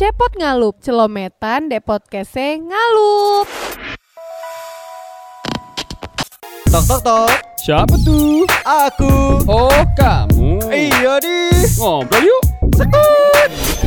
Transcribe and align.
Cepot 0.00 0.32
ngalup, 0.32 0.80
celometan 0.80 1.68
de 1.68 1.76
podcastnya 1.76 2.56
ngalup. 2.56 3.44
Tok 6.72 6.84
tok 6.88 7.00
tok, 7.04 7.28
Siapa 7.60 8.00
tuh? 8.00 8.48
aku. 8.64 9.44
Oh, 9.44 9.84
kamu. 10.00 10.56
Iya 10.72 11.20
di. 11.20 11.52
Ngobrol 11.76 12.24
yuk. 12.24 12.42
Sekut. 12.80 13.79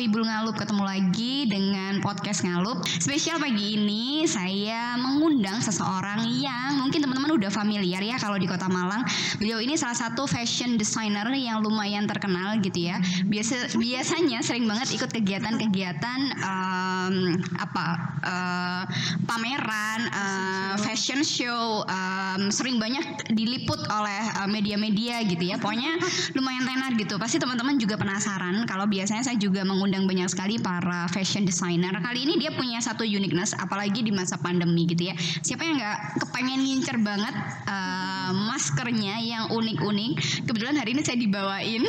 Sohibul 0.00 0.24
Ngalup, 0.24 0.56
ketemu 0.56 0.80
lagi 0.80 1.44
dengan 1.44 2.00
podcast 2.00 2.40
Ngalup. 2.40 2.88
Spesial 2.88 3.36
pagi 3.36 3.76
ini 3.76 4.24
saya 4.24 4.96
mengundang 4.96 5.60
seseorang 5.60 6.24
yang 6.40 6.80
mungkin 6.80 7.04
teman-teman 7.04 7.36
udah 7.36 7.52
familiar 7.52 8.00
ya 8.00 8.16
kalau 8.16 8.40
di 8.40 8.48
Kota 8.48 8.64
Malang. 8.64 9.04
Beliau 9.36 9.60
ini 9.60 9.76
salah 9.76 9.92
satu 9.92 10.24
fashion 10.24 10.80
designer 10.80 11.28
yang 11.36 11.60
lumayan 11.60 12.08
terkenal 12.08 12.56
gitu 12.64 12.88
ya. 12.88 12.96
Biasa 13.28 13.76
biasanya 13.76 14.40
sering 14.40 14.64
banget 14.64 14.88
ikut 14.96 15.12
kegiatan-kegiatan 15.12 16.20
em, 16.32 17.14
apa 17.60 17.86
eh, 18.24 18.84
pameran, 19.28 20.00
eh, 20.08 20.74
fashion 20.80 21.20
show, 21.20 21.84
em, 21.84 22.48
sering 22.48 22.80
banyak 22.80 23.36
diliput 23.36 23.84
oleh 23.92 24.20
eh, 24.32 24.48
media-media 24.48 25.28
gitu 25.28 25.44
ya. 25.44 25.60
Pokoknya 25.60 26.00
lumayan 26.32 26.64
tenar 26.64 26.96
gitu. 26.96 27.20
Pasti 27.20 27.36
teman-teman 27.36 27.76
juga 27.76 28.00
penasaran 28.00 28.64
kalau 28.64 28.88
biasanya 28.88 29.28
saya 29.28 29.36
juga 29.36 29.60
mengundang 29.60 29.89
banyak 29.90 30.28
sekali 30.30 30.62
para 30.62 31.10
fashion 31.10 31.42
designer. 31.42 31.92
Kali 31.98 32.22
ini 32.22 32.38
dia 32.38 32.54
punya 32.54 32.78
satu 32.78 33.02
uniqueness 33.02 33.52
apalagi 33.58 34.06
di 34.06 34.14
masa 34.14 34.38
pandemi 34.38 34.86
gitu 34.86 35.10
ya. 35.10 35.14
Siapa 35.18 35.66
yang 35.66 35.76
nggak 35.78 35.98
kepengen 36.22 36.60
ngincer 36.62 36.96
banget 37.02 37.34
eh, 37.66 38.30
maskernya 38.34 39.18
yang 39.20 39.44
unik-unik. 39.50 40.44
Kebetulan 40.46 40.76
hari 40.78 40.94
ini 40.94 41.02
saya 41.02 41.18
dibawain 41.18 41.82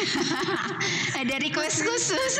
ada 1.21 1.35
request 1.41 1.85
khusus. 1.85 2.33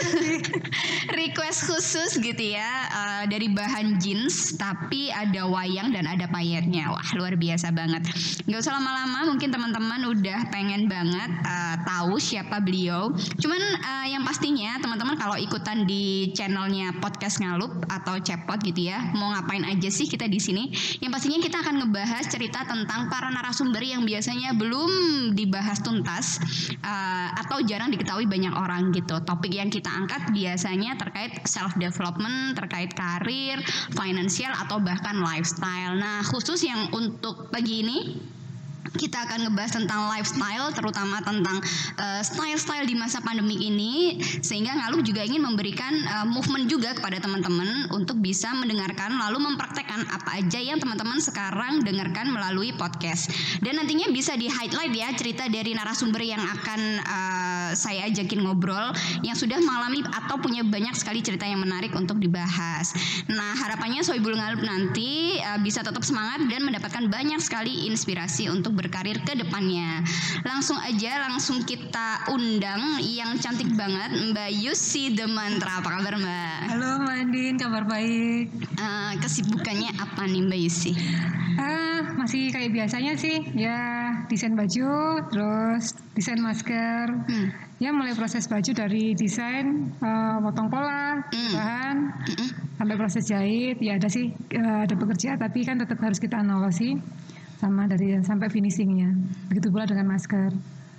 request 1.22 1.60
khusus 1.70 2.12
gitu 2.18 2.44
ya 2.58 2.70
eh, 2.90 3.24
dari 3.30 3.52
bahan 3.52 4.02
jeans 4.02 4.58
tapi 4.58 5.14
ada 5.14 5.46
wayang 5.46 5.94
dan 5.94 6.10
ada 6.10 6.26
payetnya. 6.30 6.90
Wah, 6.90 7.10
luar 7.18 7.38
biasa 7.38 7.70
banget. 7.74 8.06
Nggak 8.50 8.60
usah 8.62 8.74
lama-lama, 8.78 9.30
mungkin 9.34 9.50
teman-teman 9.54 10.02
udah 10.10 10.50
pengen 10.50 10.90
banget 10.90 11.32
eh, 11.46 11.76
tahu 11.86 12.18
siapa 12.18 12.58
beliau. 12.64 13.14
Cuman 13.38 13.62
eh, 13.62 14.08
yang 14.18 14.24
pastinya 14.26 14.78
teman-teman 14.82 15.16
kalau 15.20 15.38
ikutan 15.52 15.84
di 15.84 16.32
channelnya 16.32 16.96
podcast 17.04 17.44
ngalup 17.44 17.84
atau 17.92 18.16
cepot 18.24 18.56
gitu 18.64 18.88
ya, 18.88 19.12
mau 19.20 19.36
ngapain 19.36 19.68
aja 19.68 19.92
sih 19.92 20.08
kita 20.08 20.32
di 20.32 20.40
sini? 20.40 20.72
Yang 21.04 21.12
pastinya 21.12 21.40
kita 21.44 21.58
akan 21.60 21.76
ngebahas 21.84 22.24
cerita 22.32 22.64
tentang 22.64 23.12
para 23.12 23.28
narasumber 23.28 23.84
yang 23.84 24.08
biasanya 24.08 24.56
belum 24.56 24.92
dibahas 25.36 25.84
tuntas 25.84 26.40
eh, 26.72 27.30
atau 27.36 27.60
jarang 27.68 27.92
diketahui 27.92 28.32
banyak 28.32 28.56
orang 28.56 28.96
gitu. 28.96 29.20
Topik 29.28 29.52
yang 29.52 29.68
kita 29.68 29.92
angkat 29.92 30.32
biasanya 30.32 30.96
terkait 30.96 31.44
self 31.44 31.76
development, 31.76 32.56
terkait 32.56 32.96
karir, 32.96 33.60
finansial 33.92 34.56
atau 34.56 34.80
bahkan 34.80 35.20
lifestyle. 35.20 36.00
Nah, 36.00 36.24
khusus 36.24 36.64
yang 36.64 36.88
untuk 36.96 37.52
pagi 37.52 37.84
ini 37.84 38.00
kita 38.98 39.24
akan 39.24 39.48
ngebahas 39.48 39.72
tentang 39.78 40.10
lifestyle 40.12 40.68
terutama 40.76 41.24
tentang 41.24 41.58
uh, 41.98 42.22
style-style 42.22 42.86
di 42.86 42.96
masa 42.98 43.24
pandemi 43.24 43.56
ini 43.58 44.20
sehingga 44.42 44.74
Ngalup 44.76 45.06
juga 45.06 45.22
ingin 45.24 45.44
memberikan 45.44 45.94
uh, 46.08 46.28
movement 46.28 46.68
juga 46.68 46.98
kepada 46.98 47.22
teman-teman 47.22 47.92
untuk 47.94 48.20
bisa 48.20 48.52
mendengarkan 48.58 49.16
lalu 49.16 49.42
mempraktekkan 49.52 50.06
apa 50.12 50.44
aja 50.44 50.60
yang 50.60 50.78
teman-teman 50.82 51.22
sekarang 51.24 51.86
dengarkan 51.86 52.34
melalui 52.34 52.76
podcast 52.76 53.32
dan 53.64 53.80
nantinya 53.80 54.10
bisa 54.12 54.36
di 54.36 54.52
highlight 54.52 54.94
ya 54.94 55.10
cerita 55.16 55.48
dari 55.48 55.72
narasumber 55.78 56.22
yang 56.24 56.42
akan 56.42 56.82
uh, 57.06 57.70
saya 57.74 58.08
ajakin 58.12 58.44
ngobrol 58.44 58.92
yang 59.24 59.38
sudah 59.38 59.58
mengalami 59.64 60.04
atau 60.12 60.36
punya 60.40 60.62
banyak 60.66 60.94
sekali 60.98 61.24
cerita 61.24 61.48
yang 61.48 61.64
menarik 61.64 61.96
untuk 61.96 62.20
dibahas. 62.20 62.92
Nah 63.32 63.56
harapannya 63.56 64.04
Soibul 64.04 64.36
Ngalup 64.36 64.64
nanti 64.64 65.40
uh, 65.40 65.60
bisa 65.64 65.82
tetap 65.82 66.04
semangat 66.04 66.44
dan 66.52 66.68
mendapatkan 66.68 67.08
banyak 67.08 67.40
sekali 67.40 67.88
inspirasi 67.88 68.52
untuk 68.52 68.71
berkarir 68.72 69.20
ke 69.22 69.36
depannya. 69.36 70.02
Langsung 70.48 70.80
aja 70.80 71.28
langsung 71.28 71.62
kita 71.68 72.32
undang 72.32 73.04
yang 73.04 73.36
cantik 73.38 73.70
banget 73.76 74.32
Mbak 74.32 74.52
Yusi 74.58 75.14
The 75.14 75.28
Mantra. 75.28 75.84
Apa 75.84 76.00
kabar 76.00 76.16
Mbak? 76.18 76.58
Halo 76.72 76.90
Mbak 77.04 77.16
Andin, 77.22 77.56
kabar 77.60 77.84
baik. 77.86 78.46
Eh, 78.80 79.12
kesibukannya 79.20 79.92
apa 80.00 80.24
nih 80.26 80.42
Mbak 80.48 80.60
Yusi? 80.64 80.92
Ah, 81.60 82.16
masih 82.16 82.48
kayak 82.50 82.72
biasanya 82.72 83.20
sih, 83.20 83.44
ya 83.54 84.08
desain 84.32 84.56
baju, 84.56 85.20
terus 85.28 86.00
desain 86.16 86.40
masker. 86.40 87.12
Hmm. 87.28 87.48
Ya 87.82 87.90
mulai 87.92 88.14
proses 88.14 88.46
baju 88.46 88.72
dari 88.72 89.18
desain, 89.18 89.92
eh, 90.00 90.38
potong 90.40 90.70
pola, 90.72 91.28
Hmm. 91.28 91.54
bahan, 91.58 91.98
Mm-mm. 92.24 92.50
sampai 92.80 92.96
proses 92.96 93.28
jahit. 93.28 93.82
Ya 93.84 94.00
ada 94.00 94.08
sih, 94.08 94.32
ada 94.54 94.96
pekerja, 94.96 95.36
tapi 95.36 95.66
kan 95.68 95.82
tetap 95.82 96.00
harus 96.00 96.22
kita 96.22 96.40
analisis 96.40 97.02
sama 97.62 97.86
dari 97.86 98.18
sampai 98.26 98.50
finishingnya. 98.50 99.14
Begitu 99.54 99.70
pula 99.70 99.86
dengan 99.86 100.10
masker. 100.10 100.50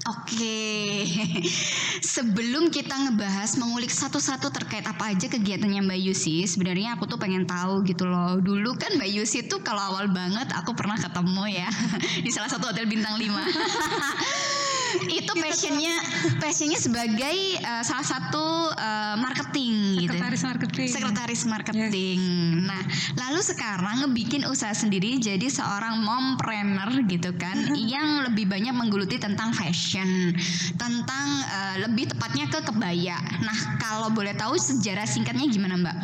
Oke, 0.03 1.07
sebelum 2.15 2.75
kita 2.75 2.91
ngebahas 2.91 3.55
mengulik 3.55 3.91
satu-satu 3.91 4.51
terkait 4.51 4.83
apa 4.83 5.15
aja 5.15 5.31
kegiatannya 5.31 5.79
Mbak 5.79 6.01
Yusi, 6.11 6.43
sebenarnya 6.43 6.99
aku 6.99 7.07
tuh 7.07 7.23
pengen 7.23 7.47
tahu 7.47 7.87
gitu 7.87 8.11
loh. 8.11 8.43
Dulu 8.43 8.75
kan 8.75 8.99
Mbak 8.99 9.11
Yusi 9.15 9.47
tuh 9.47 9.63
kalau 9.63 9.95
awal 9.95 10.11
banget 10.11 10.51
aku 10.59 10.75
pernah 10.75 10.99
ketemu 10.99 11.55
ya 11.55 11.71
di 12.27 12.31
salah 12.35 12.51
satu 12.51 12.75
hotel 12.75 12.91
bintang 12.91 13.15
5 13.15 13.31
itu 15.19 15.33
passionnya 15.37 15.95
passionnya 16.39 16.79
sebagai 16.79 17.37
uh, 17.65 17.83
salah 17.85 18.07
satu 18.07 18.73
uh, 18.73 19.15
marketing 19.17 20.03
gitu. 20.03 20.13
Sekretaris 20.15 20.43
marketing. 20.45 20.89
Sekretaris 20.89 21.43
marketing. 21.49 22.21
Nah, 22.67 22.83
lalu 23.19 23.41
sekarang 23.45 24.07
ngebikin 24.07 24.43
usaha 24.49 24.73
sendiri 24.75 25.19
jadi 25.21 25.47
seorang 25.49 26.03
mompreneur 26.03 26.91
gitu 27.07 27.31
kan 27.37 27.57
yang 27.77 28.27
lebih 28.29 28.49
banyak 28.49 28.75
menggeluti 28.75 29.17
tentang 29.21 29.55
fashion, 29.55 30.35
tentang 30.77 31.27
eh, 31.47 31.77
lebih 31.87 32.11
tepatnya 32.13 32.49
ke 32.49 32.59
kebaya. 32.67 33.19
Nah, 33.43 33.59
kalau 33.79 34.09
boleh 34.11 34.35
tahu 34.35 34.59
sejarah 34.59 35.07
singkatnya 35.07 35.47
gimana, 35.49 35.79
Mbak? 35.79 35.97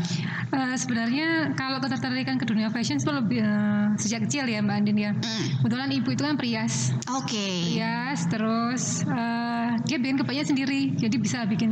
Eh, 0.48 0.76
sebenarnya 0.80 1.52
kalau 1.58 1.76
ketertarikan 1.82 2.40
ke 2.40 2.44
dunia 2.48 2.72
fashion 2.72 2.96
itu 2.96 3.10
lebih 3.12 3.40
eh, 3.44 3.86
sejak 4.00 4.24
kecil 4.28 4.48
ya 4.48 4.64
Mbak 4.64 4.76
Andin 4.80 4.98
ya. 4.98 5.12
Hmm, 5.12 5.44
Kebetulan 5.60 5.88
ibu 5.92 6.08
itu 6.14 6.22
kan 6.24 6.34
perias. 6.38 6.94
Oke. 7.12 7.76
Yes, 7.76 8.24
terus 8.30 8.77
eh, 9.04 9.68
dia 9.84 9.96
bikin 9.98 10.16
kebaya 10.20 10.42
sendiri, 10.42 10.94
jadi 10.94 11.16
bisa 11.18 11.44
bikin 11.44 11.70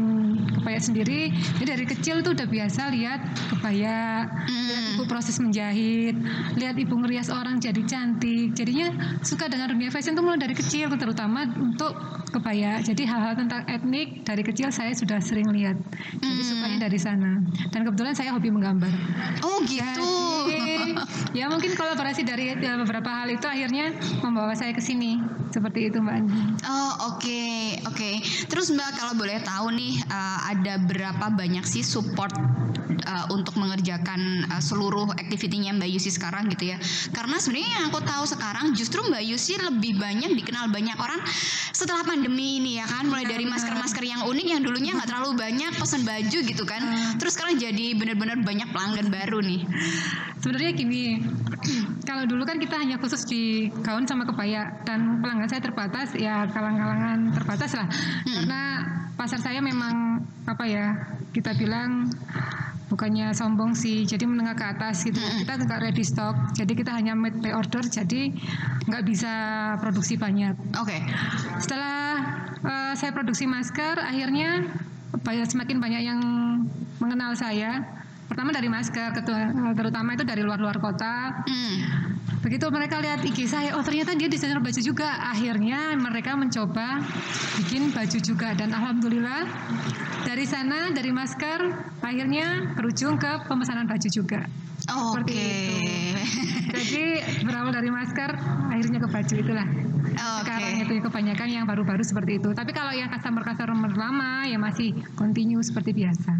kebaya 0.58 0.80
sendiri. 0.80 1.30
Dia 1.62 1.66
dari 1.76 1.84
kecil 1.86 2.20
tuh 2.20 2.34
udah 2.34 2.46
biasa 2.48 2.90
lihat 2.92 3.20
kebaya, 3.54 4.26
lihat 4.46 4.82
Hmm. 4.86 4.92
ibu 4.96 5.02
proses 5.06 5.36
menjahit, 5.38 6.16
lihat 6.56 6.76
ibu 6.76 6.94
ngerias 6.96 7.28
orang 7.30 7.58
jadi 7.58 7.82
cantik. 7.86 8.52
Jadinya 8.56 8.90
suka 9.22 9.46
dengan 9.46 9.70
dunia 9.70 9.90
fashion 9.90 10.16
tuh 10.16 10.24
mulai 10.24 10.40
dari 10.40 10.54
kecil, 10.56 10.90
terutama 10.96 11.46
untuk 11.56 11.94
kebaya. 12.32 12.82
Jadi 12.82 13.06
hal-hal 13.06 13.38
tentang 13.38 13.62
etnik 13.70 14.26
dari 14.26 14.42
kecil 14.42 14.68
saya 14.68 14.92
sudah 14.92 15.22
sering 15.22 15.48
lihat. 15.52 15.78
Jadi 16.20 16.42
Hmm. 16.42 16.50
sukanya 16.50 16.78
dari 16.90 16.98
sana. 16.98 17.40
Dan 17.70 17.80
kebetulan 17.86 18.14
saya 18.16 18.34
hobi 18.34 18.50
menggambar. 18.50 18.90
Oh, 19.46 19.62
gitu. 19.64 20.10
Jadi, 20.46 20.94
ya 21.34 21.46
mungkin 21.48 21.74
kolaborasi 21.74 22.22
dari 22.22 22.54
ya, 22.56 22.78
beberapa 22.80 23.08
hal 23.10 23.28
itu 23.30 23.46
akhirnya 23.46 23.92
membawa 24.22 24.54
saya 24.54 24.72
ke 24.72 24.82
sini. 24.82 25.18
Seperti 25.50 25.88
itu 25.88 26.02
Mbak 26.02 26.14
Andi. 26.20 26.40
Oh 26.66 26.92
oke 27.12 27.42
oke. 27.88 28.10
Terus 28.48 28.72
Mbak 28.72 28.90
kalau 28.96 29.12
boleh 29.16 29.38
tahu 29.44 29.72
nih 29.72 30.00
uh, 30.08 30.38
ada 30.52 30.80
berapa 30.80 31.26
banyak 31.32 31.64
sih 31.68 31.84
support 31.84 32.32
uh, 33.06 33.26
untuk 33.30 33.56
mengerjakan 33.56 34.46
uh, 34.50 34.62
seluruh 34.62 35.10
aktivitinya 35.14 35.76
Mbak 35.76 35.90
Yusi 35.92 36.10
sekarang 36.12 36.48
gitu 36.52 36.74
ya? 36.74 36.78
Karena 37.12 37.36
sebenarnya 37.38 37.70
yang 37.80 37.84
aku 37.92 38.00
tahu 38.02 38.24
sekarang 38.26 38.72
justru 38.74 39.04
Mbak 39.06 39.24
Yusi 39.24 39.54
lebih 39.60 39.98
banyak 40.00 40.34
dikenal 40.34 40.72
banyak 40.72 40.96
orang 40.98 41.20
setelah 41.76 42.02
pandemi 42.02 42.58
ini 42.58 42.80
ya 42.80 42.86
kan. 42.88 43.06
Mulai 43.06 43.26
dari 43.28 43.44
masker-masker 43.46 44.04
yang 44.04 44.26
unik 44.26 44.46
yang 44.46 44.60
dulunya 44.64 44.92
nggak 44.96 45.08
terlalu 45.08 45.36
banyak 45.38 45.72
pesan 45.78 46.02
baju 46.02 46.38
gitu 46.42 46.64
kan. 46.66 46.82
Terus 47.16 47.32
sekarang 47.38 47.60
jadi 47.60 47.94
benar-benar 47.94 48.42
banyak 48.42 48.68
pelanggan 48.72 49.08
baru 49.12 49.38
nih. 49.44 49.62
Sebenarnya 50.46 50.72
gini, 50.78 51.18
kalau 52.08 52.22
dulu 52.28 52.46
kan 52.46 52.62
kita 52.62 52.78
hanya 52.78 53.02
khusus 53.02 53.26
di 53.26 53.66
gaun 53.82 54.06
sama 54.06 54.28
kebaya 54.28 54.78
dan 54.86 55.18
pelanggan 55.18 55.50
saya 55.50 55.58
terbatas, 55.64 56.14
ya 56.14 56.46
kalang-kalangan 56.76 57.20
terbatas 57.32 57.72
lah. 57.74 57.88
Karena 58.22 58.62
pasar 59.16 59.40
saya 59.40 59.60
memang 59.64 60.20
apa 60.44 60.64
ya, 60.68 60.94
kita 61.32 61.56
bilang 61.56 62.12
bukannya 62.86 63.34
sombong 63.34 63.74
sih, 63.74 64.06
jadi 64.06 64.28
menengah 64.28 64.54
ke 64.54 64.64
atas 64.76 65.02
gitu. 65.02 65.18
Kita 65.18 65.58
nggak 65.58 65.80
ready 65.82 66.04
stock, 66.06 66.54
jadi 66.54 66.72
kita 66.76 66.94
hanya 66.94 67.18
made 67.18 67.42
by 67.42 67.50
order, 67.50 67.82
jadi 67.82 68.30
nggak 68.86 69.02
bisa 69.02 69.32
produksi 69.82 70.14
banyak. 70.14 70.54
Oke. 70.78 71.00
Setelah 71.58 72.22
eh, 72.62 72.92
saya 72.94 73.10
produksi 73.10 73.48
masker, 73.50 73.98
akhirnya 73.98 74.70
banyak 75.26 75.48
semakin 75.50 75.82
banyak 75.82 76.02
yang 76.06 76.20
mengenal 77.02 77.34
saya 77.34 77.82
pertama 78.26 78.50
dari 78.52 78.68
masker, 78.68 79.14
ketua- 79.16 79.74
terutama 79.74 80.14
itu 80.14 80.24
dari 80.26 80.42
luar-luar 80.42 80.78
kota. 80.82 81.42
Hmm. 81.46 81.76
Begitu 82.42 82.70
mereka 82.70 83.02
lihat 83.02 83.26
IG 83.26 83.50
saya, 83.50 83.74
oh 83.74 83.82
ternyata 83.82 84.14
dia 84.14 84.30
desainer 84.30 84.62
baju 84.62 84.78
juga. 84.78 85.08
Akhirnya 85.34 85.98
mereka 85.98 86.38
mencoba 86.38 87.02
bikin 87.58 87.90
baju 87.90 88.18
juga 88.22 88.54
dan 88.54 88.70
alhamdulillah 88.70 89.42
dari 90.22 90.46
sana 90.46 90.94
dari 90.94 91.10
masker 91.10 91.58
akhirnya 92.02 92.70
berujung 92.78 93.18
ke 93.18 93.50
pemesanan 93.50 93.90
baju 93.90 94.08
juga. 94.10 94.46
Oke. 94.86 95.12
Seperti 95.12 95.38
Jadi 96.76 97.04
berawal 97.46 97.72
dari 97.74 97.90
masker 97.90 98.30
akhirnya 98.70 98.98
ke 99.02 99.08
baju 99.08 99.34
itulah. 99.34 99.66
Oke. 100.16 100.44
Sekarang 100.46 100.74
itu 100.82 100.92
kebanyakan 101.02 101.48
yang 101.50 101.64
baru-baru 101.66 102.02
seperti 102.02 102.38
itu. 102.38 102.50
Tapi 102.54 102.70
kalau 102.72 102.92
yang 102.94 103.10
customer-customer 103.10 103.92
lama 103.94 104.46
ya 104.46 104.56
masih 104.56 104.94
continue 105.18 105.60
seperti 105.62 105.92
biasa. 105.92 106.32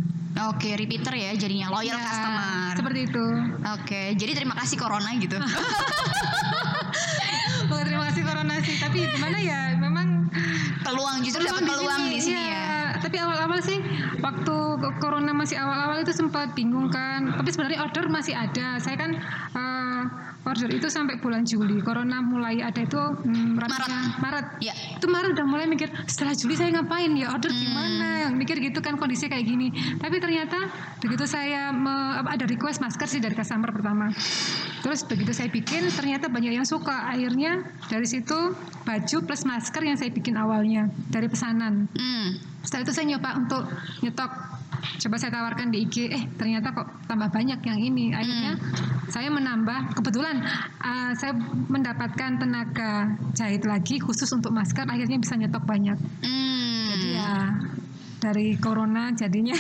Oke, 0.53 0.77
repeater 0.77 1.17
ya 1.17 1.33
jadinya 1.33 1.73
loyal 1.73 1.97
Ya, 1.97 2.05
customer. 2.05 2.73
Seperti 2.77 3.01
itu. 3.09 3.27
Oke, 3.73 4.03
jadi 4.21 4.33
terima 4.37 4.55
kasih 4.57 4.77
corona 4.77 5.11
gitu. 5.17 5.37
Oh, 7.67 7.83
terima 7.83 8.07
kasih 8.09 8.23
Corona 8.23 8.55
sih. 8.63 8.79
Tapi 8.79 8.99
gimana 9.11 9.39
ya, 9.43 9.75
memang 9.75 10.31
peluang 10.87 11.19
justru 11.27 11.43
dapat 11.43 11.67
peluang 11.67 12.03
di 12.07 12.19
sini 12.23 12.39
Iya, 12.47 12.55
ya. 12.55 12.86
Tapi 13.07 13.23
awal-awal 13.23 13.63
sih 13.63 13.79
waktu 14.19 14.57
corona 14.99 15.31
masih 15.31 15.63
awal-awal 15.63 16.03
itu 16.03 16.11
sempat 16.11 16.59
bingung 16.59 16.91
kan. 16.91 17.39
Tapi 17.39 17.55
sebenarnya 17.55 17.87
order 17.87 18.11
masih 18.11 18.35
ada. 18.35 18.83
Saya 18.83 18.99
kan 18.99 19.15
eh, 19.55 20.03
order 20.47 20.71
itu 20.71 20.87
sampai 20.87 21.19
bulan 21.19 21.43
Juli. 21.43 21.83
Corona 21.83 22.23
mulai 22.23 22.63
ada 22.63 22.79
itu 22.79 22.95
hmm, 22.97 23.59
Maret. 23.59 23.91
Maret. 24.17 24.47
Ya. 24.63 24.73
Itu 24.95 25.11
Maret 25.11 25.35
udah 25.35 25.45
mulai 25.45 25.67
mikir 25.67 25.91
setelah 26.07 26.33
Juli 26.33 26.55
saya 26.55 26.71
ngapain 26.73 27.11
ya 27.13 27.35
order 27.35 27.51
Hmm. 27.51 27.59
gimana? 27.59 28.09
Mikir 28.31 28.63
gitu 28.63 28.79
kan 28.79 28.95
kondisi 28.95 29.27
kayak 29.27 29.43
gini. 29.43 29.75
Tapi 29.99 30.17
ternyata 30.17 30.71
begitu 30.99 31.27
saya 31.27 31.71
me- 31.71 32.23
ada 32.23 32.47
request 32.47 32.79
masker 32.79 33.09
sih 33.09 33.19
dari 33.19 33.35
customer 33.35 33.71
pertama. 33.71 34.15
Terus 34.81 35.03
begitu 35.03 35.35
saya 35.35 35.51
bikin 35.51 35.91
ternyata 35.91 36.31
banyak 36.31 36.55
yang 36.55 36.65
suka. 36.65 37.11
Akhirnya 37.11 37.67
dari 37.91 38.07
situ 38.07 38.55
baju 38.83 39.17
plus 39.27 39.43
masker 39.43 39.83
yang 39.83 39.99
saya 39.99 40.15
bikin 40.15 40.39
awalnya 40.39 40.87
dari 41.11 41.27
pesanan. 41.27 41.91
Hmm. 41.91 42.39
Setelah 42.63 42.83
itu 42.83 42.93
saya 42.95 43.07
nyoba 43.09 43.31
untuk 43.37 43.63
nyetok. 44.01 44.31
Coba 44.77 45.17
saya 45.17 45.33
tawarkan 45.33 45.73
di 45.73 45.87
IG, 45.87 46.11
eh 46.11 46.23
ternyata 46.37 46.73
kok 46.73 46.89
tambah 47.07 47.29
banyak 47.33 47.61
yang 47.63 47.79
ini. 47.81 48.13
Akhirnya 48.13 48.59
saya 49.09 49.29
menambah, 49.33 49.97
kebetulan 49.97 50.43
uh, 50.83 51.13
saya 51.17 51.33
mendapatkan 51.71 52.39
tenaga 52.39 53.17
jahit 53.33 53.65
lagi 53.65 54.03
khusus 54.03 54.29
untuk 54.35 54.53
masker. 54.53 54.85
Akhirnya 54.85 55.19
bisa 55.19 55.35
nyetok 55.39 55.65
banyak. 55.65 55.99
Hmm. 56.25 56.87
Jadi 56.97 57.09
ya 57.17 57.35
dari 58.17 58.57
corona 58.59 59.13
jadinya 59.13 59.55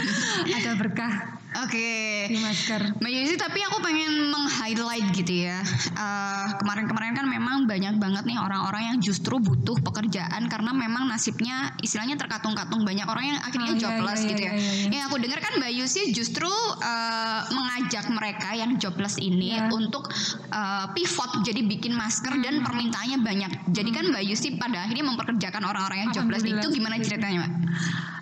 ada 0.58 0.72
berkah 0.76 1.41
Oke. 1.60 1.90
di 2.24 2.38
masker. 2.38 2.96
Mbak 2.96 3.12
Yusi, 3.12 3.34
tapi 3.36 3.60
aku 3.60 3.78
pengen 3.80 4.30
meng-highlight 4.30 5.12
gitu 5.12 5.44
ya. 5.44 5.60
Eh, 5.92 6.46
Kemarin-kemarin 6.56 7.12
kan 7.12 7.26
memang 7.26 7.64
banyak 7.64 7.96
banget 7.96 8.24
nih 8.24 8.38
orang-orang 8.38 8.82
yang 8.88 8.98
justru 8.98 9.36
butuh 9.36 9.76
pekerjaan 9.80 10.46
karena 10.46 10.70
memang 10.70 11.04
nasibnya 11.04 11.74
istilahnya 11.78 12.14
terkatung-katung 12.14 12.82
banyak 12.82 13.04
orang 13.04 13.34
yang 13.34 13.38
akhirnya 13.38 13.68
Oh, 13.68 13.76
iya, 13.76 13.82
jobless 13.82 14.20
iya, 14.20 14.28
gitu 14.28 14.42
iya, 14.42 14.48
ya. 14.48 14.54
iya, 14.54 14.72
iya. 14.72 14.88
Yang 14.90 15.02
aku 15.04 15.16
dengar 15.18 15.38
kan 15.38 15.52
Mbak 15.56 15.72
Yusi 15.72 16.02
justru 16.10 16.50
eh, 16.80 17.40
mengajak 17.50 18.04
mereka 18.08 18.48
yang 18.52 18.70
jobless 18.76 19.16
ini 19.16 19.54
Iya. 19.54 19.68
untuk 19.68 20.08
eh, 20.48 20.86
pivot 20.92 21.42
jadi 21.42 21.60
bikin 21.62 21.92
masker 21.92 22.32
Hmm. 22.32 22.40
dan 22.40 22.54
permintaannya 22.60 23.18
banyak. 23.20 23.52
Jadi 23.68 23.90
kan 23.90 24.04
Mbak 24.08 24.24
Yusi 24.24 24.56
pada 24.56 24.82
akhirnya 24.82 25.04
mempekerjakan 25.04 25.62
orang-orang 25.62 25.98
yang 26.02 26.10
jobless 26.12 26.42
itu 26.42 26.66
gimana 26.70 26.96
ceritanya, 26.98 27.38
Mbak? 27.42 27.52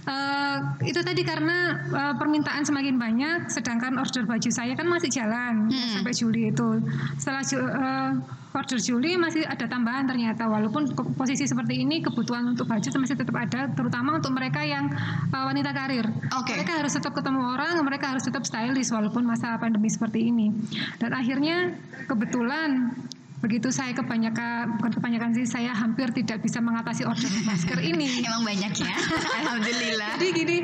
Eh, 0.01 0.57
itu 0.89 1.01
tadi 1.05 1.21
karena 1.21 1.77
eh, 1.93 2.15
permintaan 2.17 2.65
semakin 2.65 2.97
banyak, 2.97 3.53
sedangkan 3.53 4.01
order 4.01 4.25
baju 4.25 4.49
saya 4.49 4.73
kan 4.73 4.89
masih 4.89 5.13
jalan 5.13 5.69
Hmm. 5.69 6.01
sampai 6.01 6.17
Juli 6.17 6.49
itu. 6.49 6.81
Setelah 7.21 7.45
eh, 7.45 8.11
order 8.57 8.81
Juli 8.81 9.21
masih 9.21 9.45
ada 9.45 9.69
tambahan 9.69 10.09
ternyata, 10.09 10.49
walaupun 10.49 10.89
posisi 11.21 11.45
seperti 11.45 11.85
ini 11.85 12.01
kebutuhan 12.01 12.49
untuk 12.57 12.65
baju 12.65 12.89
masih 12.97 13.13
tetap 13.15 13.37
ada, 13.37 13.69
terutama 13.77 14.17
untuk 14.17 14.33
mereka 14.33 14.65
yang 14.65 14.89
eh, 15.29 15.45
wanita 15.45 15.71
karir. 15.77 16.09
Oke. 16.33 16.57
Mereka 16.57 16.81
harus 16.81 16.97
tetap 16.97 17.13
ketemu 17.13 17.41
orang, 17.53 17.77
mereka 17.85 18.17
harus 18.17 18.25
tetap 18.25 18.49
stylish 18.49 18.89
walaupun 18.89 19.29
masa 19.29 19.61
pandemi 19.61 19.93
seperti 19.93 20.33
ini. 20.33 20.49
Dan 20.97 21.13
akhirnya 21.13 21.77
kebetulan 22.09 22.97
begitu 23.41 23.73
saya 23.73 23.97
kebanyakan 23.97 24.77
bukan 24.77 24.93
kebanyakan 25.01 25.31
sih 25.33 25.49
saya 25.49 25.73
hampir 25.73 26.13
tidak 26.13 26.45
bisa 26.45 26.61
mengatasi 26.61 27.09
order 27.09 27.29
masker 27.49 27.81
ini. 27.91 28.21
Emang 28.25 28.45
banyak 28.45 28.73
ya. 28.77 28.97
Alhamdulillah. 29.45 30.21
Jadi 30.21 30.29
gini, 30.37 30.57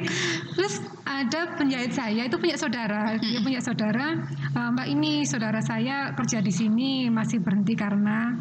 terus 0.53 0.85
ada 1.09 1.57
penjahit 1.57 1.97
saya 1.97 2.29
itu 2.29 2.37
punya 2.37 2.61
saudara, 2.61 3.17
dia 3.17 3.41
punya 3.41 3.61
saudara, 3.65 4.21
"Eh, 4.53 4.69
Mbak 4.77 4.87
ini 4.93 5.25
saudara 5.25 5.65
saya 5.65 6.13
kerja 6.13 6.45
di 6.45 6.53
sini 6.53 7.09
masih 7.09 7.41
berhenti 7.41 7.73
karena 7.73 8.37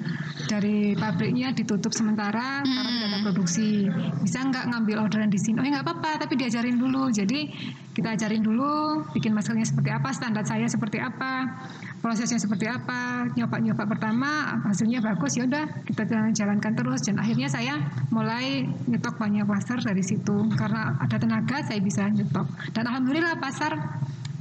dari 0.52 0.94
pabriknya 1.00 1.56
ditutup 1.56 1.96
sementara 1.96 2.62
karena 2.62 2.90
tidak 2.92 3.08
ada 3.08 3.20
produksi. 3.24 3.88
Bisa 4.22 4.44
nggak 4.44 4.66
ngambil 4.74 5.08
orderan 5.08 5.31
di 5.31 5.40
sini? 5.40 5.58
Oh 5.62 5.66
ya 5.66 5.80
nggak 5.80 5.86
apa-apa, 5.88 6.28
tapi 6.28 6.36
diajarin 6.36 6.76
dulu. 6.76 7.08
Jadi 7.10 7.50
kita 7.96 8.12
ajarin 8.20 8.44
dulu, 8.44 9.08
bikin 9.16 9.31
maskernya 9.31 9.64
seperti 9.64 9.90
apa, 9.94 10.10
standar 10.12 10.44
saya 10.44 10.68
seperti 10.68 11.00
apa, 11.00 11.48
prosesnya 12.04 12.36
seperti 12.36 12.68
apa, 12.68 13.31
nyoba-nyoba 13.40 13.88
pertama 13.88 14.25
hasilnya 14.66 15.00
bagus 15.01 15.38
ya 15.38 15.45
udah 15.45 15.86
kita 15.86 16.06
jalankan 16.33 16.74
terus. 16.74 17.06
Dan 17.06 17.22
akhirnya 17.22 17.50
saya 17.51 17.80
mulai 18.12 18.66
nyetok 18.88 19.18
banyak 19.18 19.45
pasar 19.45 19.81
dari 19.81 20.04
situ. 20.04 20.50
Karena 20.56 20.98
ada 21.00 21.18
tenaga 21.18 21.63
saya 21.66 21.80
bisa 21.81 22.07
nyetok. 22.10 22.48
Dan 22.74 22.89
alhamdulillah 22.89 23.38
pasar 23.39 23.75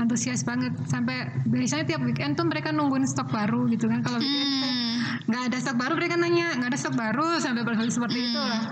antusias 0.01 0.43
banget. 0.43 0.75
Sampai 0.91 1.29
biasanya 1.47 1.85
tiap 1.87 2.03
weekend 2.03 2.37
tuh 2.37 2.47
mereka 2.49 2.73
nungguin 2.75 3.07
stok 3.07 3.31
baru 3.31 3.69
gitu 3.71 3.87
kan. 3.89 4.01
Kalau 4.03 4.19
weekend 4.21 4.53
Hmm. 4.55 5.04
Nggak 5.25 5.43
ada 5.49 5.57
stok 5.57 5.77
baru 5.81 5.93
mereka 5.97 6.21
nanya. 6.21 6.53
Nggak 6.61 6.71
ada 6.75 6.79
stok 6.79 6.95
baru 7.01 7.29
sampai 7.41 7.63
berhal 7.65 7.89
seperti 7.89 8.19
itu 8.29 8.41
lah. 8.41 8.63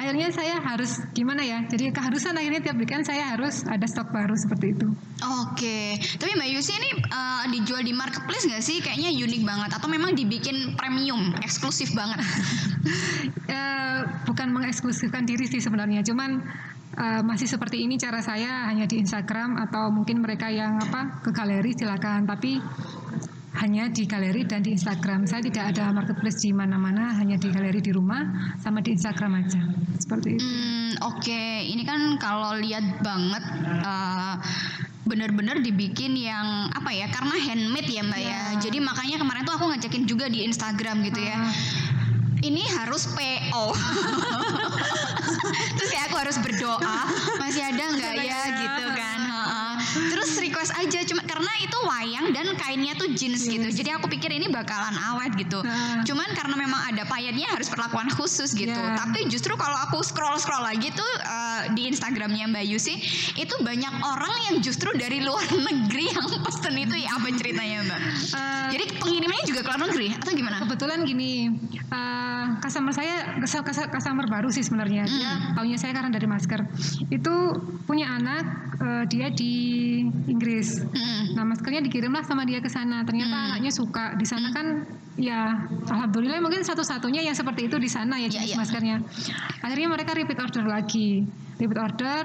Akhirnya 0.00 0.28
saya 0.32 0.56
harus 0.64 1.04
gimana 1.12 1.44
ya? 1.44 1.60
Jadi 1.68 1.92
keharusan 1.92 2.32
akhirnya 2.40 2.60
tiap 2.64 2.76
weekend 2.80 3.04
saya 3.04 3.36
harus 3.36 3.68
ada 3.68 3.84
stok 3.84 4.08
baru 4.08 4.32
seperti 4.32 4.72
itu. 4.72 4.88
Oke, 5.44 6.00
tapi 6.16 6.32
Mbak 6.32 6.48
Yusi 6.56 6.72
ini 6.72 6.90
eh, 7.04 7.44
dijual 7.52 7.84
di 7.84 7.92
marketplace 7.92 8.48
nggak 8.48 8.64
sih? 8.64 8.80
Kayaknya 8.80 9.10
unik 9.12 9.42
banget. 9.44 9.70
Atau 9.76 9.88
memang 9.92 10.16
dibikin 10.16 10.74
premium, 10.80 11.36
eksklusif 11.44 11.92
banget? 11.92 12.20
Eh, 13.50 14.00
bukan 14.24 14.54
mengeksklusifkan 14.54 15.26
diri 15.26 15.44
sih 15.44 15.60
sebenarnya, 15.60 16.06
cuman 16.06 16.38
eh, 16.96 17.20
masih 17.26 17.50
seperti 17.50 17.82
ini 17.82 17.98
cara 17.98 18.22
saya 18.22 18.70
hanya 18.70 18.86
di 18.86 19.02
Instagram 19.02 19.58
atau 19.68 19.90
mungkin 19.90 20.22
mereka 20.22 20.48
yang 20.48 20.78
apa 20.78 21.20
ke 21.20 21.34
galeri 21.34 21.74
silakan, 21.74 22.24
tapi 22.30 22.62
hanya 23.58 23.90
di 23.90 24.06
galeri 24.06 24.46
dan 24.46 24.62
di 24.62 24.70
Instagram. 24.78 25.26
Saya 25.26 25.42
tidak 25.42 25.74
ada 25.74 25.90
marketplace 25.90 26.38
di 26.46 26.54
mana-mana, 26.54 27.10
hanya 27.18 27.34
di 27.34 27.50
galeri 27.50 27.82
di 27.82 27.90
rumah 27.90 28.54
sama 28.62 28.78
di 28.78 28.94
Instagram 28.94 29.42
aja. 29.42 29.58
Seperti 29.98 30.38
itu. 30.38 30.46
Hmm, 30.46 30.90
Oke, 31.10 31.66
ini 31.66 31.82
kan 31.82 32.14
kalau 32.22 32.54
lihat 32.62 33.02
banget 33.02 33.42
eh, 33.66 34.34
bener-bener 35.02 35.58
dibikin 35.58 36.14
yang 36.14 36.70
apa 36.70 36.94
ya? 36.94 37.10
Karena 37.10 37.34
handmade 37.34 37.90
ya 37.90 38.02
Mbak 38.06 38.20
ya. 38.22 38.30
Ya. 38.30 38.42
Jadi 38.62 38.78
makanya 38.78 39.16
kemarin 39.18 39.42
tuh 39.42 39.54
aku 39.58 39.66
ngajakin 39.74 40.04
juga 40.06 40.30
di 40.30 40.46
Instagram 40.46 41.02
gitu 41.10 41.18
ya. 41.18 41.34
Ah. 41.34 41.54
Ini 42.40 42.62
harus 42.78 43.10
PO. 43.12 43.64
Terus 45.76 45.88
kayak 45.90 46.06
aku 46.08 46.16
harus 46.20 46.36
berdoa, 46.40 46.98
masih 47.42 47.62
ada 47.64 47.84
nggak 47.90 48.14
ya 48.16 48.24
ya. 48.24 48.40
gitu 48.64 48.84
request 50.50 50.74
aja 50.74 51.06
cuma 51.06 51.22
karena 51.22 51.52
itu 51.62 51.78
wayang 51.86 52.26
dan 52.34 52.46
kainnya 52.58 52.98
tuh 52.98 53.06
jeans 53.14 53.46
gitu. 53.46 53.70
Jadi 53.70 53.94
aku 53.94 54.10
pikir 54.10 54.34
ini 54.34 54.50
bakalan 54.50 54.98
awet 55.14 55.38
gitu. 55.38 55.62
Nah. 55.62 56.02
Cuman 56.02 56.26
karena 56.34 56.58
memang 56.58 56.80
ada 56.90 57.06
payetnya 57.06 57.46
harus 57.54 57.70
perlakuan 57.70 58.10
khusus 58.10 58.50
gitu. 58.58 58.74
Ya. 58.74 58.98
Tapi 58.98 59.30
justru 59.30 59.54
kalau 59.54 59.78
aku 59.86 60.02
scroll 60.02 60.34
scroll 60.42 60.66
lagi 60.66 60.90
tuh 60.90 61.10
eh, 61.22 61.62
di 61.78 61.86
Instagramnya 61.86 62.50
Mbak 62.50 62.64
Yusi 62.66 62.98
itu 63.38 63.54
banyak 63.62 63.94
orang 64.02 64.34
yang 64.50 64.56
justru 64.58 64.90
dari 64.98 65.22
luar 65.22 65.46
negeri 65.70 66.10
yang 66.10 66.26
pesen 66.42 66.74
itu 66.74 66.98
ya 66.98 67.14
apa 67.14 67.30
ceritanya 67.30 67.86
Mbak? 67.86 68.00
Eh, 68.34 68.66
Jadi 68.74 68.84
pengirimannya 68.98 69.44
juga 69.46 69.60
ke 69.62 69.68
luar 69.70 69.80
negeri 69.86 70.08
atau 70.18 70.30
gimana? 70.34 70.56
Kebetulan 70.66 70.98
gini, 71.06 71.32
eh, 71.78 72.44
customer 72.58 72.92
saya 72.92 73.30
customer 73.70 74.26
baru 74.26 74.50
sih 74.50 74.66
sebenarnya. 74.66 75.06
Dia 75.06 75.32
taunya 75.54 75.78
saya 75.78 75.94
karena 75.94 76.10
dari 76.10 76.26
masker. 76.26 76.60
Itu 77.08 77.34
punya 77.86 78.18
anak, 78.18 78.44
eh, 78.80 79.04
dia 79.10 79.26
di 79.30 79.54
Inggris. 80.26 80.49
Mm-mm. 80.58 81.38
Nah 81.38 81.44
maskernya 81.46 81.82
dikirimlah 81.86 82.26
sama 82.26 82.42
dia 82.42 82.58
ke 82.58 82.66
sana. 82.66 83.06
Ternyata 83.06 83.36
Hmm. 83.36 83.46
anaknya 83.54 83.70
suka. 83.70 84.18
Di 84.18 84.26
sana 84.26 84.50
kan 84.50 84.82
ya 85.20 85.68
alhamdulillah 85.86 86.40
mungkin 86.40 86.66
satu-satunya 86.66 87.22
yang 87.22 87.36
seperti 87.36 87.68
itu 87.68 87.76
di 87.76 87.86
sana 87.86 88.18
ya 88.18 88.26
jenis 88.26 88.54
iya. 88.54 88.58
maskernya. 88.58 88.96
Akhirnya 89.62 89.88
mereka 89.92 90.10
repeat 90.16 90.40
order 90.40 90.64
lagi. 90.66 91.24
Repeat 91.60 91.78
order 91.78 92.22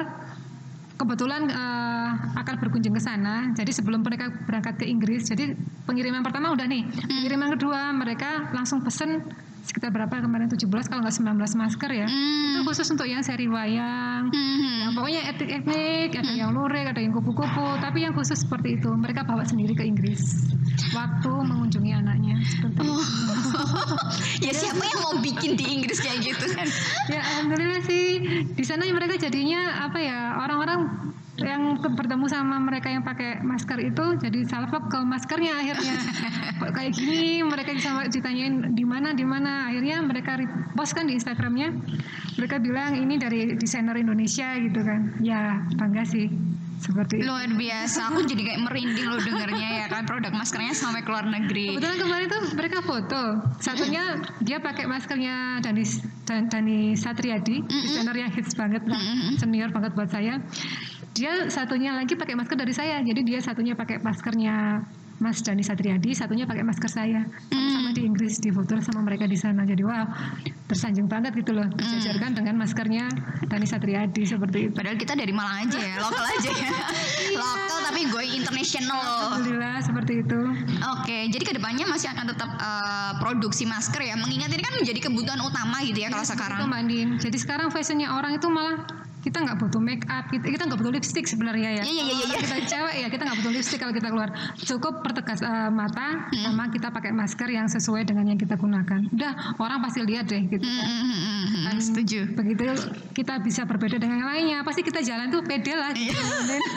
kebetulan 0.96 1.52
eh, 1.52 2.10
akan 2.40 2.56
berkunjung 2.64 2.96
ke 2.96 3.02
sana. 3.04 3.52
Jadi 3.52 3.72
sebelum 3.76 4.00
mereka 4.00 4.32
berangkat 4.32 4.80
ke 4.80 4.86
Inggris, 4.88 5.28
jadi 5.28 5.52
pengiriman 5.84 6.24
pertama 6.24 6.56
udah 6.56 6.66
nih. 6.66 6.88
Pengiriman 6.88 7.52
kedua 7.60 7.92
mereka 7.92 8.50
langsung 8.56 8.80
pesen 8.80 9.22
sekitar 9.66 9.90
berapa 9.90 10.22
kemarin 10.22 10.46
17 10.46 10.62
kalau 10.86 11.02
nggak 11.02 11.16
19 11.18 11.58
masker 11.58 11.90
ya. 11.90 12.08
Hmm. 12.08 12.54
Itu 12.54 12.60
khusus 12.64 12.88
untuk 12.94 13.10
yang 13.10 13.26
seri 13.26 13.50
wayang, 13.50 14.30
Mhm. 14.30 14.74
yang 14.86 14.92
pokoknya 14.94 15.22
etnik-etnik 15.34 16.10
ada 16.16 16.32
yang 16.32 16.54
lurik 16.54 16.86
ada 16.86 17.02
yang 17.02 17.12
kupu-kupu 17.12 17.82
tapi 17.82 18.06
yang 18.06 18.14
khusus 18.14 18.46
seperti 18.46 18.78
itu 18.78 18.94
mereka 18.94 19.26
bawa 19.26 19.42
sendiri 19.42 19.74
ke 19.74 19.84
Inggris 19.84 20.54
waktu 20.94 21.32
mengunjungi 21.34 21.92
anaknya 21.92 22.38
seperti 22.46 22.86
itu. 22.86 22.94
ya 24.46 24.52
siapa 24.54 24.84
yang 24.86 25.00
mau 25.02 25.16
bikin 25.20 25.58
di 25.58 25.66
Inggris 25.66 25.98
kayak 26.00 26.20
gitu 26.22 26.46
kan? 26.54 26.68
ya 27.14 27.22
alhamdulillah 27.26 27.82
sih 27.84 28.06
di 28.54 28.64
sana 28.64 28.86
mereka 28.86 29.18
jadinya 29.18 29.90
apa 29.90 29.98
ya 29.98 30.38
orang-orang 30.40 31.12
yang 31.36 31.76
bertemu 31.84 32.26
sama 32.32 32.56
mereka 32.64 32.88
yang 32.88 33.04
pakai 33.04 33.44
masker 33.44 33.76
itu 33.84 34.16
jadi 34.24 34.40
salvok 34.48 34.88
ke 34.88 35.00
maskernya 35.04 35.54
akhirnya. 35.60 35.96
Kayak 36.76 36.92
gini 36.96 37.44
mereka 37.44 37.76
sama 37.84 38.08
ditanyain 38.08 38.72
di 38.72 38.86
mana 38.88 39.12
di 39.12 39.28
mana. 39.28 39.68
Akhirnya 39.68 40.00
mereka 40.00 40.40
repost 40.40 40.96
kan 40.96 41.12
di 41.12 41.20
Instagramnya. 41.20 41.76
Mereka 42.40 42.64
bilang 42.64 42.96
ini 42.96 43.20
dari 43.20 43.52
desainer 43.60 44.00
Indonesia 44.00 44.56
gitu 44.56 44.80
kan. 44.80 45.20
Ya 45.20 45.60
bangga 45.76 46.08
sih. 46.08 46.32
Seperti 46.76 47.24
itu. 47.24 47.28
Luar 47.28 47.48
biasa, 47.48 48.12
aku 48.12 48.28
jadi 48.28 48.52
kayak 48.52 48.62
merinding 48.68 49.08
loh 49.08 49.20
dengernya 49.20 49.70
ya 49.84 49.86
kan. 49.88 50.04
Produk 50.04 50.32
maskernya 50.36 50.76
sampai 50.76 51.04
ke 51.04 51.10
luar 51.12 51.24
negeri. 51.24 51.72
Kebetulan 51.72 51.98
kemarin 52.00 52.28
tuh 52.28 52.42
mereka 52.56 52.80
foto. 52.84 53.24
Satunya 53.64 54.20
dia 54.44 54.60
pakai 54.60 54.84
maskernya 54.84 55.64
Dani 55.64 55.84
Dan- 56.26 56.50
Dani 56.50 56.98
Satriadi, 56.98 57.62
desainer 57.64 58.18
yang 58.18 58.32
hits 58.34 58.58
banget 58.58 58.82
lah, 58.90 58.98
senior 59.38 59.70
banget 59.70 59.94
buat 59.94 60.10
saya. 60.10 60.42
Dia 61.16 61.48
satunya 61.48 61.96
lagi 61.96 62.20
pakai 62.20 62.36
masker 62.36 62.60
dari 62.60 62.76
saya. 62.76 63.00
Jadi 63.00 63.24
dia 63.24 63.40
satunya 63.40 63.72
pakai 63.72 64.04
maskernya 64.04 64.84
Mas 65.16 65.40
Dani 65.40 65.64
Satriadi, 65.64 66.12
satunya 66.12 66.44
pakai 66.44 66.68
masker 66.68 66.92
saya. 66.92 67.24
Sama-sama 67.56 67.96
di 67.96 68.04
Inggris 68.04 68.36
di 68.44 68.52
foto 68.52 68.76
sama 68.84 69.08
mereka 69.08 69.24
di 69.24 69.40
sana. 69.40 69.64
Jadi 69.64 69.80
wow, 69.80 70.04
tersanjung 70.68 71.08
banget 71.08 71.32
gitu 71.40 71.56
loh. 71.56 71.64
Disejarkan 71.72 72.36
dengan 72.36 72.60
maskernya 72.60 73.08
Dani 73.48 73.64
Satriadi 73.64 74.28
seperti 74.28 74.68
itu. 74.68 74.72
Padahal 74.76 75.00
kita 75.00 75.16
dari 75.16 75.32
Malang 75.32 75.72
aja 75.72 75.80
ya, 75.80 75.96
lokal 76.04 76.26
aja 76.36 76.52
ya. 76.52 76.72
lokal 77.48 77.78
tapi 77.88 78.02
going 78.12 78.36
international 78.36 79.00
loh. 79.00 79.40
Alhamdulillah 79.40 79.78
seperti 79.88 80.14
itu. 80.20 80.40
Oke, 81.00 81.18
jadi 81.32 81.44
ke 81.48 81.54
depannya 81.56 81.88
masih 81.88 82.12
akan 82.12 82.36
tetap 82.36 82.50
eh, 82.60 83.12
produksi 83.24 83.64
masker 83.64 84.04
ya. 84.04 84.20
Mengingat 84.20 84.52
ini 84.52 84.64
kan 84.68 84.76
menjadi 84.84 85.00
kebutuhan 85.00 85.40
utama 85.40 85.80
gitu 85.80 85.96
ya 86.04 86.12
kalau 86.12 86.28
Itu 86.28 86.36
sekarang. 86.36 86.60
Mbak 86.68 86.80
Andin. 86.84 87.08
Jadi 87.24 87.38
sekarang 87.40 87.68
fashionnya 87.72 88.12
orang 88.12 88.36
itu 88.36 88.52
malah 88.52 89.05
kita 89.26 89.42
nggak 89.42 89.58
butuh 89.58 89.82
make 89.82 90.06
up, 90.06 90.30
kita 90.30 90.46
kita 90.46 90.64
nggak 90.64 90.78
butuh 90.78 90.94
lipstick 90.94 91.26
sebenarnya 91.26 91.82
ya. 91.82 91.84
Iya, 91.84 92.04
iya, 92.04 92.14
iya, 92.14 92.26
iya. 92.28 92.38
Kita 92.38 92.56
cewek 92.64 92.96
ya 92.96 93.08
kita 93.10 93.22
nggak 93.24 93.38
butuh 93.40 93.52
lipstick 93.52 93.80
kalau 93.80 93.92
kita 93.92 94.08
keluar. 94.08 94.30
Cukup 94.56 95.02
pertegas 95.02 95.42
eh, 95.42 95.70
mata 95.70 96.08
Hmm. 96.26 96.44
sama 96.46 96.64
kita 96.68 96.90
pakai 96.90 97.10
masker 97.10 97.50
yang 97.50 97.66
sesuai 97.66 98.04
dengan 98.04 98.26
yang 98.28 98.38
kita 98.38 98.54
gunakan. 98.54 99.10
Udah 99.10 99.32
orang 99.58 99.82
pasti 99.82 100.00
lihat 100.00 100.26
deh 100.26 100.46
gitu. 100.46 100.62
Hmm, 100.62 100.78
kan. 100.78 100.86
hmm, 100.86 101.02
hmm, 101.02 101.16
hmm, 101.16 101.46
hmm, 101.48 101.64
Dan 101.66 101.76
setuju. 101.80 102.20
Begitu 102.32 102.64
kita 103.12 103.34
bisa 103.40 103.62
berbeda 103.64 103.98
dengan 103.98 104.20
yang 104.20 104.30
lainnya. 104.30 104.58
Pasti 104.62 104.82
kita 104.82 105.02
jalan 105.02 105.28
tuh 105.28 105.42
pede 105.42 105.74
lah. 105.74 105.90
Gitu. 105.92 106.14
Dan- 106.46 106.62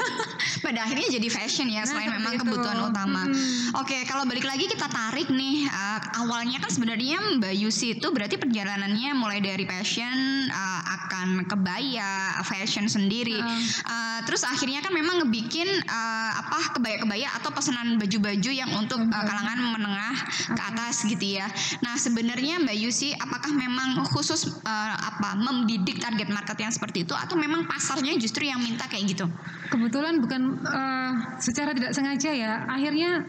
Pada 0.58 0.82
akhirnya 0.82 1.06
jadi 1.12 1.28
fashion 1.28 1.68
ya 1.68 1.80
Nah, 1.80 1.86
selain 1.86 2.10
memang 2.10 2.34
itu. 2.34 2.42
kebutuhan 2.42 2.78
utama. 2.82 3.22
Mm-mm. 3.24 3.78
Oke, 3.78 4.02
kalau 4.04 4.24
balik 4.24 4.42
lagi 4.42 4.66
kita 4.66 4.86
tarik 4.86 5.28
nih 5.28 5.64
eh, 5.64 6.00
awalnya 6.18 6.58
kan 6.58 6.66
sebenarnya 6.66 7.38
Mbak 7.38 7.54
Yusi 7.54 7.94
itu 7.94 8.06
berarti 8.08 8.36
perjalanannya 8.36 9.10
mulai 9.12 9.38
dari 9.38 9.62
fashion 9.62 10.18
eh, 10.44 10.80
akan 10.88 11.46
kebaya, 11.46 12.37
fashion 12.42 12.86
sendiri. 12.86 13.38
Ah. 13.38 13.58
Eh, 13.58 14.18
terus 14.26 14.42
akhirnya 14.44 14.82
kan 14.84 14.92
memang 14.94 15.24
ngebikin 15.24 15.68
eh, 15.68 16.32
apa 16.34 16.78
kebaya-kebaya 16.78 17.28
atau 17.38 17.50
pesanan 17.54 17.96
baju-baju 17.96 18.50
yang 18.50 18.70
untuk 18.74 19.00
eh, 19.00 19.24
kalangan 19.24 19.58
menengah 19.74 20.16
ke 20.54 20.62
atas 20.62 21.06
gitu 21.06 21.38
ya. 21.38 21.46
Nah, 21.84 21.94
sebenarnya 21.96 22.62
Mbak 22.62 22.76
Yusi 22.78 23.14
apakah 23.16 23.50
memang 23.54 24.02
khusus 24.10 24.50
eh, 24.62 24.94
apa 24.98 25.38
membidik 25.38 26.02
target 26.02 26.28
market 26.30 26.58
yang 26.58 26.72
seperti 26.74 27.06
itu 27.06 27.14
atau 27.14 27.38
memang 27.38 27.66
pasarnya 27.66 28.14
justru 28.18 28.46
yang 28.46 28.60
minta 28.62 28.86
kayak 28.86 29.14
gitu? 29.14 29.26
Kebetulan 29.70 30.20
bukan 30.22 30.60
eh, 30.62 31.12
secara 31.38 31.74
tidak 31.74 31.94
sengaja 31.94 32.30
ya. 32.32 32.52
Akhirnya 32.68 33.26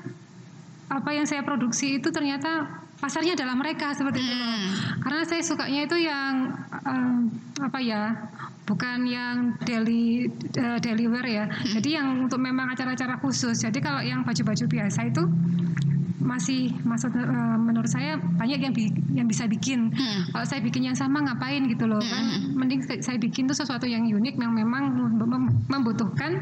apa 0.89 1.09
yang 1.13 1.29
saya 1.29 1.45
produksi 1.45 2.01
itu 2.01 2.09
ternyata 2.09 2.65
pasarnya 2.99 3.37
adalah 3.37 3.55
mereka 3.55 3.95
seperti 3.95 4.19
itu. 4.19 4.35
Hmm. 4.35 4.67
Karena 5.05 5.21
saya 5.23 5.41
sukanya 5.45 5.81
itu 5.87 5.97
yang 6.01 6.51
eh, 6.81 7.19
apa 7.59 7.79
ya? 7.79 8.03
Bukan 8.63 9.09
yang 9.09 9.57
daily 9.65 10.29
eh, 10.53 10.77
daily 10.79 11.09
wear 11.09 11.25
ya. 11.25 11.45
Hmm. 11.49 11.73
Jadi 11.79 11.89
yang 11.97 12.07
untuk 12.29 12.37
memang 12.37 12.69
acara-acara 12.69 13.17
khusus. 13.17 13.57
Jadi 13.57 13.81
kalau 13.81 13.99
yang 13.99 14.21
baju-baju 14.21 14.65
biasa 14.65 15.09
itu 15.09 15.25
masih 16.19 16.75
maksud 16.85 17.15
eh, 17.15 17.57
menurut 17.57 17.89
saya 17.89 18.19
banyak 18.19 18.59
yang 18.61 18.73
bi- 18.75 18.93
yang 19.15 19.25
bisa 19.25 19.49
bikin. 19.49 19.89
Hmm. 19.89 20.29
Kalau 20.29 20.45
saya 20.45 20.61
bikin 20.61 20.85
yang 20.85 20.93
sama 20.93 21.23
ngapain 21.25 21.65
gitu 21.65 21.89
loh 21.89 21.97
kan? 21.99 22.23
Mending 22.53 22.85
saya- 23.01 23.17
bikin 23.17 23.49
tuh 23.49 23.57
sesuatu 23.57 23.89
yang 23.89 24.05
unik 24.05 24.37
yang 24.37 24.53
memang 24.53 24.93
mem- 24.93 25.17
mem- 25.17 25.53
membutuhkan 25.65 26.37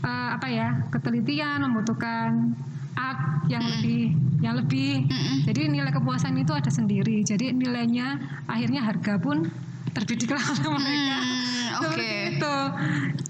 eh, 0.00 0.28
apa 0.36 0.46
ya 0.46 0.68
ketelitian, 0.92 1.64
membutuhkan 1.66 2.54
art 2.94 3.50
yang 3.50 3.64
lebih 3.66 4.14
yang 4.38 4.54
lebih. 4.54 5.08
Jadi 5.42 5.66
nilai 5.66 5.90
kepuasan 5.90 6.36
itu 6.38 6.52
ada 6.54 6.70
sendiri. 6.70 7.24
Jadi 7.24 7.50
nilainya 7.50 8.20
akhirnya 8.46 8.86
harga 8.86 9.18
pun 9.18 9.48
terdidik 9.94 10.34
lah 10.34 10.42
oleh 10.42 10.76
mereka. 10.82 11.16
Hmm, 11.16 11.80
oke. 11.86 12.10
itu. 12.34 12.56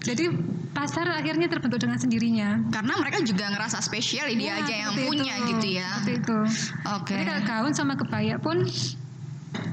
Jadi 0.04 0.24
pasar 0.74 1.06
akhirnya 1.14 1.46
terbentuk 1.46 1.78
dengan 1.78 2.00
sendirinya. 2.00 2.66
Karena 2.72 2.92
mereka 2.98 3.22
juga 3.22 3.46
ngerasa 3.52 3.78
spesial 3.78 4.26
dia 4.32 4.58
Iya, 4.58 4.64
aja 4.64 4.74
yang 4.74 4.92
punya 4.98 5.34
itu. 5.38 5.48
gitu 5.54 5.66
ya. 5.78 5.88
Seperti 6.00 6.12
itu. 6.18 6.38
Oke. 6.90 7.12
Jadi 7.14 7.22
kalau 7.24 7.42
gaun 7.46 7.72
sama 7.72 7.94
kebaya 7.94 8.36
pun 8.40 8.64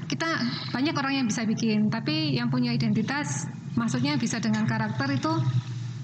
kita 0.06 0.30
banyak 0.70 0.94
orang 0.94 1.14
yang 1.24 1.26
bisa 1.26 1.42
bikin, 1.42 1.90
tapi 1.90 2.38
yang 2.38 2.54
punya 2.54 2.70
identitas, 2.70 3.50
maksudnya 3.74 4.14
bisa 4.16 4.38
dengan 4.38 4.70
karakter 4.70 5.10
itu 5.10 5.34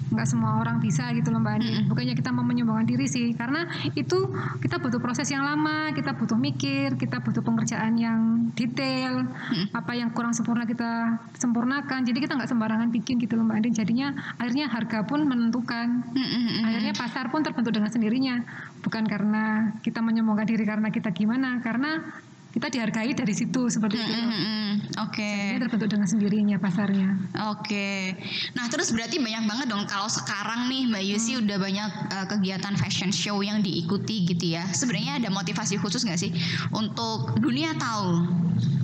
nggak 0.08 0.26
semua 0.28 0.60
orang 0.60 0.80
bisa 0.80 1.10
gitu 1.12 1.28
loh 1.28 1.40
Mbak 1.40 1.54
Ani. 1.60 1.68
Bukannya 1.88 2.14
kita 2.16 2.30
mau 2.32 2.44
menyombongkan 2.44 2.88
diri 2.88 3.06
sih, 3.08 3.36
karena 3.36 3.68
itu 3.92 4.32
kita 4.60 4.80
butuh 4.80 5.00
proses 5.00 5.28
yang 5.28 5.44
lama, 5.44 5.92
kita 5.92 6.16
butuh 6.16 6.36
mikir, 6.36 6.96
kita 6.96 7.20
butuh 7.20 7.44
pengerjaan 7.44 7.96
yang 8.00 8.50
detail, 8.56 9.28
apa 9.72 9.92
yang 9.94 10.10
kurang 10.12 10.32
sempurna 10.32 10.64
kita 10.64 11.20
sempurnakan. 11.36 12.04
Jadi 12.04 12.18
kita 12.24 12.36
nggak 12.36 12.50
sembarangan 12.50 12.88
bikin 12.88 13.20
gitu 13.20 13.36
loh 13.36 13.44
Mbak 13.46 13.56
Ani. 13.60 13.68
Jadinya 13.72 14.08
akhirnya 14.40 14.66
harga 14.68 15.04
pun 15.04 15.24
menentukan. 15.28 16.08
Mm, 16.12 16.18
mm, 16.18 16.42
mm. 16.42 16.62
Akhirnya 16.64 16.94
pasar 16.96 17.28
pun 17.28 17.44
terbentuk 17.44 17.72
dengan 17.76 17.92
sendirinya, 17.92 18.42
bukan 18.80 19.04
karena 19.04 19.74
kita 19.84 20.00
menyombongkan 20.00 20.46
diri 20.48 20.64
karena 20.64 20.88
kita 20.88 21.12
gimana, 21.12 21.60
karena 21.60 22.00
kita 22.48 22.72
dihargai 22.72 23.12
dari 23.12 23.34
situ 23.36 23.68
seperti 23.68 24.00
itu. 24.00 24.08
Mm, 24.08 24.24
mm, 24.24 24.40
mm. 24.40 24.70
Oke. 25.04 25.32
Ini 25.54 25.60
terbentuk 25.60 25.88
dengan 25.92 26.08
sendirinya 26.08 26.56
pasarnya. 26.56 27.08
Oke. 27.52 28.16
Nah, 28.56 28.66
terus 28.72 28.88
berarti 28.90 29.20
banyak 29.20 29.44
banget 29.44 29.66
dong 29.68 29.84
kalau 29.84 30.08
sekarang 30.08 30.66
nih 30.72 30.88
Mbak 30.88 31.04
Yusi 31.04 31.32
Hmm. 31.36 31.44
udah 31.44 31.58
banyak 31.60 31.90
uh, 32.08 32.26
kegiatan 32.26 32.74
fashion 32.80 33.12
show 33.12 33.38
yang 33.44 33.60
diikuti 33.60 34.24
gitu 34.24 34.56
ya. 34.56 34.64
Sebenarnya 34.72 35.20
ada 35.20 35.28
motivasi 35.28 35.76
khusus 35.76 36.02
nggak 36.08 36.18
sih 36.18 36.32
untuk 36.72 37.36
dunia 37.36 37.76
tahu 37.76 38.24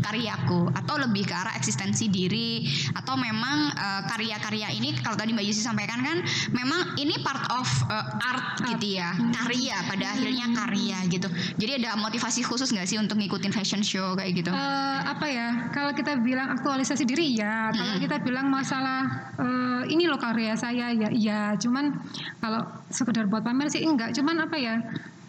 karyaku 0.04 0.68
atau 0.76 1.00
lebih 1.00 1.25
ke 1.25 1.32
arah 1.32 1.56
eksistensi 1.56 2.12
diri 2.12 2.68
atau 2.92 3.16
memang 3.16 3.73
uh, 3.73 4.02
karya-karya 4.04 4.76
ini 4.76 4.92
kalau 5.00 5.16
tadi 5.16 5.32
Mbak 5.32 5.44
Yusi 5.49 5.64
sampaikan 5.64 6.04
kan 6.04 6.20
memang 6.52 7.00
ini 7.00 7.16
part 7.25 7.49
of 7.56 7.66
uh, 7.88 8.20
art 8.20 8.61
gitu 8.76 9.00
ya. 9.00 9.16
Karya 9.16 9.76
pada 9.88 10.04
akhirnya 10.12 10.46
karya 10.52 10.99
gitu. 11.08 11.28
Jadi 11.56 11.73
ada 11.84 11.96
motivasi 11.96 12.44
khusus 12.44 12.68
nggak 12.70 12.87
sih 12.88 12.99
untuk 13.00 13.16
ngikutin 13.20 13.52
fashion 13.54 13.80
show 13.80 14.12
kayak 14.16 14.44
gitu? 14.44 14.50
Eh, 14.52 14.99
apa 15.04 15.26
ya? 15.28 15.49
Kalau 15.73 15.96
kita 15.96 16.20
bilang 16.20 16.52
aktualisasi 16.54 17.04
diri 17.08 17.34
ya, 17.37 17.73
kalau 17.73 17.96
kita 18.00 18.20
bilang 18.20 18.52
masalah 18.52 19.32
eh, 19.40 19.82
ini 19.92 20.04
loh 20.08 20.20
karya 20.20 20.54
saya 20.56 20.92
ya, 20.92 21.08
iya. 21.11 21.40
Cuman 21.56 21.96
kalau 22.38 22.64
sekedar 22.92 23.26
buat 23.28 23.42
pamer 23.42 23.73
sih 23.73 23.84
enggak. 23.84 24.12
Cuman 24.16 24.44
apa 24.44 24.56
ya? 24.61 24.76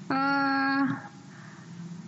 eh 0.06 0.82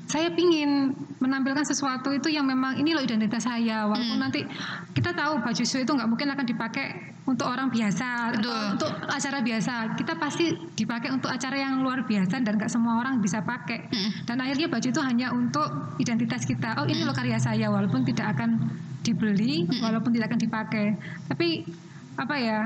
saya 0.07 0.31
pingin 0.31 0.95
menampilkan 1.19 1.67
sesuatu 1.67 2.15
itu 2.15 2.31
yang 2.31 2.47
memang 2.47 2.79
ini 2.79 2.95
loh 2.95 3.03
identitas 3.03 3.43
saya. 3.43 3.83
Walaupun 3.91 4.17
nanti 4.17 4.47
kita 4.95 5.11
tahu 5.11 5.43
baju 5.43 5.63
show 5.67 5.83
itu 5.83 5.91
nggak 5.91 6.07
mungkin 6.07 6.31
akan 6.31 6.45
dipakai 6.47 6.85
untuk 7.27 7.43
orang 7.43 7.67
biasa 7.67 8.39
Betul. 8.39 8.47
atau 8.47 8.55
untuk 8.71 8.91
acara 9.03 9.39
biasa. 9.43 9.73
Kita 9.99 10.13
pasti 10.15 10.55
dipakai 10.79 11.11
untuk 11.11 11.27
acara 11.27 11.59
yang 11.59 11.83
luar 11.83 12.07
biasa 12.07 12.39
dan 12.39 12.55
nggak 12.55 12.71
semua 12.71 13.03
orang 13.03 13.19
bisa 13.19 13.43
pakai. 13.43 13.91
Dan 14.23 14.39
akhirnya 14.39 14.71
baju 14.71 14.87
itu 14.87 15.01
hanya 15.03 15.35
untuk 15.35 15.67
identitas 15.99 16.47
kita. 16.47 16.79
Oh 16.79 16.87
ini 16.87 17.03
loh 17.03 17.11
karya 17.11 17.35
saya. 17.35 17.67
Walaupun 17.67 18.07
tidak 18.07 18.39
akan 18.39 18.79
dibeli 19.03 19.67
walaupun 19.83 20.15
tidak 20.15 20.31
akan 20.31 20.39
dipakai. 20.39 20.85
Tapi 21.27 21.67
apa 22.15 22.35
ya 22.39 22.59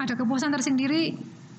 ada 0.00 0.12
kepuasan 0.16 0.48
tersendiri. 0.48 1.12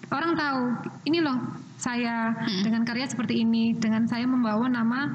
Orang 0.09 0.33
tahu 0.33 0.61
ini 1.05 1.21
loh 1.21 1.66
saya 1.77 2.33
dengan 2.65 2.81
karya 2.81 3.05
seperti 3.05 3.45
ini 3.45 3.77
dengan 3.77 4.09
saya 4.09 4.25
membawa 4.25 4.65
nama 4.65 5.05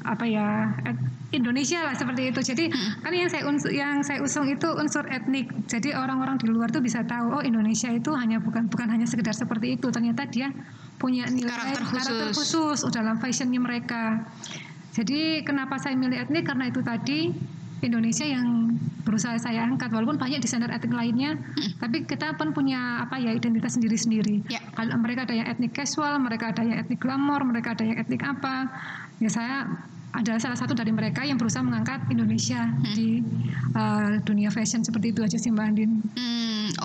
apa 0.00 0.24
ya 0.24 0.72
et- 0.88 1.20
Indonesia 1.30 1.78
lah 1.86 1.94
seperti 1.94 2.34
itu. 2.34 2.40
Jadi 2.42 2.64
kan 2.74 3.12
yang 3.14 3.30
saya 3.30 3.46
yang 3.70 4.02
saya 4.02 4.18
usung 4.18 4.50
itu 4.50 4.66
unsur 4.74 5.06
etnik. 5.06 5.46
Jadi 5.70 5.94
orang-orang 5.94 6.34
di 6.42 6.50
luar 6.50 6.74
tuh 6.74 6.82
bisa 6.82 7.06
tahu 7.06 7.38
oh 7.38 7.42
Indonesia 7.46 7.86
itu 7.94 8.10
hanya 8.18 8.42
bukan 8.42 8.66
bukan 8.66 8.90
hanya 8.90 9.06
sekedar 9.06 9.30
seperti 9.30 9.78
itu. 9.78 9.94
Ternyata 9.94 10.26
dia 10.26 10.50
punya 10.98 11.30
nilai 11.30 11.54
Karakter 11.54 11.86
khusus. 11.86 12.34
khusus 12.34 12.78
oh, 12.82 12.90
dalam 12.90 13.22
fashionnya 13.22 13.62
mereka. 13.62 14.26
Jadi 14.90 15.46
kenapa 15.46 15.78
saya 15.78 15.94
milih 15.94 16.18
etnik? 16.18 16.42
Karena 16.42 16.66
itu 16.66 16.82
tadi 16.82 17.30
Indonesia 17.80 18.26
yang 18.28 18.76
berusaha 19.02 19.34
saya 19.40 19.64
angkat 19.64 19.90
walaupun 19.90 20.20
banyak 20.20 20.44
desainer 20.44 20.68
etnik 20.70 20.92
lainnya 20.92 21.40
tapi 21.80 22.04
kita 22.04 22.36
pun 22.36 22.52
punya 22.52 23.02
apa 23.02 23.16
ya 23.16 23.32
identitas 23.32 23.80
sendiri-sendiri. 23.80 24.44
Kalau 24.76 24.96
mereka 25.00 25.24
ada 25.24 25.34
yang 25.34 25.48
etnik 25.48 25.72
casual 25.72 26.20
mereka 26.20 26.52
ada 26.52 26.62
yang 26.62 26.78
etnik 26.78 27.00
glamor 27.00 27.40
mereka 27.42 27.72
ada 27.72 27.84
yang 27.84 27.96
etnik 27.96 28.20
apa 28.20 28.68
ya 29.18 29.30
saya 29.32 29.56
adalah 30.10 30.42
salah 30.42 30.58
satu 30.58 30.74
dari 30.74 30.90
mereka 30.90 31.22
yang 31.22 31.38
berusaha 31.38 31.62
mengangkat 31.62 32.02
Indonesia 32.10 32.66
di 32.98 33.22
uh, 33.78 34.18
dunia 34.26 34.50
fashion 34.50 34.82
seperti 34.82 35.14
itu 35.14 35.22
aja 35.22 35.38
sih 35.38 35.54
Mbak 35.54 35.66
Andin. 35.70 35.90
Hmm, 36.18 36.39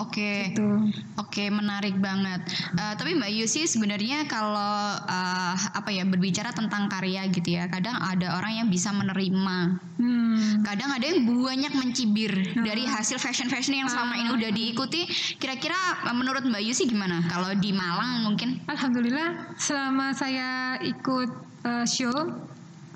oke. 0.06 0.32
itu 0.54 0.68
Oke, 1.16 1.52
menarik 1.52 2.00
banget. 2.00 2.48
Eh, 2.76 2.94
tapi 2.96 3.12
Mbak 3.12 3.28
Yusi 3.28 3.68
sebenarnya 3.68 4.24
kalau 4.24 4.96
eh, 5.04 5.54
apa 5.74 5.90
ya 5.92 6.08
berbicara 6.08 6.54
tentang 6.54 6.88
karya 6.88 7.28
gitu 7.28 7.60
ya, 7.60 7.68
kadang 7.68 7.98
ada 7.98 8.40
orang 8.40 8.64
yang 8.64 8.68
bisa 8.72 8.88
menerima, 8.94 9.76
hmm. 10.00 10.64
kadang 10.64 10.90
ada 10.96 11.04
yang 11.04 11.28
banyak 11.28 11.72
mencibir 11.76 12.32
dari 12.56 12.88
hasil 12.88 13.20
fashion 13.20 13.52
fashion 13.52 13.76
yang 13.76 13.90
selama 13.90 14.16
ini 14.16 14.32
udah 14.32 14.50
diikuti. 14.52 15.04
Kira-kira 15.36 15.76
eh, 16.08 16.16
menurut 16.16 16.46
Mbak 16.48 16.62
Yusi 16.64 16.88
gimana? 16.88 17.20
Kalau 17.28 17.52
di 17.52 17.74
Malang 17.76 18.24
mungkin? 18.24 18.64
Alhamdulillah 18.64 19.56
selama 19.60 20.16
saya 20.16 20.80
ikut 20.80 21.30
uh, 21.68 21.84
show 21.84 22.16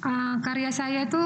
uh, 0.01 0.35
karya 0.41 0.71
saya 0.73 1.05
itu 1.05 1.25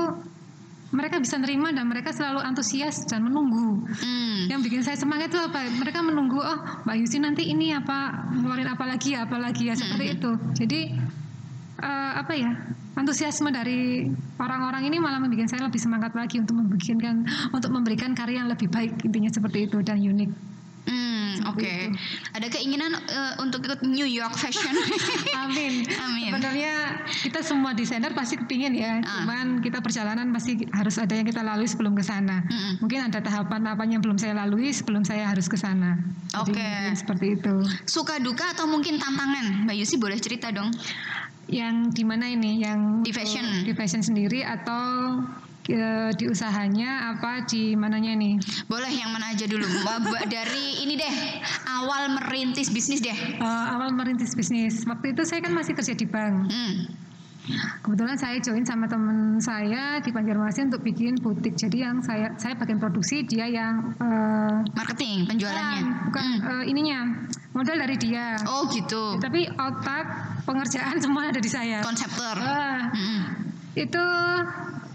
mereka 0.95 1.19
bisa 1.19 1.37
nerima 1.43 1.75
dan 1.75 1.91
mereka 1.91 2.15
selalu 2.15 2.39
antusias 2.41 3.03
dan 3.11 3.27
menunggu. 3.27 3.83
Hmm. 3.83 4.47
Yang 4.47 4.61
bikin 4.71 4.81
saya 4.87 4.95
semangat 4.95 5.35
itu 5.35 5.43
apa? 5.43 5.67
Mereka 5.67 5.99
menunggu 6.07 6.39
oh 6.39 6.59
Mbak 6.87 6.97
Yusi 7.03 7.19
nanti 7.19 7.51
ini 7.51 7.75
apa 7.75 8.31
ngeluarin 8.31 8.71
apa 8.71 8.87
lagi 8.87 9.19
ya 9.19 9.27
apa 9.27 9.37
lagi 9.43 9.67
ya 9.67 9.75
seperti 9.75 10.05
itu. 10.15 10.31
Jadi 10.55 10.81
uh, 11.83 12.13
apa 12.23 12.33
ya 12.39 12.55
antusiasme 12.95 13.51
dari 13.51 14.07
orang-orang 14.39 14.87
ini 14.87 15.03
malah 15.03 15.19
membuat 15.19 15.51
saya 15.51 15.67
lebih 15.67 15.83
semangat 15.83 16.15
lagi 16.15 16.39
untuk 16.39 16.63
membikinkan 16.63 17.27
untuk 17.51 17.75
memberikan 17.75 18.15
karya 18.15 18.47
yang 18.47 18.51
lebih 18.51 18.71
baik 18.71 19.03
intinya 19.03 19.31
seperti 19.35 19.67
itu 19.67 19.83
dan 19.83 19.99
unik. 19.99 20.54
Hmm, 21.41 21.51
oke. 21.51 21.75
Ada 22.37 22.47
keinginan 22.51 22.95
eh, 22.95 23.33
untuk 23.43 23.65
ikut 23.67 23.83
New 23.83 24.07
York 24.07 24.35
Fashion? 24.39 24.75
Amin. 25.45 25.87
Amin. 25.99 26.31
Sebenarnya 26.31 26.75
kita 27.27 27.41
semua 27.43 27.75
desainer 27.75 28.13
pasti 28.15 28.39
kepingin 28.39 28.75
ya. 28.75 29.01
Ah. 29.03 29.23
Cuman 29.25 29.47
kita 29.65 29.83
perjalanan 29.83 30.31
pasti 30.31 30.67
harus 30.71 30.97
ada 30.99 31.15
yang 31.15 31.27
kita 31.27 31.43
lalui 31.43 31.67
sebelum 31.67 31.95
ke 31.99 32.05
sana. 32.05 32.43
Mm-mm. 32.47 32.85
Mungkin 32.85 33.11
ada 33.11 33.19
tahapan 33.19 33.63
apa 33.71 33.83
yang 33.87 34.03
belum 34.03 34.19
saya 34.19 34.35
lalui 34.37 34.71
sebelum 34.71 35.03
saya 35.03 35.31
harus 35.31 35.47
ke 35.51 35.59
sana. 35.59 35.99
Oke. 36.35 36.55
mungkin 36.55 36.95
seperti 36.99 37.27
itu. 37.39 37.55
Suka 37.87 38.19
duka 38.19 38.51
atau 38.55 38.67
mungkin 38.67 38.99
tantangan? 38.99 39.67
Mbak 39.67 39.77
Yusi 39.79 39.97
boleh 39.99 40.19
cerita 40.19 40.51
dong. 40.51 40.71
Yang 41.47 41.93
di 41.93 42.03
mana 42.09 42.27
ini? 42.33 42.65
Yang 42.65 42.81
Di 43.05 43.13
fashion. 43.13 43.47
di 43.63 43.73
fashion 43.77 44.03
sendiri 44.03 44.41
atau 44.43 45.21
di 45.65 46.25
usahanya 46.29 47.17
apa 47.17 47.49
di 47.49 47.73
mananya 47.73 48.13
nih? 48.13 48.37
Boleh 48.69 48.93
yang 48.93 49.11
mana 49.11 49.33
aja 49.33 49.49
dulu. 49.49 49.65
Dari 50.25 50.85
ini 50.85 50.95
deh, 50.95 51.15
awal 51.67 52.13
merintis 52.13 52.69
bisnis 52.69 53.01
deh. 53.01 53.17
Eh, 53.17 53.41
awal 53.73 53.91
merintis 53.91 54.33
bisnis. 54.33 54.85
Waktu 54.85 55.17
itu 55.17 55.25
saya 55.25 55.41
kan 55.41 55.53
masih 55.53 55.73
kerja 55.73 55.93
di 55.93 56.05
bank. 56.05 56.53
Hmm. 56.53 56.75
Kebetulan 57.85 58.17
saya 58.17 58.41
join 58.41 58.65
sama 58.65 58.89
teman 58.89 59.37
saya 59.37 60.01
di 60.01 60.09
Banjarmasin 60.09 60.73
untuk 60.73 60.81
bikin 60.81 61.21
butik. 61.21 61.53
Jadi 61.55 61.85
yang 61.85 62.01
saya 62.01 62.33
saya 62.37 62.57
bagian 62.57 62.81
produksi, 62.81 63.21
dia 63.21 63.45
yang 63.45 63.93
eh, 63.97 64.65
Marketing, 64.73 65.29
penjualannya. 65.29 65.81
bukan, 65.81 66.05
bukan 66.09 66.25
Hmm. 66.41 66.61
eh, 66.61 66.65
ininya 66.69 66.99
modal 67.53 67.77
dari 67.79 67.97
dia. 67.97 68.37
Oh 68.45 68.65
gitu. 68.69 69.21
Tapi 69.21 69.45
otak 69.51 70.05
pengerjaan 70.45 70.97
semua 71.05 71.29
ada 71.29 71.37
di 71.37 71.49
saya. 71.49 71.81
Konseptor. 71.81 72.37
Ah, 72.37 72.89
Hmm. 72.93 73.21
itu 73.75 74.05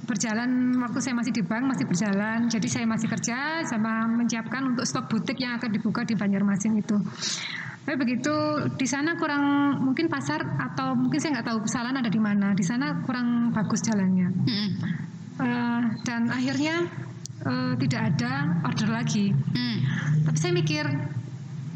berjalan 0.10 0.74
waktu 0.82 1.00
saya 1.06 1.14
masih 1.14 1.30
di 1.30 1.46
bank 1.46 1.70
masih 1.70 1.86
berjalan. 1.86 2.50
Jadi 2.50 2.66
saya 2.66 2.90
masih 2.90 3.06
kerja 3.06 3.62
sama 3.70 4.10
menyiapkan 4.10 4.74
untuk 4.74 4.90
stok 4.90 5.06
butik 5.14 5.38
yang 5.38 5.62
akan 5.62 5.70
dibuka 5.70 6.02
di 6.02 6.18
Banjarmasin 6.18 6.82
itu. 6.82 6.98
Tapi 7.86 7.96
begitu 7.96 8.34
di 8.74 8.90
sana 8.90 9.14
kurang 9.22 9.78
mungkin 9.86 10.10
pasar 10.10 10.42
atau 10.42 10.98
mungkin 10.98 11.22
saya 11.22 11.38
nggak 11.38 11.48
tahu 11.54 11.60
kesalahan 11.70 12.02
ada 12.02 12.10
di 12.10 12.18
mana. 12.18 12.58
Di 12.58 12.66
sana 12.66 13.06
kurang 13.06 13.54
bagus 13.54 13.86
jalannya. 13.86 14.30
Hmm. 14.34 14.70
Eh, 15.40 15.82
dan 16.04 16.34
akhirnya 16.34 16.90
eh, 17.46 17.74
tidak 17.78 18.02
ada 18.14 18.66
order 18.66 18.90
lagi. 18.90 19.30
Hmm. 19.32 19.78
Tapi 20.26 20.38
saya 20.42 20.52
mikir 20.58 20.86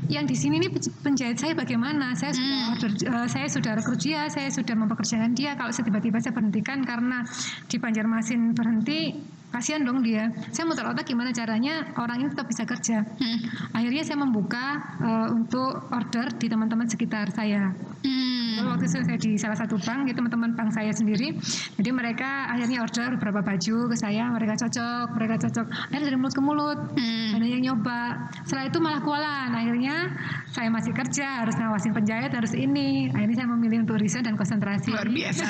yang 0.10 0.26
di 0.28 0.36
sini 0.36 0.60
ini 0.60 0.68
penjahit 1.04 1.40
saya 1.40 1.54
bagaimana? 1.56 2.16
Saya 2.16 2.36
sudah 2.36 2.52
Hmm. 2.52 2.72
order, 2.76 2.92
eh, 2.92 3.28
saya 3.30 3.48
sudah 3.48 3.72
rekrut 3.80 4.00
dia, 4.00 4.28
saya 4.28 4.50
sudah 4.52 4.76
mempekerjakan 4.76 5.32
dia. 5.36 5.56
Kalau 5.56 5.72
tiba-tiba 5.72 6.18
saya 6.20 6.34
berhentikan 6.36 6.84
karena 6.84 7.24
di 7.68 7.78
Banjarmasin 7.80 8.56
berhenti, 8.56 9.16
kasihan 9.54 9.86
dong 9.86 10.02
dia. 10.02 10.34
Saya 10.50 10.66
muter 10.66 10.82
otak 10.90 11.06
gimana 11.06 11.30
caranya 11.30 11.94
orang 12.02 12.26
ini 12.26 12.30
tetap 12.34 12.50
bisa 12.50 12.66
kerja. 12.66 13.06
Hmm. 13.06 13.40
Akhirnya 13.78 14.02
saya 14.02 14.18
membuka 14.18 14.82
eh, 14.98 15.28
untuk 15.30 15.94
order 15.94 16.34
di 16.42 16.50
teman-teman 16.50 16.90
sekitar 16.90 17.30
saya. 17.30 17.70
Hmm. 18.02 18.58
Lalu 18.58 18.68
waktu 18.74 18.86
itu 18.90 18.98
saya 19.06 19.20
di 19.22 19.32
salah 19.38 19.58
satu 19.58 19.78
bank, 19.78 20.10
itu 20.10 20.18
teman-teman 20.18 20.58
bank 20.58 20.74
saya 20.74 20.90
sendiri. 20.90 21.38
Jadi 21.78 21.90
mereka 21.94 22.50
akhirnya 22.50 22.82
order 22.82 23.16
beberapa 23.22 23.46
baju 23.46 23.78
ke 23.94 23.96
saya, 23.96 24.34
mereka 24.34 24.58
cocok, 24.58 25.06
mereka 25.14 25.36
cocok. 25.46 25.66
Akhirnya 25.70 26.06
dari 26.10 26.18
mulut 26.18 26.34
ke 26.34 26.42
mulut, 26.42 26.80
Hmm. 26.94 27.38
ada 27.38 27.46
yang 27.46 27.62
nyoba. 27.62 28.02
Setelah 28.46 28.66
itu 28.70 28.78
malah 28.82 29.02
kualan. 29.06 29.50
Akhirnya 29.54 29.96
saya 30.50 30.70
masih 30.74 30.94
kerja, 30.94 31.46
harus 31.46 31.54
ngawasin 31.58 31.94
penjahit, 31.94 32.34
harus 32.34 32.54
ini. 32.58 33.10
Akhirnya 33.14 33.46
saya 33.46 33.50
memilih 33.54 33.86
untuk 33.86 34.02
resign 34.02 34.26
dan 34.26 34.34
konsentrasi. 34.34 34.90
Luar 34.90 35.10
biasa. 35.10 35.46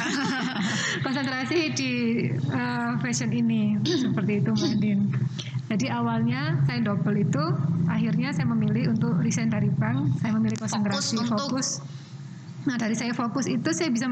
konsentrasi 1.05 1.57
di 1.75 1.91
eh, 2.35 2.91
fashion 2.99 3.31
ini 3.31 3.79
seperti 4.03 4.33
itu 4.39 4.49
Mbak 4.51 4.73
Din. 4.77 4.99
Jadi 5.63 5.85
awalnya 5.89 6.61
saya 6.65 6.79
double 6.81 7.17
itu, 7.17 7.43
akhirnya 7.85 8.29
saya 8.29 8.45
memilih 8.45 8.93
untuk 8.93 9.17
resign 9.19 9.49
dari 9.49 9.69
bank, 9.69 10.21
saya 10.21 10.31
memilih 10.33 10.57
konsentrasi 10.59 11.17
Fokus 11.17 11.21
untuk- 11.23 11.39
fokus. 11.39 11.69
Nah 12.63 12.79
dari 12.79 12.95
saya 12.95 13.11
fokus 13.11 13.43
itu 13.45 13.69
saya 13.71 13.91
bisa 13.91 14.07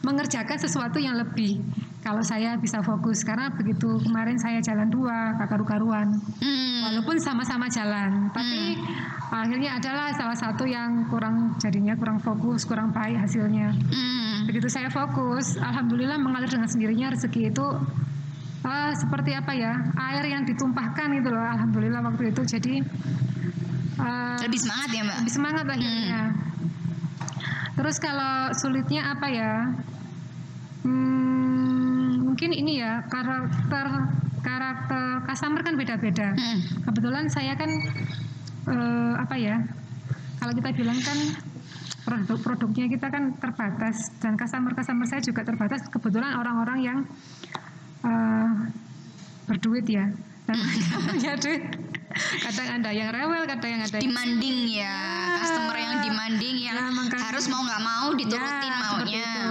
mengerjakan 0.00 0.56
sesuatu 0.56 0.96
yang 0.96 1.16
lebih. 1.16 1.60
Kalau 2.00 2.24
saya 2.24 2.56
bisa 2.56 2.80
fokus 2.80 3.20
karena 3.20 3.52
begitu 3.52 4.00
kemarin 4.00 4.40
saya 4.40 4.64
jalan 4.64 4.88
dua 4.88 5.36
kata 5.36 5.60
karuan 5.60 6.16
Hmm. 6.40 6.80
walaupun 6.88 7.20
sama-sama 7.20 7.68
jalan, 7.68 8.32
tapi 8.32 8.80
akhirnya 9.28 9.76
adalah 9.76 10.08
salah 10.16 10.32
satu 10.32 10.64
yang 10.64 11.04
kurang 11.12 11.52
jadinya 11.60 11.92
kurang 11.92 12.16
fokus, 12.16 12.64
kurang 12.64 12.88
baik 12.90 13.20
hasilnya 13.20 13.76
Hmm. 13.92 14.48
begitu 14.48 14.72
saya 14.72 14.88
fokus, 14.88 15.60
alhamdulillah 15.60 16.16
mengalir 16.16 16.48
dengan 16.48 16.72
sendirinya 16.72 17.12
rezeki 17.12 17.52
itu 17.52 17.66
ah, 18.64 18.92
seperti 18.92 19.32
apa 19.32 19.52
ya 19.56 19.72
air 20.10 20.24
yang 20.28 20.42
ditumpahkan 20.44 21.08
gitu 21.16 21.28
loh, 21.32 21.44
alhamdulillah 21.44 22.00
waktu 22.04 22.32
itu 22.32 22.42
jadi 22.44 22.74
ah, 24.00 24.38
Lebih 24.40 24.60
semangat 24.60 24.88
ya 24.92 25.02
Mbak. 25.04 25.16
lebih 25.24 25.32
semangat 25.32 25.64
akhirnya. 25.68 26.22
Terus 27.80 27.96
kalau 27.96 28.52
sulitnya 28.52 29.02
apa 29.16 29.26
ya? 29.32 29.54
Hmm, 30.84 32.28
mungkin 32.28 32.52
ini 32.52 32.80
ya 32.80 33.04
karakter 33.08 33.86
karakter 34.44 35.24
customer 35.24 35.60
kan 35.64 35.74
beda-beda. 35.80 36.32
Hmm. 36.36 36.60
Kebetulan 36.88 37.28
saya 37.32 37.56
kan 37.56 37.70
eh, 38.68 39.14
apa 39.16 39.36
ya? 39.40 39.56
Kalau 40.40 40.52
kita 40.56 40.72
bilang 40.76 40.98
kan 41.00 41.18
produk-produknya 42.00 42.88
kita 42.88 43.06
kan 43.12 43.36
terbatas 43.36 44.08
dan 44.24 44.36
customer-customer 44.40 45.04
saya 45.08 45.20
juga 45.24 45.44
terbatas. 45.44 45.84
Kebetulan 45.88 46.36
orang-orang 46.36 46.78
yang 46.80 46.98
eh, 48.02 48.50
berduit 49.46 49.86
ya. 49.86 50.06
Punya 51.06 51.34
duit. 51.36 51.62
Kadang 52.42 52.82
ada 52.82 52.90
yang 52.90 53.14
rewel, 53.14 53.46
kadang 53.46 53.70
yang 53.70 53.82
ada 53.86 53.96
yang 53.96 54.10
Demanding 54.10 54.58
ya, 54.68 54.98
customer 55.38 55.78
yang 55.78 56.02
demanding 56.02 56.56
yang 56.58 56.74
Ya, 56.74 56.86
makanya. 56.90 57.22
harus 57.22 57.46
mau 57.46 57.62
nggak 57.62 57.78
mau 57.80 58.06
diturutin 58.12 58.66
Ya, 58.66 58.82
maunya. 58.82 59.22
itu. 59.22 59.46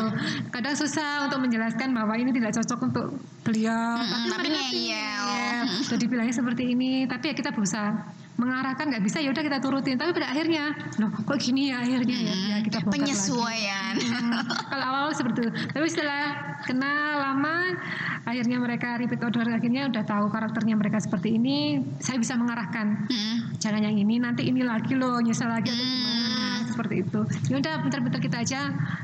Kadang 0.51 0.75
susah 0.75 1.23
untuk 1.23 1.39
menjelaskan 1.39 1.95
bahwa 1.95 2.13
ini 2.13 2.35
tidak 2.35 2.51
cocok 2.53 2.79
untuk 2.83 3.05
beliau. 3.41 3.95
Mm-mm, 3.95 4.27
tapi 4.27 4.47
mereka 4.51 4.59
ngeyel. 4.67 5.23
ya. 5.23 5.55
Jadi 5.87 6.03
bilangnya 6.05 6.35
seperti 6.35 6.63
ini, 6.67 7.07
tapi 7.07 7.31
ya 7.31 7.33
kita 7.33 7.55
berusaha 7.55 7.95
mengarahkan 8.39 8.87
nggak 8.87 9.03
bisa 9.03 9.19
ya 9.19 9.29
udah 9.29 9.43
kita 9.43 9.59
turutin 9.59 9.99
tapi 9.99 10.15
pada 10.15 10.31
akhirnya 10.31 10.71
loh 10.95 11.11
kok 11.11 11.37
gini 11.37 11.69
ya 11.69 11.83
akhirnya 11.83 12.17
ya, 12.17 12.33
ya 12.33 12.57
kita 12.63 12.77
lagi. 12.79 12.91
Penyesuaian. 12.95 13.93
Hmm, 13.99 14.31
kalau 14.71 14.85
awal 14.87 15.11
seperti 15.11 15.43
itu 15.43 15.51
tapi 15.69 15.85
setelah 15.85 16.23
kenal 16.63 17.19
lama 17.19 17.75
akhirnya 18.23 18.57
mereka 18.57 18.95
repeat 18.95 19.19
order 19.19 19.43
akhirnya 19.49 19.89
udah 19.89 20.03
tahu 20.03 20.25
karakternya 20.29 20.75
mereka 20.75 20.97
seperti 20.97 21.35
ini 21.35 21.57
saya 21.99 22.15
bisa 22.15 22.33
mengarahkan 22.33 23.05
Hmm. 23.05 23.37
jangan 23.57 23.81
yang 23.81 23.97
ini 23.97 24.17
nanti 24.17 24.47
ini 24.47 24.63
lagi 24.63 24.95
loh 24.95 25.19
nyesel 25.19 25.49
lagi 25.49 25.67
Hmm. 25.67 25.83
gimana 25.83 26.39
seperti 26.63 26.95
itu 27.01 27.19
ya 27.49 27.55
udah 27.57 27.73
bentar-bentar 27.81 28.21
kita 28.21 28.37
aja 28.39 28.61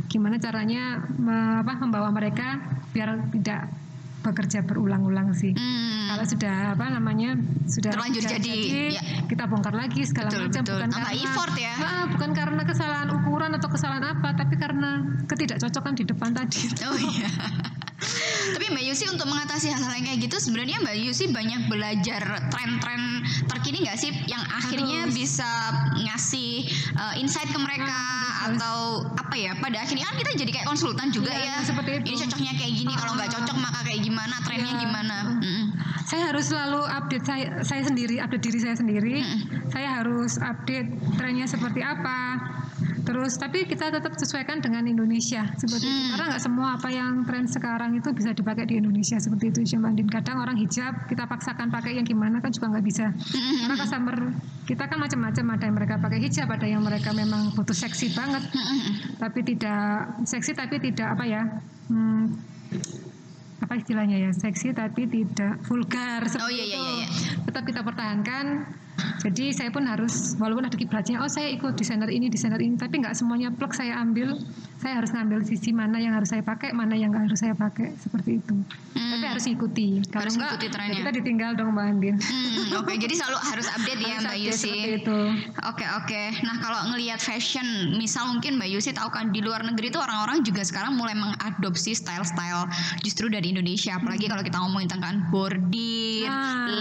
gimana 0.08 0.38
caranya 0.38 1.04
me- 1.12 1.60
apa, 1.60 1.74
membawa 1.76 2.08
mereka 2.08 2.62
biar 2.92 3.20
tidak 3.34 3.68
bekerja 4.26 4.60
berulang-ulang 4.62 5.32
sih 5.32 5.54
Hmm. 5.54 6.10
kalau 6.10 6.26
sudah 6.26 6.74
apa 6.74 6.86
namanya 6.90 7.38
sudah 7.66 7.92
Terlanjur 7.92 8.22
sudah 8.22 8.32
jadi, 8.38 8.58
ya. 8.92 9.02
kita 9.26 9.44
bongkar 9.46 9.74
lagi 9.74 10.02
segala 10.04 10.30
Betul, 10.30 10.42
macam 10.44 10.62
betul. 10.62 10.74
bukan 10.76 10.90
Tambah 10.90 11.06
karena 11.06 11.24
effort 11.24 11.54
ya. 11.56 11.74
Ah, 11.78 12.04
bukan 12.08 12.30
karena 12.32 12.62
kesalahan 12.64 13.10
ukuran 13.12 13.52
atau 13.54 13.70
kesalahan 13.70 14.06
apa 14.08 14.30
tapi 14.34 14.56
karena 14.56 14.90
ketidakcocokan 15.26 15.94
di 15.94 16.04
depan 16.04 16.30
tadi 16.32 16.62
Oh 16.84 16.98
iya. 16.98 17.30
Tapi 18.52 18.66
Mbak 18.70 18.84
Yusi 18.86 19.06
untuk 19.08 19.26
mengatasi 19.26 19.68
hal-hal 19.68 19.94
yang 19.94 20.06
kayak 20.06 20.20
gitu 20.22 20.38
sebenarnya 20.38 20.78
Mbak 20.80 20.96
Yusi 20.98 21.26
banyak 21.28 21.62
belajar 21.66 22.22
tren-tren 22.48 23.02
terkini 23.46 23.84
nggak 23.84 23.98
sih 23.98 24.12
yang 24.26 24.44
akhirnya 24.48 25.06
Harus. 25.06 25.16
bisa 25.16 25.50
ngasih 25.98 26.52
uh, 26.94 27.14
insight 27.16 27.48
ke 27.48 27.58
mereka 27.58 27.88
Ah, 27.88 28.52
harus. 28.52 28.58
atau 28.58 28.80
apa 29.16 29.36
ya? 29.36 29.52
Pada 29.56 29.82
akhirnya 29.82 30.06
kan 30.06 30.16
kita 30.16 30.32
jadi 30.36 30.52
kayak 30.52 30.68
konsultan 30.68 31.10
juga 31.10 31.32
Iya, 31.32 31.40
ya. 31.40 31.46
iya, 31.46 31.56
seperti 31.62 31.90
itu. 31.96 32.06
Ini 32.06 32.18
cocoknya 32.24 32.54
kayak 32.56 32.74
gini, 32.74 32.94
kalau 32.94 33.14
nggak 33.14 33.32
cocok 33.32 33.58
maka 33.58 33.80
kayak 33.82 34.02
gimana, 34.02 34.36
trennya 34.42 34.72
Iya. 34.72 34.82
gimana. 34.82 35.16
Mm-mm. 35.36 35.65
Saya 36.06 36.30
harus 36.30 36.54
selalu 36.54 36.82
update 36.86 37.26
saya 37.26 37.46
saya 37.66 37.82
sendiri 37.82 38.22
update 38.22 38.44
diri 38.46 38.60
saya 38.62 38.76
sendiri. 38.78 39.26
Saya 39.74 40.02
harus 40.02 40.38
update 40.38 40.90
trennya 41.18 41.50
seperti 41.50 41.82
apa. 41.82 42.38
Terus 43.06 43.38
tapi 43.38 43.70
kita 43.70 43.94
tetap 43.94 44.18
sesuaikan 44.18 44.66
dengan 44.66 44.82
Indonesia 44.90 45.46
seperti 45.62 45.86
itu. 45.86 45.94
Hmm. 45.94 46.10
karena 46.12 46.26
nggak 46.34 46.42
semua 46.42 46.68
apa 46.74 46.90
yang 46.90 47.22
tren 47.24 47.46
sekarang 47.46 47.94
itu 47.94 48.10
bisa 48.18 48.34
dipakai 48.34 48.66
di 48.66 48.82
Indonesia 48.82 49.22
seperti 49.22 49.54
itu 49.54 49.78
Syamandin 49.78 50.10
kadang 50.10 50.42
orang 50.42 50.58
hijab 50.58 51.06
kita 51.06 51.30
paksakan 51.30 51.70
pakai 51.70 52.02
yang 52.02 52.06
gimana 52.06 52.42
kan 52.42 52.50
juga 52.50 52.74
nggak 52.74 52.86
bisa. 52.86 53.14
Mm-mm. 53.14 53.56
karena 53.62 53.76
customer 53.78 54.18
kita 54.66 54.84
kan 54.90 54.98
macam-macam 54.98 55.46
ada 55.54 55.64
yang 55.70 55.76
mereka 55.78 55.96
pakai 56.02 56.20
hijab 56.26 56.48
ada 56.50 56.66
yang 56.66 56.82
mereka 56.82 57.14
memang 57.14 57.54
butuh 57.54 57.78
seksi 57.78 58.18
banget. 58.18 58.42
Mm-mm. 58.50 58.82
tapi 59.22 59.40
tidak 59.46 59.86
seksi 60.26 60.52
tapi 60.58 60.76
tidak 60.82 61.08
apa 61.14 61.24
ya 61.30 61.42
hmm, 61.94 62.24
apa 63.66 63.82
istilahnya 63.82 64.22
ya 64.22 64.30
seksi 64.30 64.78
tapi 64.78 65.10
tidak 65.10 65.58
vulgar 65.66 66.22
Oh 66.38 66.54
iya 66.54 66.66
iya 66.70 66.78
iya. 66.78 66.92
iya. 67.02 67.08
tetap 67.50 67.66
kita 67.66 67.82
pertahankan 67.82 68.62
jadi 69.20 69.52
saya 69.52 69.70
pun 69.70 69.84
harus 69.84 70.36
walaupun 70.36 70.64
ada 70.64 70.74
kiblatnya 70.74 71.20
oh 71.20 71.28
saya 71.28 71.50
ikut 71.50 71.74
desainer 71.74 72.08
ini 72.08 72.28
desainer 72.28 72.58
ini 72.58 72.76
tapi 72.76 73.00
nggak 73.00 73.14
semuanya 73.14 73.50
plug 73.50 73.72
saya 73.72 73.98
ambil 73.98 74.38
saya 74.76 75.00
harus 75.00 75.10
ngambil 75.10 75.42
sisi 75.44 75.70
mana 75.70 75.98
yang 75.98 76.14
harus 76.14 76.30
saya 76.30 76.42
pakai 76.42 76.72
mana 76.72 76.94
yang 76.94 77.10
nggak 77.10 77.28
harus 77.28 77.40
saya 77.40 77.54
pakai 77.54 77.96
seperti 77.98 78.40
itu 78.40 78.56
Hmm. 78.96 79.12
tapi 79.12 79.28
harus 79.28 79.44
ngikuti 79.44 79.88
kalau 80.08 80.24
Harus 80.24 80.34
nggak 80.34 80.50
ngikuti 80.50 80.68
trennya. 80.72 80.96
kita 80.98 81.12
ditinggal 81.14 81.52
dong 81.54 81.76
mbak 81.76 81.86
Andin 81.86 82.16
Hmm, 82.16 82.80
Oke, 82.80 82.96
jadi 82.96 83.12
selalu 83.14 83.38
harus 83.38 83.68
update 83.70 84.00
ya 84.00 84.08
Harus 84.10 84.24
Mbak 84.24 84.38
Yusi. 84.40 84.72
Oke 85.66 85.86
oke. 85.94 86.24
Nah 86.42 86.56
kalau 86.58 86.80
ngelihat 86.90 87.20
fashion, 87.20 87.68
misal 87.94 88.24
mungkin 88.26 88.56
Mbak 88.56 88.70
Yusi 88.70 88.92
tahu 88.92 89.08
kan 89.10 89.30
di 89.30 89.40
luar 89.40 89.62
negeri 89.62 89.90
itu 89.90 90.00
orang-orang 90.00 90.42
juga 90.42 90.64
sekarang 90.64 90.96
mulai 90.96 91.12
mengadopsi 91.12 91.92
style-style 91.92 92.72
justru 93.02 93.28
dari 93.28 93.52
Indonesia. 93.52 93.96
Apalagi 93.96 94.26
kalau 94.26 94.42
kita 94.42 94.58
ngomongin 94.58 94.88
tentang 94.90 95.28
bordir, 95.28 96.26
Ah. 96.26 96.72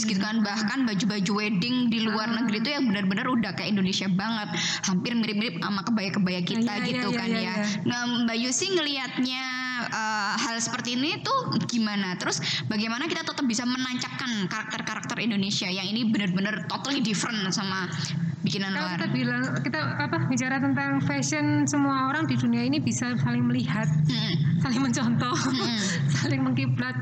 Lace 0.00 0.08
gitu 0.08 0.20
kan, 0.24 0.40
bahkan 0.40 0.88
baju-baju 0.88 1.32
wedding 1.36 1.92
di 1.92 2.00
luar 2.00 2.32
negeri 2.32 2.64
itu 2.64 2.70
yang 2.72 2.88
benar-benar 2.88 3.28
udah 3.28 3.52
kayak 3.52 3.76
Indonesia 3.76 4.08
banget, 4.08 4.48
hampir 4.88 5.12
mirip-mirip 5.12 5.60
sama 5.60 5.84
kebaya-kebaya 5.84 6.40
kita 6.40 6.72
Iya, 6.80 6.86
gitu 6.88 7.08
iya, 7.12 7.18
kan 7.20 7.28
iya, 7.28 7.36
ya. 7.36 7.54
iya. 7.60 7.64
Nah 7.84 8.00
Mbak 8.24 8.36
Yusi 8.40 8.66
ngelihatnya 8.72 9.44
eh, 9.84 10.32
hal 10.40 10.56
seperti 10.56 10.96
ini 10.96 11.20
tuh 11.20 11.52
gimana? 11.68 12.16
Terus 12.16 12.40
bagaimana 12.64 13.04
kita 13.04 13.20
tetap 13.20 13.44
bisa 13.44 13.68
menancapkan 13.68 14.48
karakter-karakter 14.48 15.20
Indonesia 15.20 15.68
yang 15.68 15.84
ini 15.84 16.08
benar-benar 16.08 16.64
totally 16.64 17.04
different 17.04 17.44
sama 17.52 17.92
bikinan 18.40 18.72
luar? 18.72 18.96
kita 18.96 19.06
bilang 19.12 19.42
kita 19.60 19.80
apa 20.00 20.16
bicara 20.24 20.56
tentang 20.56 20.96
fashion 21.04 21.68
semua 21.68 22.08
orang 22.08 22.24
di 22.24 22.40
dunia 22.40 22.64
ini 22.64 22.80
bisa 22.80 23.12
saling 23.20 23.44
melihat, 23.44 23.84
Hmm. 24.08 24.34
saling 24.64 24.80
mencontoh, 24.80 25.36
Hmm. 25.36 25.80
saling 26.16 26.40
mengkiblat. 26.40 26.96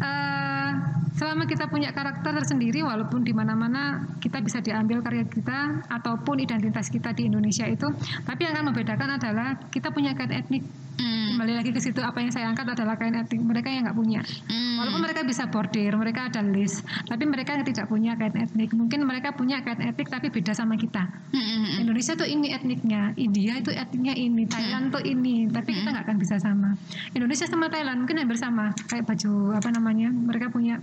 Eh, 0.00 0.68
selama 1.14 1.46
kita 1.46 1.70
punya 1.70 1.94
karakter 1.94 2.34
tersendiri, 2.34 2.82
walaupun 2.82 3.22
di 3.22 3.30
mana-mana 3.30 4.02
kita 4.18 4.42
bisa 4.42 4.58
diambil 4.58 4.98
karya 5.00 5.24
kita 5.26 5.86
ataupun 5.86 6.42
identitas 6.42 6.90
kita 6.90 7.14
di 7.14 7.30
Indonesia 7.30 7.66
itu, 7.70 7.86
tapi 8.26 8.46
yang 8.46 8.58
akan 8.58 8.74
membedakan 8.74 9.10
adalah 9.18 9.48
kita 9.70 9.94
punya 9.94 10.12
kain 10.18 10.34
etnik. 10.34 10.83
Hmm. 10.94 11.34
Kembali 11.34 11.52
lagi 11.58 11.70
ke 11.74 11.80
situ, 11.82 11.98
apa 11.98 12.22
yang 12.22 12.30
saya 12.30 12.46
angkat 12.50 12.70
adalah 12.70 12.94
kain 12.94 13.18
etnik. 13.18 13.42
Mereka 13.42 13.66
yang 13.66 13.90
nggak 13.90 13.98
punya. 13.98 14.20
Hmm. 14.46 14.78
Walaupun 14.78 15.00
mereka 15.02 15.20
bisa 15.26 15.50
bordir, 15.50 15.92
mereka 15.98 16.30
ada 16.30 16.40
list, 16.42 16.86
tapi 17.10 17.24
mereka 17.26 17.58
tidak 17.66 17.86
punya 17.90 18.14
kain 18.14 18.34
etnik. 18.34 18.70
Mungkin 18.70 19.02
mereka 19.02 19.34
punya 19.34 19.58
kain 19.66 19.82
etnik 19.82 20.06
tapi 20.06 20.30
beda 20.30 20.54
sama 20.54 20.78
kita. 20.78 21.02
Hmm, 21.34 21.34
hmm, 21.34 21.58
hmm. 21.64 21.82
Indonesia 21.86 22.12
tuh 22.14 22.28
ini 22.28 22.54
etniknya, 22.54 23.10
India 23.18 23.58
itu 23.58 23.70
etniknya 23.74 24.14
ini, 24.14 24.42
Thailand 24.46 24.94
tuh 24.94 25.02
ini, 25.02 25.50
tapi 25.50 25.74
kita 25.74 25.88
nggak 25.90 26.04
akan 26.06 26.18
bisa 26.18 26.34
sama. 26.38 26.78
Indonesia 27.14 27.46
sama 27.50 27.66
Thailand 27.70 28.06
mungkin 28.06 28.22
hampir 28.22 28.38
sama, 28.38 28.70
kayak 28.86 29.04
baju 29.06 29.58
apa 29.58 29.68
namanya, 29.74 30.08
mereka 30.14 30.50
punya 30.50 30.78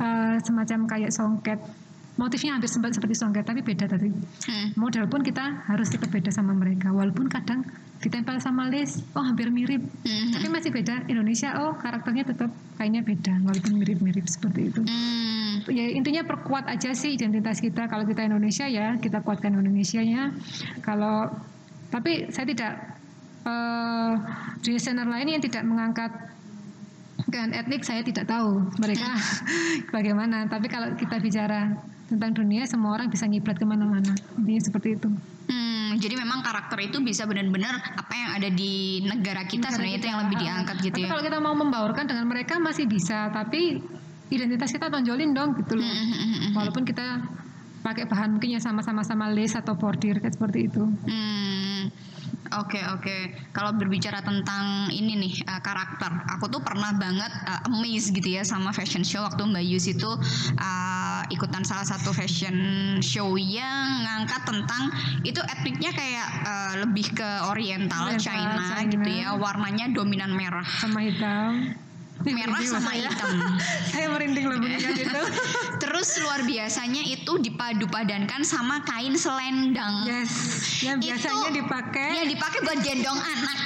eh, 0.00 0.36
semacam 0.40 0.88
kayak 0.88 1.10
songket, 1.12 1.60
motifnya 2.20 2.52
hampir 2.52 2.68
sempat 2.68 2.92
seperti 2.92 3.16
songket, 3.16 3.48
tapi 3.48 3.64
beda 3.64 3.88
tadi. 3.88 4.12
Hmm. 4.12 4.76
Model 4.76 5.08
pun 5.08 5.24
kita 5.24 5.64
harus 5.64 5.88
tetap 5.88 6.12
beda 6.12 6.28
sama 6.28 6.52
mereka, 6.52 6.92
walaupun 6.92 7.32
kadang 7.32 7.64
ditempel 8.04 8.36
sama 8.36 8.68
lace, 8.68 9.00
oh 9.16 9.24
hampir 9.24 9.48
mirip, 9.48 9.80
Hmm. 10.04 10.36
tapi 10.36 10.52
masih 10.52 10.68
beda. 10.68 11.08
Indonesia, 11.08 11.56
oh 11.64 11.72
karakternya 11.80 12.28
tetap 12.28 12.52
kayaknya 12.76 13.00
beda, 13.00 13.40
walaupun 13.40 13.80
mirip-mirip 13.80 14.24
seperti 14.28 14.72
itu 14.72 14.80
Hmm. 14.84 15.60
ya 15.68 15.84
intinya 15.92 16.24
perkuat 16.24 16.64
aja 16.64 16.96
sih 16.96 17.12
identitas 17.16 17.60
kita 17.60 17.84
kalau 17.92 18.08
kita 18.08 18.24
Indonesia 18.24 18.64
ya 18.64 18.96
kita 18.96 19.20
kuatkan 19.20 19.52
Indonesianya 19.52 20.32
kalau 20.80 21.28
tapi 21.92 22.32
saya 22.32 22.48
tidak 22.48 22.72
eh 23.44 24.12
desainer 24.64 25.04
lain 25.04 25.36
yang 25.36 25.42
tidak 25.44 25.64
mengangkat 25.64 26.12
kan 27.28 27.52
etnik 27.52 27.84
saya 27.84 28.00
tidak 28.00 28.24
tahu 28.24 28.64
mereka 28.80 29.12
bagaimana 29.94 30.48
tapi 30.48 30.66
kalau 30.72 30.92
kita 30.96 31.20
bicara 31.20 31.76
tentang 32.10 32.34
dunia 32.34 32.66
semua 32.66 32.90
orang 32.92 33.06
bisa 33.06 33.24
ngiblat 33.24 33.54
ke 33.54 33.62
mana-mana 33.62 34.10
intinya 34.36 34.62
seperti 34.62 34.98
itu 34.98 35.08
Hmm, 35.46 35.98
jadi 35.98 36.14
memang 36.14 36.38
karakter 36.40 36.78
itu 36.80 37.02
bisa 37.02 37.26
benar-benar 37.26 37.74
apa 37.96 38.14
yang 38.14 38.30
ada 38.32 38.46
di 38.46 38.74
negara 39.02 39.42
kita 39.42 39.66
Negara 39.66 39.74
sebenarnya 39.74 39.90
itu 39.92 40.00
kita. 40.00 40.06
yang 40.08 40.20
lebih 40.22 40.36
diangkat 40.38 40.76
gitu 40.80 40.94
tapi 40.94 41.02
ya. 41.02 41.08
kalau 41.08 41.22
kita 41.24 41.38
mau 41.38 41.54
membaurkan 41.56 42.04
dengan 42.04 42.24
mereka 42.24 42.54
masih 42.58 42.86
bisa 42.86 43.26
tapi 43.28 43.82
identitas 44.28 44.70
kita 44.70 44.86
tonjolin 44.86 45.30
dong 45.30 45.54
gitu 45.56 45.74
loh 45.74 45.82
Hmm, 45.82 46.06
hmm, 46.06 46.14
hmm, 46.14 46.52
walaupun 46.52 46.82
kita 46.84 47.18
pakai 47.80 48.06
bahan 48.06 48.30
mungkin 48.32 48.50
yang 48.52 48.62
sama-sama 48.62 49.02
sama 49.02 49.26
lace 49.26 49.56
atau 49.56 49.74
bordir 49.74 50.18
kayak 50.18 50.30
seperti 50.32 50.68
itu 50.68 50.86
Hmm, 51.02 51.90
oke 52.52 52.80
oke. 52.92 53.16
Kalau 53.50 53.72
berbicara 53.72 54.20
tentang 54.20 54.64
ini 54.90 55.16
nih 55.16 55.34
eh, 55.42 55.60
karakter, 55.60 56.12
aku 56.28 56.46
tuh 56.46 56.60
pernah 56.60 56.92
banget 56.92 57.32
eh, 57.42 57.66
amazed 57.66 58.12
gitu 58.12 58.30
ya 58.30 58.44
sama 58.44 58.70
fashion 58.70 59.00
show 59.00 59.22
waktu 59.22 59.42
Mbak 59.42 59.64
Yus 59.66 59.86
itu 59.88 60.10
eh, 60.54 60.99
ikutan 61.30 61.62
salah 61.62 61.86
satu 61.86 62.10
fashion 62.10 62.54
show 63.00 63.38
yang 63.38 64.04
ngangkat 64.04 64.42
tentang 64.44 64.84
itu 65.22 65.40
etniknya 65.46 65.90
kayak 65.94 66.28
eh, 66.44 66.74
lebih 66.84 67.14
ke 67.14 67.30
Oriental, 67.48 68.10
Oriental, 68.10 68.20
China, 68.20 68.62
China. 68.76 68.92
gitu 68.92 69.10
ya, 69.10 69.28
warnanya 69.38 69.86
dominan 69.94 70.34
merah, 70.34 70.66
sama 70.66 71.02
hitam 71.06 71.74
merah 72.24 72.60
sama 72.68 72.92
hitam. 72.92 73.28
saya 73.90 74.06
merinding 74.12 74.46
loh 74.48 74.60
mengingat 74.60 74.96
itu. 74.96 75.22
Terus 75.82 76.08
luar 76.20 76.44
biasanya 76.44 77.02
itu 77.04 77.32
dipadu-padankan 77.40 78.44
sama 78.44 78.84
kain 78.84 79.16
selendang. 79.16 80.04
yes. 80.04 80.32
Yang 80.84 80.96
Itu 80.96 81.04
biasanya 81.08 81.50
dipakai 81.52 82.08
yang 82.24 82.28
dipakai 82.28 82.58
buat 82.64 82.78
gendong 82.84 83.20
anak. 83.20 83.58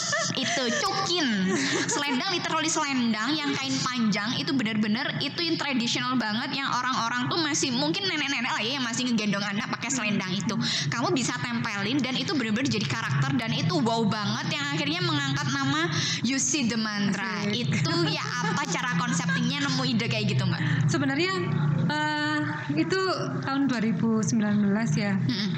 Itu 0.42 0.64
cukin. 0.80 1.52
Selendang 1.92 2.32
literally 2.32 2.72
selendang 2.72 3.36
yang 3.36 3.52
kain 3.52 3.76
panjang 3.84 4.32
itu 4.40 4.48
benar-benar 4.56 5.20
itu 5.20 5.44
yang 5.44 5.60
tradisional 5.60 6.16
banget 6.16 6.56
yang 6.56 6.72
orang-orang 6.72 7.28
tuh 7.28 7.36
masih 7.44 7.68
mungkin 7.68 8.08
nenek-nenek 8.08 8.48
lah 8.48 8.62
ya 8.64 8.80
yang 8.80 8.84
masih 8.86 9.12
ngegendong 9.12 9.44
anak 9.44 9.68
pakai 9.76 9.92
selendang 9.92 10.32
itu. 10.32 10.56
Kamu 10.88 11.12
bisa 11.12 11.36
tempelin 11.36 12.00
dan 12.00 12.16
itu 12.16 12.32
benar-benar 12.32 12.64
jadi 12.64 12.86
karakter 12.88 13.36
dan 13.36 13.52
itu 13.52 13.76
wow 13.84 14.08
banget 14.08 14.56
yang 14.56 14.64
akhirnya 14.72 15.00
mengangkat 15.04 15.52
nama 15.52 15.92
Yusi 16.24 16.64
the 16.64 16.80
Mantra. 16.80 17.32
Asik. 17.52 17.68
itu 17.68 17.92
ya 18.08 18.24
apa 18.24 18.62
cara 18.66 18.90
konseptingnya 18.98 19.62
nemu 19.62 19.82
ide 19.86 20.06
kayak 20.08 20.34
gitu 20.34 20.42
mbak? 20.48 20.60
Sebenarnya 20.88 21.32
eh, 21.90 22.38
itu 22.78 23.00
tahun 23.44 23.68
2019 23.68 24.32
ya. 24.98 25.14
Mm-mm. 25.18 25.50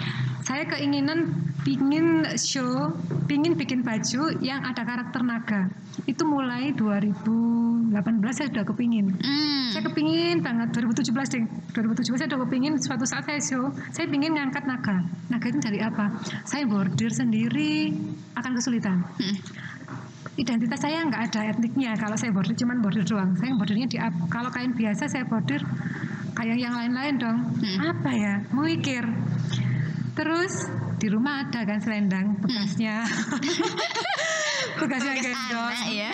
saya 0.44 0.68
keinginan 0.68 1.32
pingin 1.64 2.28
show 2.36 2.92
pingin 3.24 3.56
bikin 3.56 3.80
baju 3.80 4.36
yang 4.44 4.60
ada 4.60 4.84
karakter 4.84 5.24
naga. 5.24 5.72
Itu 6.04 6.28
mulai 6.28 6.76
2018 6.76 7.96
saya 8.36 8.46
sudah 8.52 8.64
kepingin. 8.68 9.16
Hmm. 9.16 9.72
saya 9.72 9.82
kepingin 9.88 10.44
banget. 10.44 10.76
2017 10.76 11.32
deh. 11.32 11.44
2017 11.72 12.20
saya 12.20 12.28
udah 12.36 12.40
kepingin 12.44 12.76
suatu 12.76 13.08
saat 13.08 13.24
saya 13.24 13.40
show 13.40 13.72
saya 13.90 14.04
pingin 14.12 14.36
ngangkat 14.36 14.68
naga. 14.68 15.00
Naga 15.32 15.46
itu 15.48 15.58
dari 15.64 15.80
apa? 15.80 16.12
Saya 16.44 16.68
bordir 16.68 17.08
sendiri 17.08 17.96
akan 18.36 18.52
kesulitan. 18.60 19.00
Mm. 19.16 19.36
Identitas 20.34 20.80
saya 20.82 21.04
nggak 21.06 21.22
ada 21.30 21.40
etniknya. 21.54 21.94
Kalau 21.94 22.18
saya 22.18 22.30
bordir 22.34 22.56
cuman 22.58 22.82
bordir 22.82 23.04
doang. 23.06 23.34
Saya 23.38 23.54
bordirnya 23.54 23.86
di 23.86 23.98
kalau 24.30 24.50
kain 24.50 24.74
biasa 24.74 25.06
saya 25.06 25.24
bordir 25.26 25.62
kayak 26.34 26.58
yang 26.58 26.74
lain-lain 26.74 27.14
dong. 27.18 27.38
Hmm. 27.62 27.78
apa 27.94 28.10
ya? 28.14 28.34
Mau 28.50 28.66
mikir 28.66 29.06
terus 30.14 30.70
di 31.02 31.10
rumah 31.10 31.42
ada 31.42 31.66
kan 31.66 31.82
selendang 31.82 32.38
bekasnya 32.38 33.02
bekasnya 34.80 35.12
Bekas 35.14 35.24
gendong 35.24 35.76
ya 35.92 36.10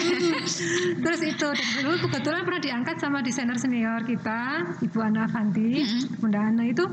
Terus 1.00 1.20
itu 1.24 1.48
dulu 1.80 1.94
kebetulan 2.08 2.42
pernah 2.44 2.62
diangkat 2.62 2.96
sama 3.00 3.18
desainer 3.24 3.56
senior 3.56 4.04
kita, 4.04 4.76
Ibu 4.84 4.98
Ana 5.00 5.24
Avanti, 5.24 5.80
Mm-mm. 5.80 6.20
Bunda 6.20 6.40
Ana 6.44 6.68
itu 6.68 6.84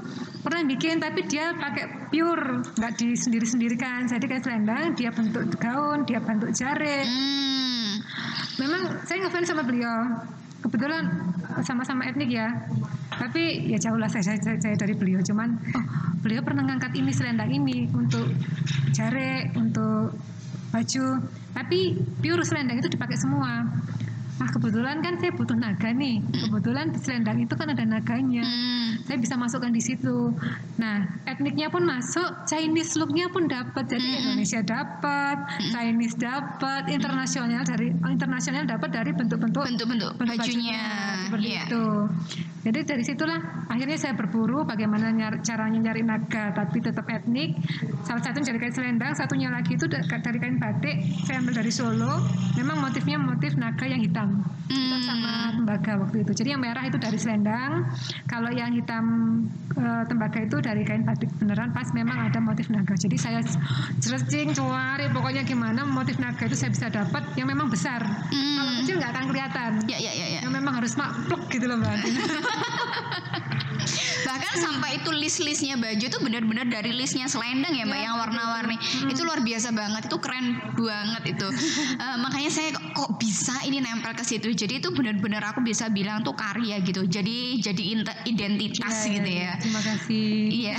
pernah 0.41 0.63
bikin 0.63 1.03
tapi 1.03 1.27
dia 1.27 1.51
pakai 1.57 2.09
pure, 2.11 2.63
nggak 2.79 2.91
di 2.95 3.17
sendiri-sendirikan. 3.17 4.07
Jadi 4.07 4.25
kayak 4.29 4.43
selendang, 4.47 4.95
dia 4.95 5.11
bentuk 5.11 5.43
gaun, 5.59 6.07
dia 6.07 6.23
bentuk 6.23 6.51
jarik. 6.55 7.05
Hmm. 7.07 7.99
memang 8.57 9.05
saya 9.05 9.25
ngefans 9.25 9.47
sama 9.53 9.61
beliau 9.61 10.25
kebetulan 10.65 11.05
sama-sama 11.61 12.09
etnik 12.09 12.33
ya 12.33 12.49
tapi 13.13 13.69
ya 13.69 13.77
jauh 13.77 13.97
lah 13.97 14.09
saya, 14.09 14.37
saya, 14.37 14.57
saya 14.57 14.75
dari 14.77 14.93
beliau 14.97 15.21
cuman 15.21 15.57
oh 15.77 15.85
beliau 16.21 16.41
pernah 16.41 16.65
ngangkat 16.65 16.97
ini 16.97 17.11
selendang 17.13 17.49
ini 17.53 17.87
untuk 17.93 18.29
jare 18.93 19.53
untuk 19.53 20.17
baju 20.77 21.05
tapi 21.51 21.79
pure 22.21 22.45
selendang 22.45 22.77
itu 22.77 22.85
dipakai 22.87 23.17
semua 23.17 23.65
ah 24.37 24.49
kebetulan 24.53 25.01
kan 25.01 25.17
saya 25.17 25.33
butuh 25.33 25.57
naga 25.57 25.89
nih 25.89 26.21
kebetulan 26.21 26.93
di 26.93 26.99
selendang 27.01 27.41
itu 27.41 27.53
kan 27.57 27.73
ada 27.73 27.81
naganya 27.81 28.45
Hmm. 28.45 29.01
saya 29.03 29.17
bisa 29.19 29.35
masukkan 29.35 29.71
di 29.71 29.79
situ. 29.79 30.31
Nah, 30.79 31.03
etniknya 31.23 31.67
pun 31.67 31.83
masuk, 31.83 32.43
Chinese 32.43 32.95
looknya 32.95 33.27
pun 33.31 33.47
dapat. 33.47 33.87
Jadi 33.87 34.19
Indonesia 34.19 34.59
dapat, 34.63 35.37
Chinese 35.71 36.15
dapat, 36.15 36.87
internasional 36.87 37.63
dari 37.63 37.91
internasional 37.91 38.63
dapat 38.63 38.89
dari 38.91 39.11
bentuk-bentuk 39.11 39.63
Bentuk-bentuk 39.63 40.11
bentuk 40.19 40.39
bajunya. 40.39 40.83
seperti 41.23 41.47
Iya. 41.51 41.63
itu. 41.67 41.85
Jadi 42.67 42.83
dari 42.83 42.99
situlah 43.07 43.39
akhirnya 43.71 43.95
saya 43.95 44.11
berburu 44.11 44.67
bagaimana 44.67 45.07
nyar- 45.07 45.39
caranya 45.39 45.79
nyari 45.79 46.03
naga 46.03 46.51
tapi 46.51 46.83
tetap 46.83 47.07
etnik. 47.07 47.55
Salah 48.03 48.19
satu 48.19 48.43
dari 48.43 48.59
kain 48.59 48.75
selendang, 48.75 49.15
satunya 49.15 49.47
lagi 49.47 49.79
itu 49.79 49.87
da- 49.87 50.03
dari 50.03 50.35
kain 50.35 50.59
batik. 50.59 50.99
Saya 51.23 51.39
ambil 51.39 51.63
dari 51.63 51.71
Solo. 51.71 52.19
Memang 52.59 52.83
motifnya 52.83 53.15
motif 53.15 53.55
naga 53.55 53.87
yang 53.87 54.03
hitam. 54.03 54.43
Hitam 54.67 54.99
Hmm. 54.99 55.07
sama 55.07 55.31
tembaga 55.55 55.91
waktu 55.95 56.27
itu. 56.27 56.43
Jadi 56.43 56.49
yang 56.51 56.59
merah 56.59 56.83
itu 56.83 56.99
dari 56.99 57.15
selendang. 57.15 57.87
Kalau 58.27 58.51
yang 58.51 58.75
hitam 58.75 59.05
eh, 59.77 60.03
tembaga 60.09 60.41
itu 60.41 60.57
dari 60.59 60.81
kain 60.83 61.07
batik 61.07 61.29
beneran 61.39 61.71
pas 61.71 61.87
memang 61.95 62.27
ada 62.27 62.41
motif 62.43 62.67
naga. 62.67 62.97
Jadi 62.97 63.15
saya 63.15 63.39
searching, 64.01 64.51
cari 64.51 65.07
pokoknya 65.07 65.45
gimana 65.45 65.85
motif 65.85 66.19
naga 66.19 66.43
itu 66.43 66.57
saya 66.57 66.73
bisa 66.73 66.91
dapat 66.91 67.23
yang 67.39 67.47
memang 67.47 67.71
besar. 67.71 68.03
Hmm. 68.27 68.56
Kecil 68.87 69.03
nggak 69.03 69.11
akan 69.19 69.25
kelihatan. 69.27 69.71
Ya 69.91 69.99
ya 69.99 70.15
ya 70.15 70.27
ya. 70.31 70.39
Yang 70.47 70.53
memang 70.63 70.79
harus 70.79 70.95
makluk 70.95 71.43
gitu 71.51 71.67
loh 71.67 71.75
mbak. 71.75 71.91
Bahkan 74.27 74.55
sampai 74.63 75.03
itu 75.03 75.11
list-listnya 75.11 75.75
baju 75.75 76.07
tuh 76.07 76.23
benar-benar 76.23 76.71
dari 76.71 76.95
listnya 76.95 77.27
selendang 77.27 77.75
ya 77.75 77.83
mbak 77.83 77.99
Ya, 77.99 78.07
yang 78.07 78.15
warna-warni. 78.15 78.79
Itu 79.11 79.27
luar 79.27 79.43
biasa 79.43 79.75
banget. 79.75 80.07
Itu 80.07 80.23
keren 80.23 80.55
banget 80.79 81.35
itu. 81.35 81.47
Eh, 81.97 82.17
makanya 82.21 82.51
saya 82.53 82.69
kok, 82.77 83.17
bisa 83.17 83.57
ini 83.65 83.81
nempel 83.81 84.13
ke 84.13 84.21
situ. 84.21 84.53
Jadi 84.53 84.79
itu 84.79 84.93
benar-benar 84.93 85.41
aku 85.51 85.65
bisa 85.65 85.89
bilang 85.89 86.21
tuh 86.21 86.37
karya 86.37 86.79
gitu. 86.85 87.03
Jadi 87.09 87.57
jadi 87.59 87.83
identitas 88.29 89.03
Iya, 89.03 89.11
gitu 89.17 89.29
iya, 89.33 89.43
ya. 89.43 89.51
Terima 89.59 89.81
kasih. 89.81 90.31
Iya. 90.47 90.75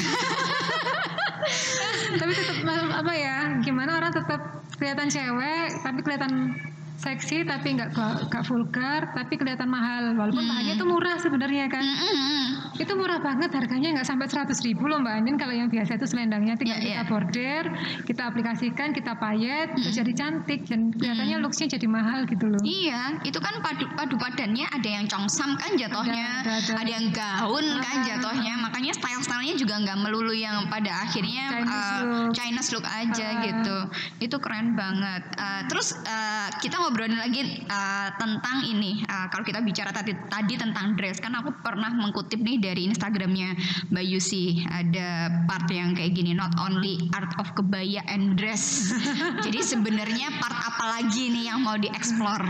tapi 2.22 2.32
tetap 2.32 2.88
apa 3.02 3.12
ya? 3.12 3.36
Gimana 3.60 3.98
orang 3.98 4.12
tetap 4.14 4.40
kelihatan 4.78 5.10
cewek 5.10 5.82
tapi 5.82 5.98
kelihatan 6.06 6.54
seksi 6.98 7.46
tapi 7.46 7.78
nggak 7.78 7.94
nggak 8.26 8.44
vulgar 8.44 9.14
tapi 9.14 9.34
kelihatan 9.34 9.66
mahal 9.66 10.12
walaupun 10.12 10.42
Hmm. 10.42 10.50
bahannya 10.50 10.74
itu 10.74 10.84
murah 10.84 11.16
sebenarnya 11.16 11.66
kan 11.66 11.80
Mm-mm. 11.80 12.42
itu 12.76 12.92
murah 12.92 13.18
banget 13.18 13.50
harganya 13.50 13.94
nggak 13.94 14.04
sampai 14.04 14.26
100 14.26 14.50
ribu 14.62 14.84
loh 14.84 14.98
mbak 14.98 15.14
Andin 15.16 15.37
kalau 15.37 15.54
yang 15.54 15.66
biasa 15.66 15.94
itu 15.94 16.06
selendangnya 16.06 16.54
tinggal 16.54 16.74
Iya, 16.74 16.82
kita 16.82 16.94
iya. 16.98 17.02
bordir 17.06 17.64
kita 18.02 18.22
aplikasikan 18.26 18.88
kita 18.90 19.14
payet 19.14 19.68
terus 19.74 19.94
jadi 19.94 20.12
cantik 20.12 20.66
dan 20.66 20.90
kelihatannya 20.90 21.37
looksnya 21.38 21.66
jadi 21.70 21.87
mahal 21.87 22.26
gitu 22.26 22.44
loh 22.44 22.58
Iya, 22.61 23.22
itu 23.22 23.38
kan 23.38 23.54
padu 23.61 23.87
padu 23.94 24.18
padannya 24.18 24.66
ada 24.68 24.88
yang 24.88 25.06
congsam 25.06 25.54
kan 25.54 25.74
jatuhnya, 25.74 26.42
Ada, 26.42 26.52
ada, 26.58 26.72
ada. 26.82 26.90
yang 26.90 27.06
gaun 27.11 27.66
kan 27.78 27.96
Ah. 27.96 28.04
jatuhnya. 28.04 28.54
Makanya 28.61 28.92
style-stylenya 28.92 29.54
juga 29.54 29.74
nggak 29.78 29.98
melulu 29.98 30.32
yang 30.32 30.66
pada 30.66 31.02
akhirnya 31.02 31.44
Chinese 31.54 31.70
uh, 31.70 31.98
look. 32.02 32.30
Chinese 32.34 32.70
look 32.74 32.87
aja 32.87 33.26
Ah. 33.28 33.40
gitu. 33.40 33.76
Itu 34.20 34.37
keren 34.38 34.74
banget. 34.74 35.22
Uh, 35.34 35.62
terus 35.66 35.94
uh, 35.98 36.48
kita 36.58 36.76
ngobrolin 36.88 37.20
lagi 37.20 37.68
uh, 37.68 38.09
tentang 38.16 38.64
ini. 38.64 39.05
Uh, 39.05 39.29
kalau 39.29 39.44
kita 39.44 39.61
bicara 39.61 39.92
tadi 39.92 40.16
tadi 40.33 40.57
tentang 40.57 40.96
dress 40.96 41.20
kan 41.20 41.37
aku 41.37 41.53
pernah 41.61 41.92
mengkutip 41.92 42.40
nih 42.40 42.57
dari 42.57 42.88
Instagramnya 42.88 43.53
Mbak 43.92 44.05
Yusi 44.09 44.64
ada 44.64 45.44
part 45.44 45.68
yang 45.68 45.92
kayak 45.92 46.16
gini 46.16 46.33
not 46.33 46.57
only 46.57 46.96
art 47.12 47.29
of 47.37 47.53
kebaya 47.53 48.01
and 48.09 48.40
dress. 48.40 48.88
Jadi 49.44 49.61
sebenarnya 49.61 50.33
part 50.40 50.57
apa 50.57 50.85
lagi 50.96 51.29
nih 51.29 51.53
yang 51.53 51.61
mau 51.61 51.77
dieksplor? 51.77 52.40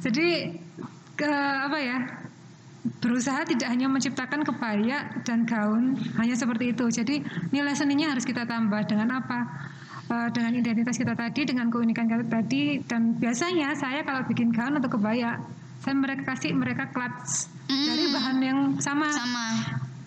jadi 0.00 0.54
ke 1.16 1.32
apa 1.66 1.78
ya 1.80 1.98
berusaha 3.00 3.44
tidak 3.44 3.68
hanya 3.68 3.88
menciptakan 3.92 4.40
kebaya 4.44 5.12
dan 5.24 5.44
gaun 5.44 5.96
hanya 6.16 6.32
seperti 6.36 6.72
itu 6.72 6.88
jadi 6.88 7.20
nilai 7.52 7.76
seninya 7.76 8.16
harus 8.16 8.24
kita 8.24 8.48
tambah 8.48 8.80
dengan 8.88 9.20
apa 9.20 9.44
Eh, 10.10 10.28
dengan 10.34 10.50
identitas 10.52 10.98
kita 10.98 11.14
tadi 11.14 11.46
dengan 11.46 11.70
keunikan 11.70 12.10
kita 12.10 12.26
tadi 12.26 12.82
dan 12.82 13.14
biasanya 13.14 13.78
saya 13.78 14.02
kalau 14.02 14.26
bikin 14.26 14.50
gaun 14.50 14.74
atau 14.74 14.90
kebaya 14.90 15.38
saya 15.78 15.94
mereka 15.94 16.34
kasih 16.34 16.50
mereka 16.50 16.90
clutch 16.90 17.46
dari 17.64 18.04
Hmm. 18.04 18.14
bahan 18.18 18.36
yang 18.42 18.58
sama. 18.76 19.06
Sama. 19.06 19.46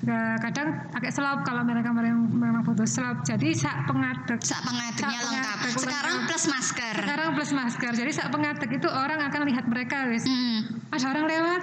Eh, 0.03 0.35
kadang 0.43 0.91
pakai 0.91 1.07
selop 1.07 1.47
kalau 1.47 1.63
mereka 1.63 1.95
memang 1.95 2.59
butuh 2.61 2.83
selop 2.83 3.23
jadi 3.23 3.55
sak 3.55 3.87
pengadek 3.87 4.43
sak 4.43 4.59
pengaduknya 4.61 5.07
Sak 5.15 5.23
lengkap. 5.23 5.55
pengaduk 5.55 5.79
sekarang 5.79 6.15
plus 6.27 6.45
masker. 6.51 6.95
Sekarang 6.99 7.27
plus 7.31 7.51
masker. 7.55 7.91
Jadi 7.95 8.11
sak 8.11 8.27
pengadek 8.27 8.69
itu 8.75 8.87
orang 8.91 9.19
akan 9.23 9.41
lihat 9.47 9.65
mereka 9.65 10.11
wis. 10.11 10.27
Hmm, 10.27 10.83
ada 10.91 11.05
orang 11.07 11.25
lewat 11.31 11.61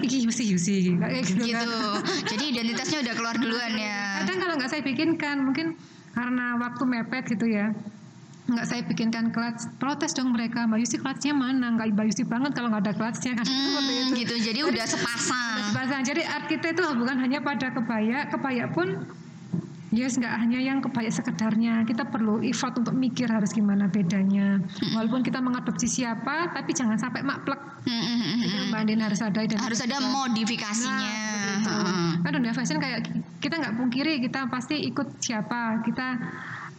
iki 0.00 0.24
mesti 0.24 0.48
Yusi 0.48 0.96
kayak 0.96 1.28
gitu, 1.28 1.44
gitu. 1.44 1.52
kan. 1.52 1.68
Jadi 2.24 2.44
identitasnya 2.48 3.04
udah 3.04 3.14
keluar 3.14 3.36
duluan 3.36 3.72
ya. 3.76 4.24
Kadang 4.24 4.38
kalau 4.40 4.54
nggak 4.56 4.70
saya 4.72 4.80
bikinkan 4.80 5.36
mungkin 5.44 5.76
karena 6.12 6.56
waktu 6.56 6.82
mepet 6.84 7.24
gitu 7.28 7.46
ya. 7.46 7.72
Nggak 8.42 8.66
saya 8.66 8.82
bikinkan 8.82 9.30
clutch 9.30 9.70
protes 9.78 10.12
dong 10.12 10.34
mereka 10.34 10.66
Mbak 10.66 10.78
Yusi 10.78 10.96
clutchnya 10.96 11.30
mana? 11.32 11.72
Nggak 11.72 11.94
Mbak 11.94 12.06
Yusi 12.10 12.22
banget 12.22 12.52
kalau 12.52 12.68
nggak 12.68 12.84
ada 12.84 12.92
clutchnya 12.92 13.32
kan 13.34 13.46
Hmm, 13.48 14.12
itu. 14.12 14.18
gitu. 14.18 14.34
Jadi 14.42 14.60
udah 14.66 14.84
sepasang. 14.84 15.58
Bahasa- 15.72 16.02
jadi 16.02 16.22
art 16.26 16.46
kita 16.46 16.70
itu 16.70 16.82
bukan 16.92 17.16
hanya 17.16 17.38
pada 17.38 17.70
kebaya 17.70 18.26
kebaya 18.26 18.66
pun 18.68 19.06
Yes, 19.92 20.16
nggak 20.16 20.34
hanya 20.40 20.56
yang 20.56 20.80
kebaya 20.80 21.12
sekedarnya. 21.12 21.84
Kita 21.84 22.08
perlu 22.08 22.40
effort 22.40 22.80
untuk 22.80 22.96
mikir 22.96 23.28
harus 23.28 23.52
gimana 23.52 23.92
bedanya. 23.92 24.56
Walaupun 24.96 25.20
kita 25.20 25.44
mengadopsi 25.44 25.84
siapa, 25.84 26.48
tapi 26.48 26.72
jangan 26.72 26.96
sampai 26.96 27.20
maklek. 27.20 27.60
Hmm, 27.84 27.92
hmm, 27.92 28.18
hmm, 28.18 28.40
hmm. 28.40 28.64
Mbak 28.72 28.80
Andin 28.88 29.00
harus 29.04 29.20
ada 29.20 29.40
harus 29.44 29.80
ada 29.84 29.96
kita. 30.00 30.08
modifikasinya 30.08 31.12
Nah. 31.12 31.60
Heeh. 31.66 32.10
Kan 32.24 32.30
dunia 32.32 32.54
fashion 32.54 32.78
kayak 32.80 33.00
kita 33.42 33.58
nggak 33.58 33.74
pungkiri 33.74 34.22
kita 34.22 34.46
pasti 34.48 34.80
ikut 34.86 35.18
siapa, 35.20 35.82
kita 35.84 36.16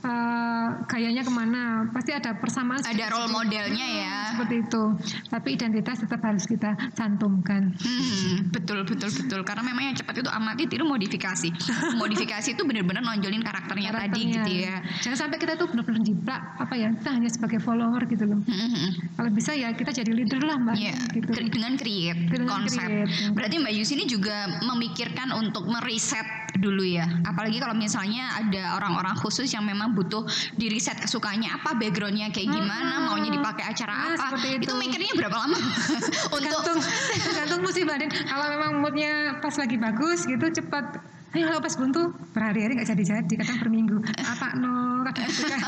eh, 0.04 0.68
gayanya 0.86 1.24
ke 1.24 1.32
mana, 1.32 1.88
pasti 1.90 2.12
ada 2.12 2.36
persamaan. 2.38 2.84
ada 2.84 3.06
role 3.10 3.32
modelnya 3.32 3.88
ya 3.88 4.14
seperti 4.34 4.56
itu. 4.66 4.84
Tapi 5.30 5.48
identitas 5.56 5.98
tetap 6.04 6.20
harus 6.22 6.44
kita 6.46 6.76
cantumkan. 6.94 7.74
Hmm, 7.80 8.50
betul 8.52 8.84
betul 8.84 9.10
betul 9.10 9.42
karena 9.46 9.64
memang 9.64 9.94
yang 9.94 9.98
cepat 9.98 10.20
itu 10.20 10.30
amati 10.30 10.64
tiru 10.68 10.86
modifikasi 10.86 11.50
modifikasi 12.02 12.50
itu 12.54 12.64
benar-benar 12.66 13.06
nonjolin 13.06 13.42
karakternya, 13.46 13.90
tadi 13.94 14.22
Karakternya. 14.28 14.44
gitu 14.44 14.52
ya 14.66 14.76
Jangan 15.04 15.18
sampai 15.28 15.38
kita 15.40 15.54
tuh 15.56 15.68
benar-benar 15.70 16.02
jiplak 16.04 16.42
apa 16.60 16.74
ya, 16.76 16.90
kita 16.96 17.10
hanya 17.14 17.30
sebagai 17.30 17.60
follower 17.62 18.02
gitu 18.10 18.26
loh. 18.28 18.40
Hmm, 18.44 18.58
hmm, 18.58 18.72
hmm. 18.74 18.92
Kalau 19.16 19.30
bisa 19.32 19.52
ya 19.54 19.70
kita 19.74 19.92
jadi 19.94 20.12
leader 20.12 20.42
lah 20.44 20.58
mbak. 20.60 20.76
Iya, 20.76 20.96
gitu. 21.14 21.30
dengan 21.50 21.74
create 21.78 22.22
Dengan 22.28 22.48
konsep. 22.60 22.84
create. 22.84 23.32
Berarti 23.34 23.56
Mbak 23.62 23.74
Yusi 23.78 23.94
ini 23.96 24.06
juga 24.10 24.36
memikirkan 24.66 25.30
untuk 25.34 25.64
meriset 25.70 26.26
dulu 26.64 26.88
ya. 26.88 27.04
Apalagi 27.28 27.60
kalau 27.60 27.76
misalnya 27.76 28.40
ada 28.40 28.80
orang-orang 28.80 29.12
khusus 29.20 29.52
yang 29.52 29.68
memang 29.68 29.92
butuh 29.92 30.24
diriset 30.56 30.96
sukanya 31.12 31.60
apa, 31.60 31.76
backgroundnya 31.76 32.32
kayak 32.32 32.48
gimana, 32.48 33.04
Hmm. 33.04 33.12
maunya 33.12 33.30
dipakai 33.36 33.68
acara 33.68 34.16
Nah, 34.16 34.32
apa. 34.32 34.40
itu. 34.48 34.72
Itu 34.72 34.74
mikirnya 34.80 35.12
berapa 35.20 35.36
lama? 35.36 35.58
untuk 36.40 36.60
tergantung 36.64 36.80
tergantung 37.20 37.62
musim. 37.68 37.84
Kalau 37.84 38.46
memang 38.48 38.80
moodnya 38.80 39.44
pas 39.44 39.52
lagi 39.60 39.76
bagus 39.76 40.24
gitu 40.24 40.48
cepat. 40.48 41.04
Ayo 41.34 41.50
kalau 41.50 41.66
pas 41.66 41.74
buntu 41.74 42.14
berhari-hari 42.30 42.78
nggak 42.78 42.94
jadi-jadi, 42.94 43.34
kadang 43.42 43.58
per 43.58 43.70
minggu. 43.74 43.98
Apa 44.22 44.54
no, 44.54 45.02
kadang 45.10 45.26
gitu 45.26 45.50
kan. 45.50 45.62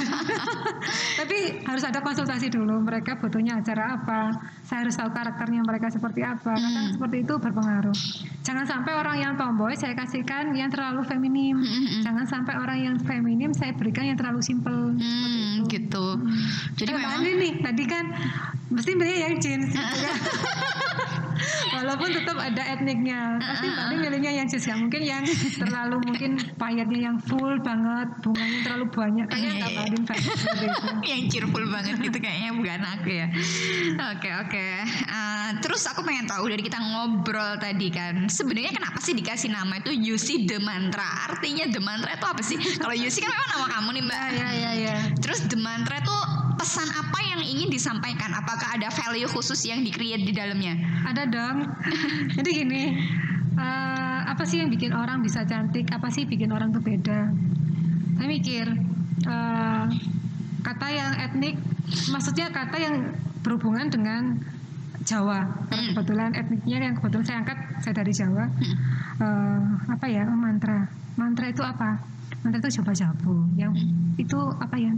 Tapi 1.26 1.38
harus 1.66 1.82
ada 1.82 2.00
konsultasi 2.00 2.54
dulu. 2.54 2.78
Mereka 2.80 3.18
butuhnya 3.18 3.58
acara 3.58 3.98
apa. 3.98 4.30
Saya 4.62 4.86
harus 4.86 4.94
tahu 4.94 5.10
karakternya 5.10 5.66
mereka 5.66 5.90
seperti 5.90 6.22
apa. 6.22 6.54
Kadang 6.54 6.74
Hmm. 6.86 6.94
seperti 6.94 7.26
itu 7.26 7.34
berpengaruh. 7.34 7.98
Jangan 8.46 8.66
sampai 8.70 8.94
orang 8.94 9.18
yang 9.18 9.34
tomboy 9.34 9.74
saya 9.74 9.98
kasihkan 9.98 10.54
yang 10.54 10.70
terlalu 10.70 11.02
feminim. 11.02 11.58
Hmm, 11.58 12.06
Jangan 12.06 12.26
sampai 12.30 12.54
orang 12.62 12.78
yang 12.78 12.96
feminim 13.02 13.50
saya 13.50 13.74
berikan 13.74 14.06
yang 14.06 14.14
terlalu 14.16 14.46
simpel. 14.46 14.94
Hmm, 14.94 15.66
gitu. 15.66 16.22
Jadi 16.78 16.86
Jadi 16.86 16.92
memang 16.94 17.26
nih 17.26 17.54
tadi 17.58 17.84
kan 17.90 18.06
mesti 18.70 18.92
milih 18.94 19.18
yang 19.18 19.36
jeans 19.42 19.66
gitu 19.66 19.82
kan. 19.82 20.14
Walaupun 21.72 22.10
tetap 22.12 22.38
ada 22.38 22.64
etniknya, 22.66 23.38
pasti 23.40 23.68
Mbak 23.68 23.84
Andin 23.86 24.00
milihnya 24.02 24.32
yang 24.34 24.46
jeans 24.48 24.66
nggak 24.66 24.80
mungkin 24.80 25.02
yang 25.02 25.24
terlalu 25.56 25.96
mungkin 26.04 26.32
payetnya 26.56 27.00
yang 27.12 27.18
full 27.20 27.60
banget, 27.60 28.08
bunganya 28.22 28.60
terlalu 28.64 28.86
banyak. 28.90 29.26
Kayaknya 29.28 29.46
Iya, 29.46 29.60
nggak 29.60 29.72
iya. 29.72 30.04
Fashion 30.06 30.36
seperti 30.36 30.66
itu. 30.70 30.90
yang 31.06 31.22
cheerful 31.28 31.66
banget 31.68 31.96
gitu 32.00 32.18
kayaknya 32.18 32.52
bukan 32.54 32.82
aku 32.84 33.10
ya. 33.12 33.28
Oke 34.14 34.30
oke. 34.32 34.66
Eh, 34.86 35.50
terus 35.60 35.82
aku 35.86 36.02
pengen 36.02 36.26
tahu 36.26 36.46
dari 36.48 36.62
kita 36.62 36.78
ngobrol 36.78 37.58
tadi 37.58 37.88
kan, 37.90 38.28
sebenarnya 38.28 38.72
kenapa 38.72 38.98
sih 39.00 39.14
dikasih 39.14 39.50
nama 39.50 39.78
itu 39.78 39.92
Yusi 39.92 40.46
The 40.46 40.58
Mantra? 40.58 41.06
Artinya 41.28 41.68
The 41.68 41.82
Mantra 41.82 42.12
itu 42.14 42.26
apa 42.26 42.42
sih? 42.42 42.58
Kalau 42.78 42.94
Yusi 42.94 43.20
kan 43.20 43.30
memang 43.30 43.50
nama 43.52 43.68
kamu 43.70 43.90
nih 43.92 44.04
mbak. 44.04 44.18
Ya 44.18 44.30
ya 44.32 44.50
ya 44.52 44.72
ya. 44.74 44.96
Terus 45.20 45.46
The 45.46 45.58
Mantra 45.58 45.98
itu 45.98 46.18
pesan 46.56 46.88
apa 46.92 47.20
yang 47.22 47.42
ingin 47.44 47.70
disampaikan? 47.70 48.32
Apakah 48.34 48.76
ada 48.76 48.88
value 48.90 49.28
khusus 49.28 49.60
yang 49.68 49.84
di-create 49.84 50.24
di 50.24 50.34
dalamnya? 50.34 50.76
Ada 51.06 51.24
dong. 51.28 51.58
Jadi 52.40 52.50
gini, 52.64 52.84
eh, 53.56 54.20
apa 54.26 54.44
sih 54.44 54.64
yang 54.64 54.72
bikin 54.72 54.96
orang 54.96 55.22
bisa 55.22 55.44
cantik? 55.44 55.88
Apa 55.92 56.10
sih 56.10 56.24
bikin 56.26 56.50
orang 56.52 56.72
tuh 56.72 56.82
beda? 56.82 57.30
Saya 58.16 58.28
mikir 58.28 58.66
eh, 59.26 59.86
kata 60.64 60.88
yang 60.90 61.12
etnik, 61.22 61.56
maksudnya 62.10 62.50
kata 62.50 62.78
yang 62.80 62.96
berhubungan 63.44 63.88
dengan 63.92 64.42
Jawa. 65.06 65.46
Karena 65.70 65.82
Hmm. 65.86 65.90
kebetulan 65.94 66.30
etniknya 66.34 66.78
yang 66.82 66.96
kebetulan 66.98 67.26
saya 67.30 67.38
angkat, 67.46 67.58
saya 67.86 67.94
dari 67.94 68.14
Jawa. 68.16 68.46
Hmm. 68.50 68.76
Eh, 69.22 69.62
apa 69.94 70.06
ya? 70.10 70.26
Mantra. 70.26 70.90
Mantra 71.16 71.46
itu 71.48 71.62
apa? 71.62 72.02
Mantra 72.46 72.62
itu 72.62 72.78
coba 72.78 72.92
jabu. 72.94 73.34
Yang 73.58 73.74
itu 74.16 74.38
apa 74.62 74.76
ya? 74.78 74.94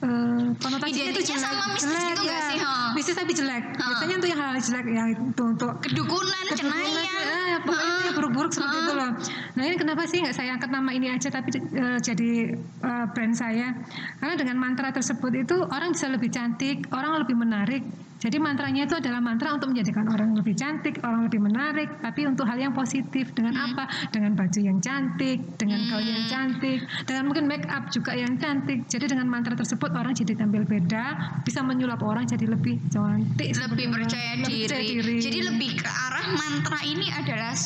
Eh, 0.00 0.44
konotasinya 0.56 1.12
itu 1.12 1.20
jelek, 1.22 1.44
sama 1.44 1.64
mistis 1.76 1.92
jelek 1.92 2.08
gitu 2.08 2.22
ya. 2.24 2.40
sih, 2.48 2.58
ha? 2.58 2.72
Mistis 2.96 3.12
tapi 3.14 3.32
jelek. 3.36 3.64
Ha. 3.76 3.84
Biasanya 3.84 4.14
untuk 4.16 4.28
yang 4.32 4.40
hal 4.40 4.56
jelek 4.56 4.86
ya 4.88 5.04
itu 5.12 5.42
untuk 5.44 5.72
Kedukunan, 5.84 6.42
kedukunan, 6.48 6.72
cenayang. 6.72 7.04
eh, 7.20 7.56
pokoknya 7.60 7.84
yang 7.84 7.99
buruk-buruk 8.20 8.52
seperti 8.52 8.76
itu 8.78 8.92
loh. 8.92 9.10
Nah 9.56 9.62
ini 9.64 9.76
kenapa 9.76 10.04
sih 10.04 10.20
nggak 10.20 10.36
saya 10.36 10.52
angkat 10.54 10.68
nama 10.68 10.90
ini 10.92 11.08
aja 11.08 11.28
tapi 11.28 11.56
eh, 11.56 11.98
jadi 11.98 12.30
eh, 12.60 13.04
brand 13.10 13.34
saya? 13.34 13.72
Karena 14.20 14.34
dengan 14.36 14.56
mantra 14.60 14.92
tersebut 14.92 15.32
itu 15.34 15.56
orang 15.64 15.96
bisa 15.96 16.06
lebih 16.06 16.28
cantik, 16.28 16.84
orang 16.92 17.24
lebih 17.24 17.34
menarik. 17.34 17.82
Jadi 18.20 18.36
mantranya 18.36 18.84
itu 18.84 18.92
adalah 18.92 19.16
mantra 19.16 19.56
untuk 19.56 19.72
menjadikan 19.72 20.04
orang 20.04 20.36
lebih 20.36 20.52
cantik, 20.52 21.00
orang 21.00 21.24
lebih 21.24 21.40
menarik, 21.40 21.88
tapi 22.04 22.28
untuk 22.28 22.44
hal 22.44 22.60
yang 22.60 22.76
positif. 22.76 23.32
Dengan 23.32 23.56
Hmm. 23.56 23.72
apa? 23.72 23.88
Dengan 24.12 24.36
baju 24.36 24.60
yang 24.60 24.76
cantik, 24.76 25.56
dengan 25.56 25.80
gaun 25.88 26.04
yang 26.04 26.28
cantik, 26.28 26.84
dengan 27.08 27.24
mungkin 27.24 27.48
make 27.48 27.64
up 27.72 27.88
juga 27.88 28.12
yang 28.12 28.36
cantik. 28.36 28.84
Jadi 28.92 29.08
dengan 29.08 29.24
mantra 29.24 29.56
tersebut 29.56 29.96
orang 29.96 30.12
jadi 30.12 30.36
tampil 30.36 30.68
beda, 30.68 31.04
bisa 31.48 31.64
menyulap 31.64 32.04
orang 32.04 32.28
jadi 32.28 32.44
lebih 32.44 32.76
cantik, 32.92 33.56
lebih 33.56 33.88
percaya 33.88 34.36
Lebih 34.36 34.52
diri. 34.52 34.60
percaya 34.68 34.84
diri. 34.84 35.16
Jadi 35.24 35.38
lebih 35.40 35.70
ke 35.80 35.88
arah 35.88 36.26
mantra 36.36 36.80
ini 36.84 37.08
adalah 37.08 37.56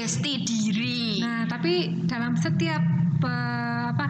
sugesti 0.00 0.32
diri. 0.40 1.20
Nah, 1.20 1.44
tapi 1.44 1.74
dalam 2.08 2.32
setiap 2.32 2.80
pe- 3.20 3.28
apa 3.90 4.06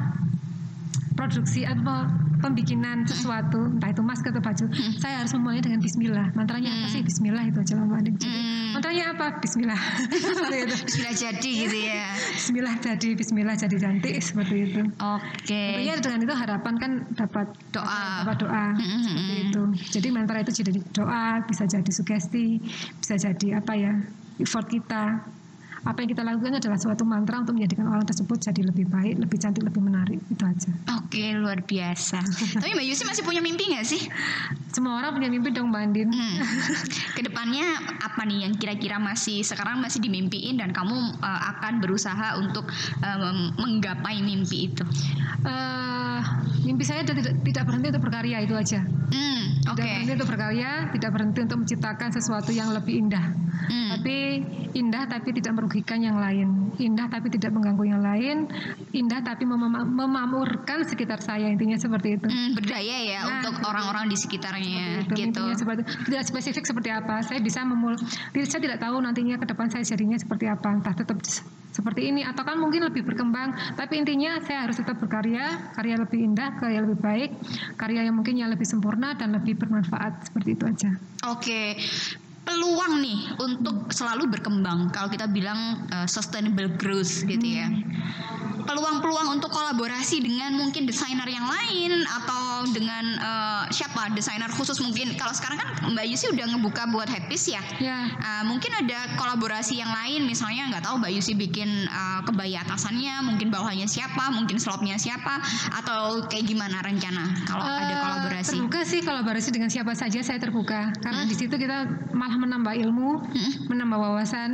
produksi 1.13 1.67
atau 1.67 2.07
pembikinan 2.41 3.05
sesuatu, 3.05 3.69
entah 3.69 3.91
itu 3.91 4.01
masker 4.01 4.33
atau 4.33 4.41
baju, 4.41 4.65
saya 4.97 5.21
harus 5.21 5.35
memulai 5.37 5.61
dengan 5.61 5.77
Bismillah. 5.77 6.33
Mantranya 6.33 6.73
apa 6.73 6.87
sih? 6.89 7.03
Bismillah 7.03 7.45
itu 7.45 7.59
aja 7.61 7.77
Mbak 7.77 7.99
Adik. 7.99 8.15
Jadi, 8.17 8.31
Hmm. 8.31 8.71
Mantranya 8.73 9.05
apa? 9.13 9.27
Bismillah. 9.37 9.77
itu. 10.63 10.77
Sudah 10.89 11.13
jadi 11.13 11.51
gitu 11.59 11.77
ya. 11.77 12.07
Bismillah 12.33 12.75
jadi, 12.79 13.09
Bismillah 13.13 13.57
jadi 13.59 13.77
cantik 13.77 14.15
seperti 14.23 14.57
itu. 14.65 14.83
Oke. 14.97 15.61
Tentunya 15.75 15.95
dengan 15.99 16.21
itu 16.23 16.33
harapan 16.33 16.75
kan 16.79 16.91
dapat 17.13 17.47
Doa. 17.69 18.25
dapat 18.25 18.37
doa 18.41 18.65
Mm-mm. 18.73 19.01
seperti 19.03 19.35
itu. 19.45 19.63
Jadi 19.91 20.09
mantra 20.09 20.39
itu 20.39 20.53
jadi 20.55 20.71
doa, 20.89 21.43
bisa 21.45 21.67
jadi 21.67 21.91
sugesti, 21.91 22.63
bisa 22.97 23.15
jadi 23.19 23.59
apa 23.59 23.75
ya 23.75 23.93
effort 24.39 24.65
kita. 24.65 25.29
Apa 25.81 26.05
yang 26.05 26.11
kita 26.13 26.23
lakukan 26.23 26.61
adalah 26.61 26.77
suatu 26.77 27.09
mantra 27.09 27.41
untuk 27.41 27.57
menjadikan 27.57 27.89
orang 27.89 28.05
tersebut 28.05 28.37
jadi 28.37 28.61
lebih 28.69 28.87
baik, 28.89 29.17
lebih 29.17 29.39
cantik, 29.41 29.65
lebih 29.65 29.81
menarik. 29.81 30.21
Itu 30.29 30.45
aja. 30.45 30.71
Oke, 31.01 31.33
luar 31.35 31.65
biasa. 31.65 32.21
Tapi 32.61 32.71
Mbak 32.77 32.87
Yusi 32.87 33.03
masih 33.09 33.23
punya 33.25 33.41
mimpi 33.41 33.65
nggak 33.73 33.87
sih? 33.89 34.03
Semua 34.71 35.03
orang 35.03 35.19
punya 35.19 35.29
mimpi 35.31 35.51
dong 35.51 35.75
Mbak 35.75 35.83
Andin. 35.83 36.09
Hmm. 36.15 36.37
Ke 37.19 37.21
depannya 37.27 37.67
apa 37.99 38.23
nih 38.23 38.47
yang 38.47 38.55
kira-kira 38.55 39.03
masih 39.03 39.43
sekarang 39.43 39.83
masih 39.83 39.99
dimimpiin 39.99 40.59
dan 40.59 40.71
kamu 40.71 40.95
uh, 41.19 41.41
akan 41.57 41.83
berusaha 41.83 42.39
untuk 42.39 42.71
um, 43.03 43.51
menggapai 43.59 44.23
mimpi 44.23 44.71
itu? 44.71 44.85
Eh, 45.41 46.21
mimpi 46.69 46.85
saya 46.85 47.01
tidak, 47.03 47.41
tidak 47.43 47.63
berhenti 47.65 47.87
untuk 47.91 48.05
berkarya 48.05 48.45
itu 48.45 48.55
aja. 48.55 48.81
Hmm, 49.11 49.43
Tidak 49.67 49.75
oke. 49.75 49.83
berhenti 49.83 50.13
untuk 50.15 50.31
berkarya, 50.31 50.71
tidak 50.95 51.11
berhenti 51.11 51.39
untuk 51.43 51.59
menciptakan 51.67 52.09
sesuatu 52.15 52.51
yang 52.55 52.71
lebih 52.71 52.95
indah. 53.01 53.27
Hmm. 53.67 53.89
Tapi 53.97 54.17
indah 54.77 55.05
tapi 55.11 55.35
tidak 55.35 55.53
merugikan 55.59 55.99
yang 55.99 56.21
lain. 56.21 56.71
Indah 56.79 57.11
tapi 57.11 57.27
tidak 57.33 57.51
mengganggu 57.57 57.85
yang 57.91 58.03
lain. 58.05 58.47
Indah 58.95 59.21
tapi 59.25 59.45
memamurkan 59.49 60.87
sekitar 60.87 61.19
saya 61.19 61.51
intinya 61.51 61.75
seperti 61.75 62.21
itu. 62.21 62.27
Hmm, 62.31 62.55
berdaya 62.55 62.97
ya 63.03 63.21
Nah, 63.21 63.43
untuk 63.43 63.55
orang-orang 63.67 64.09
di 64.09 64.17
Itu 64.61 65.15
gitu. 65.17 65.25
intinya 65.33 65.55
seperti 65.57 65.83
tidak 66.07 66.23
spesifik 66.29 66.65
seperti 66.69 66.91
apa. 66.93 67.25
Saya 67.25 67.41
bisa 67.41 67.65
memul 67.65 67.97
saya 68.35 68.61
tidak 68.61 68.79
tahu 68.79 68.97
nantinya 69.01 69.41
ke 69.41 69.47
depan 69.49 69.67
saya 69.73 69.85
jadinya 69.85 70.17
seperti 70.21 70.47
apa. 70.47 70.69
Entah 70.71 70.95
tetap 70.95 71.19
seperti 71.71 72.11
ini 72.11 72.27
atau 72.27 72.43
kan 72.43 72.59
mungkin 72.59 72.85
lebih 72.85 73.07
berkembang. 73.07 73.55
Tapi 73.75 74.03
intinya 74.03 74.43
saya 74.45 74.69
harus 74.69 74.77
tetap 74.77 74.99
berkarya, 74.99 75.73
karya 75.75 75.97
lebih 75.97 76.19
indah, 76.21 76.59
karya 76.59 76.81
lebih 76.85 76.99
baik, 76.99 77.31
karya 77.79 78.07
yang 78.07 78.17
mungkin 78.19 78.37
yang 78.37 78.51
lebih 78.51 78.67
sempurna 78.67 79.15
dan 79.17 79.33
lebih 79.33 79.57
bermanfaat 79.57 80.31
seperti 80.31 80.59
itu 80.59 80.65
aja. 80.67 80.91
Oke. 81.31 81.79
Peluang 82.45 83.05
nih 83.05 83.21
untuk 83.39 83.93
selalu 83.93 84.27
berkembang 84.33 84.89
kalau 84.91 85.13
kita 85.13 85.29
bilang 85.29 85.87
uh, 85.93 86.09
sustainable 86.09 86.73
growth 86.81 87.23
gitu 87.29 87.47
ya. 87.47 87.69
Peluang-peluang 88.61 89.41
untuk 89.41 89.51
kolaborasi 89.51 90.23
dengan 90.23 90.55
mungkin 90.55 90.87
desainer 90.87 91.27
yang 91.27 91.47
lain 91.47 92.07
atau 92.07 92.65
dengan 92.71 93.05
uh, 93.19 93.63
siapa 93.73 94.13
desainer 94.15 94.47
khusus 94.53 94.79
mungkin. 94.79 95.17
Kalau 95.19 95.35
sekarang 95.35 95.59
kan 95.59 95.69
Mbak 95.91 96.07
Yusi 96.07 96.27
udah 96.31 96.47
ngebuka 96.55 96.87
buat 96.93 97.09
Happy's 97.11 97.51
ya. 97.51 97.63
Ya. 97.83 98.13
Uh, 98.21 98.45
mungkin 98.47 98.71
ada 98.77 99.11
kolaborasi 99.19 99.81
yang 99.81 99.91
lain 99.91 100.29
misalnya 100.29 100.71
nggak 100.71 100.85
tahu 100.87 101.03
Mbak 101.03 101.13
Yusi 101.19 101.33
bikin 101.35 101.89
uh, 101.91 102.21
kebaya 102.25 102.63
atasannya 102.63 103.25
mungkin 103.27 103.49
bawahnya 103.51 103.89
siapa 103.91 104.31
mungkin 104.31 104.61
slopnya 104.61 105.01
siapa 105.01 105.41
atau 105.75 106.25
kayak 106.29 106.47
gimana 106.47 106.79
rencana 106.85 107.27
kalau 107.49 107.65
ada 107.65 107.91
Eh, 107.91 107.99
kolaborasi 107.99 108.51
Terbuka 108.55 108.81
sih 108.87 109.01
kolaborasi 109.03 109.49
dengan 109.51 109.71
siapa 109.73 109.93
saja 109.99 110.21
saya 110.23 110.39
terbuka 110.39 110.95
karena 111.03 111.27
di 111.27 111.35
situ 111.35 111.55
kita 111.59 111.91
malah 112.31 112.47
menambah 112.47 112.75
ilmu, 112.79 113.11
Hmm. 113.27 113.53
menambah 113.75 113.99
wawasan 113.99 114.51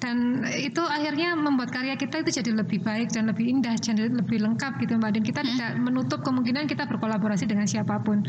dan 0.00 0.44
itu 0.56 0.80
akhirnya 0.84 1.32
membuat 1.36 1.72
karya 1.72 1.96
kita 1.96 2.24
itu 2.24 2.40
jadi 2.40 2.56
lebih 2.60 2.80
baik 2.80 3.12
dan 3.12 3.28
lebih 3.28 3.44
indah 3.44 3.72
dan 3.76 3.96
lebih 3.96 4.36
lengkap 4.40 4.76
gitu 4.80 5.00
Mbak 5.00 5.10
Dan 5.16 5.22
kita 5.24 5.40
tidak 5.40 5.70
menutup 5.80 6.20
kemungkinan 6.24 6.68
kita 6.68 6.84
berkolaborasi 6.84 7.48
dengan 7.48 7.64
siapa 7.64 8.00
pun. 8.04 8.20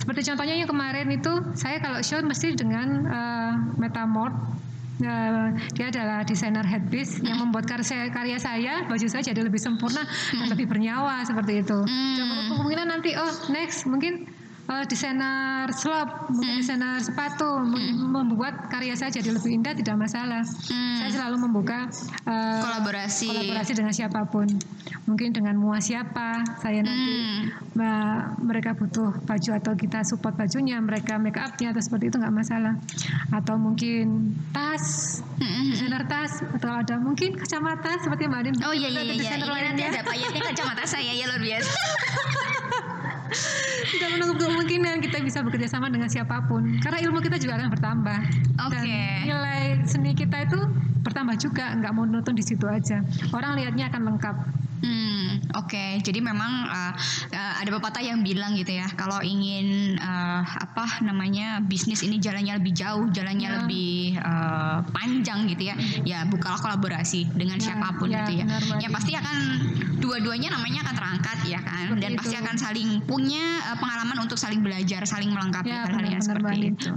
Seperti 0.00 0.24
contohnya 0.32 0.56
yang 0.56 0.68
kemarin 0.68 1.08
itu 1.12 1.32
saya 1.52 1.80
kalau 1.84 2.00
show 2.00 2.20
mesti 2.24 2.56
dengan 2.56 3.04
Metamorph 3.76 4.58
Eh, 4.98 5.48
dia 5.78 5.94
adalah 5.94 6.26
desainer 6.26 6.66
headpiece 6.66 7.22
yang 7.22 7.38
membuat 7.38 7.70
karya, 7.70 8.10
karya 8.10 8.34
saya, 8.34 8.82
baju 8.90 9.06
saya 9.06 9.22
jadi 9.30 9.46
lebih 9.46 9.62
sempurna 9.62 10.02
dan 10.34 10.50
lebih 10.50 10.66
bernyawa 10.66 11.22
seperti 11.22 11.62
itu. 11.62 11.78
Hmm. 11.86 12.58
kemungkinan 12.58 12.86
nanti 12.90 13.14
oh 13.14 13.30
next 13.54 13.86
mungkin 13.86 14.26
eh, 14.68 14.84
desainer 14.84 15.66
slop, 15.70 16.28
mungkin 16.28 16.60
desainer 16.60 16.96
sepatu 16.98 17.58
mem- 17.58 17.96
membuat 18.06 18.68
karya 18.68 18.92
saya 18.92 19.08
jadi 19.10 19.32
lebih 19.32 19.50
indah 19.54 19.72
tidak 19.72 19.96
masalah. 19.96 20.44
Hmm. 20.44 20.96
Saya 20.98 21.10
selalu 21.10 21.36
membuka 21.42 21.88
eh, 22.22 22.60
kolaborasi 22.60 23.28
kolaborasi 23.28 23.72
dengan 23.74 23.90
siapa 23.90 24.24
pun. 24.24 24.44
Mungkin 25.04 25.32
dengan 25.32 25.56
mua 25.56 25.78
siapa 25.78 26.44
saya 26.58 26.80
nanti 26.80 27.14
Hmm. 27.78 28.34
mereka 28.40 28.74
butuh 28.74 29.14
baju 29.22 29.50
atau 29.54 29.72
kita 29.72 30.02
support 30.02 30.34
bajunya, 30.34 30.76
mereka 30.78 31.14
make 31.14 31.38
upnya 31.38 31.70
atau 31.70 31.78
seperti 31.78 32.08
itu 32.08 32.18
nggak 32.18 32.34
masalah. 32.34 32.74
Atau 33.30 33.54
mungkin 33.54 34.34
tas, 34.50 35.18
Hmm. 35.38 35.70
desainer 35.70 36.02
tas 36.04 36.42
atau 36.42 36.70
ada 36.74 36.98
mungkin 36.98 37.32
kacamata 37.34 37.96
seperti 37.98 38.26
Mbak 38.26 38.40
Adin. 38.42 38.54
Oh 38.62 38.74
iya 38.74 38.88
iya 38.88 39.00
iya, 39.00 39.14
ini 39.14 39.24
nanti 39.24 39.46
lainnya. 39.46 39.86
ada 39.88 40.02
payetnya 40.02 40.42
kacamata 40.44 40.84
saya 40.84 41.08
ya 41.08 41.24
luar 41.24 41.40
biasa. 41.40 41.70
tidak 43.92 44.08
menutup 44.16 44.36
kemungkinan 44.40 45.00
kita 45.04 45.20
bisa 45.22 45.38
bekerja 45.44 45.68
sama 45.68 45.92
dengan 45.92 46.08
siapa 46.08 46.44
pun. 46.48 46.80
Karena 46.80 46.98
ilmu 47.04 47.20
kita 47.20 47.36
juga 47.40 47.60
akan 47.60 47.68
bertambah. 47.72 48.20
Dan 48.58 48.84
Oke. 48.84 49.00
nilai 49.28 49.62
seni 49.84 50.12
kita 50.16 50.48
itu 50.48 50.58
bertambah 51.04 51.36
juga 51.40 51.72
nggak 51.78 51.92
monoton 51.94 52.34
di 52.36 52.44
situ 52.44 52.64
aja. 52.68 53.00
Orang 53.32 53.56
lihatnya 53.56 53.88
akan 53.88 54.02
lengkap 54.14 54.36
Hmm, 54.78 55.26
oke. 55.54 55.84
Jadi 56.00 56.18
memang 56.18 56.52
uh, 56.66 56.92
uh, 57.30 57.52
ada 57.58 57.70
pepatah 57.74 57.98
yang 57.98 58.22
bilang 58.22 58.54
gitu 58.54 58.70
ya, 58.72 58.86
kalau 58.94 59.18
ingin 59.20 59.98
uh, 59.98 60.42
apa 60.42 61.02
namanya 61.02 61.58
bisnis 61.60 62.00
ini 62.00 62.18
jalannya 62.18 62.58
lebih 62.58 62.72
jauh, 62.72 63.06
jalannya 63.10 63.36
Ya. 63.38 63.54
lebih 63.62 64.18
uh, 64.18 64.84
panjang 64.90 65.46
gitu 65.48 65.70
ya, 65.70 65.74
ya 66.04 66.18
bukalah 66.26 66.58
kolaborasi 66.58 67.26
dengan 67.32 67.56
Ya, 67.58 67.64
siapa 67.70 67.96
pun 67.96 68.08
ya, 68.08 68.22
gitu 68.22 68.38
ya. 68.38 68.44
benar. 68.46 68.62
Ya 68.78 68.88
pasti 68.88 69.12
akan 69.14 69.36
dua-duanya 69.98 70.54
namanya 70.54 70.86
akan 70.86 70.94
terangkat 70.94 71.38
ya 71.44 71.60
kan, 71.60 71.86
Seperti 71.90 72.02
dan 72.02 72.10
pasti 72.14 72.34
itu. 72.34 72.42
akan 72.42 72.54
saling 72.56 72.88
punya 73.02 73.44
uh, 73.66 73.76
pengalaman 73.76 74.18
untuk 74.20 74.36
saling 74.36 74.60
belajar, 74.60 75.02
saling 75.02 75.30
melengkapi 75.30 75.70
ya 75.70 75.86
hal-hal 75.86 76.20
seperti 76.20 76.54
Andin. 76.54 76.74
itu. 76.74 76.90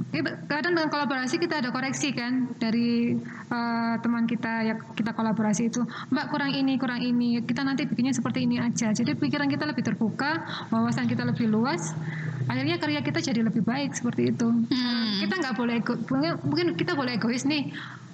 Kadang 0.45 0.73
dengan 0.75 0.89
kolaborasi 0.89 1.35
kita 1.37 1.63
ada 1.63 1.69
koreksi 1.71 2.11
kan 2.11 2.51
dari 2.59 3.15
eh, 3.47 3.93
teman 3.99 4.23
kita 4.25 4.53
ya 4.63 4.75
kita 4.93 5.11
kolaborasi 5.11 5.67
itu 5.67 5.81
Mbak 6.09 6.25
kurang 6.29 6.51
ini 6.51 6.75
kurang 6.75 6.99
ini 6.99 7.41
kita 7.41 7.63
nanti 7.71 7.87
bikinnya 7.87 8.11
seperti 8.11 8.43
ini 8.43 8.59
aja 8.59 8.91
jadi 8.91 9.15
pikiran 9.15 9.47
kita 9.47 9.63
lebih 9.63 9.83
terbuka 9.87 10.43
wawasan 10.67 11.07
kita 11.07 11.23
lebih 11.23 11.47
luas 11.47 11.95
akhirnya 12.51 12.75
karya 12.75 12.99
kita 12.99 13.23
jadi 13.23 13.47
lebih 13.47 13.63
baik 13.63 13.95
seperti 13.95 14.35
itu 14.35 14.51
Hmm. 14.51 15.23
kita 15.23 15.39
nggak 15.39 15.55
boleh 15.55 15.75
ego, 15.79 15.93
mungkin, 16.43 16.75
kita 16.75 16.99
boleh 16.99 17.15
egois 17.15 17.47
nih 17.47 17.71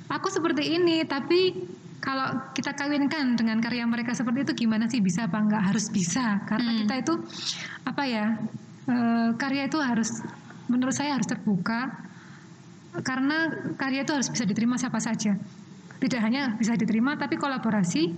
aku 0.08 0.30
seperti 0.30 0.78
ini 0.78 1.02
tapi 1.04 1.58
kalau 1.98 2.54
kita 2.54 2.78
kawinkan 2.78 3.34
dengan 3.34 3.58
karya 3.58 3.82
mereka 3.90 4.14
seperti 4.14 4.46
itu 4.46 4.54
gimana 4.64 4.86
sih 4.86 5.02
bisa 5.02 5.26
apa 5.26 5.42
nggak 5.42 5.74
harus 5.74 5.90
bisa 5.90 6.46
karena 6.46 6.70
Hmm. 6.70 6.80
kita 6.86 6.94
itu 7.02 7.14
apa 7.82 8.04
ya 8.06 8.26
eh, 8.88 9.30
karya 9.36 9.66
itu 9.66 9.82
harus 9.82 10.22
menurut 10.70 10.94
saya 10.94 11.18
harus 11.18 11.26
terbuka 11.26 11.90
karena 13.02 13.50
karya 13.76 14.06
itu 14.06 14.14
harus 14.14 14.30
bisa 14.30 14.46
diterima 14.46 14.78
siapa 14.78 14.98
saja. 14.98 15.38
Tidak 15.98 16.22
hanya 16.22 16.54
bisa 16.58 16.78
diterima 16.78 17.18
tapi 17.18 17.38
kolaborasi 17.38 18.14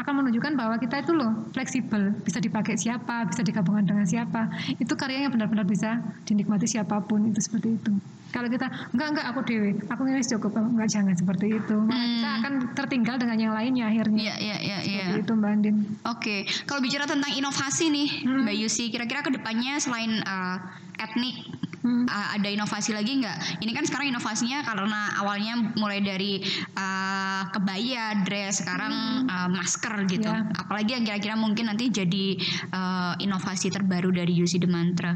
akan 0.00 0.24
menunjukkan 0.24 0.56
bahwa 0.56 0.76
kita 0.80 1.04
itu 1.04 1.12
loh 1.12 1.48
fleksibel, 1.52 2.16
bisa 2.24 2.40
dipakai 2.40 2.74
siapa, 2.80 3.28
bisa 3.28 3.44
digabungkan 3.44 3.84
dengan 3.84 4.06
siapa. 4.08 4.48
Itu 4.80 4.96
karyanya 4.96 5.28
benar-benar 5.28 5.68
bisa 5.68 6.00
dinikmati 6.24 6.64
siapa 6.64 7.00
pun 7.04 7.28
itu 7.28 7.38
seperti 7.38 7.76
itu. 7.76 7.92
Kalau 8.32 8.48
kita 8.48 8.66
enggak 8.96 9.08
enggak 9.12 9.26
aku 9.28 9.40
dewe, 9.44 9.70
aku 9.86 10.00
nulis 10.08 10.26
cukup 10.26 10.56
enggak 10.56 10.88
jangan 10.88 11.12
seperti 11.12 11.46
itu. 11.52 11.76
Malah 11.76 12.00
Hmm. 12.00 12.10
Kita 12.16 12.30
akan 12.40 12.52
tertinggal 12.72 13.16
dengan 13.20 13.36
yang 13.38 13.52
lainnya 13.52 13.84
akhirnya. 13.86 14.18
Iya, 14.18 14.34
iya, 14.40 14.56
iya, 14.58 14.78
iya. 14.82 15.04
Seperti 15.12 15.22
itu 15.22 15.32
Mbak 15.36 15.50
Andin. 15.52 15.76
Oke, 16.08 16.36
kalau 16.64 16.80
bicara 16.80 17.04
tentang 17.04 17.30
inovasi 17.30 17.92
nih, 17.92 18.08
Hmm. 18.24 18.42
Mbak 18.42 18.56
Yusi, 18.56 18.88
kira-kira 18.88 19.20
ke 19.20 19.30
depannya 19.30 19.76
selain 19.78 20.24
uh, 20.24 20.56
etnik, 20.96 21.44
Hmm. 21.82 22.06
uh, 22.06 22.38
ada 22.38 22.46
inovasi 22.46 22.94
lagi 22.94 23.18
nggak? 23.18 23.58
Ini 23.58 23.70
kan 23.74 23.82
sekarang 23.82 24.14
inovasinya 24.14 24.62
karena 24.62 25.18
awalnya 25.18 25.74
mulai 25.74 25.98
dari 25.98 26.38
uh, 26.78 27.42
kebaya, 27.50 28.22
dress, 28.22 28.62
sekarang 28.62 29.26
uh, 29.26 29.50
masker 29.50 30.06
gitu. 30.06 30.30
Ya. 30.30 30.46
Apalagi 30.62 30.94
yang 30.94 31.02
kira-kira 31.02 31.34
mungkin 31.34 31.66
nanti 31.66 31.90
jadi 31.90 32.38
uh, 32.70 33.18
inovasi 33.18 33.74
terbaru 33.74 34.14
dari 34.14 34.30
Yusi 34.30 34.62
The 34.62 34.70
Mantra. 34.70 35.10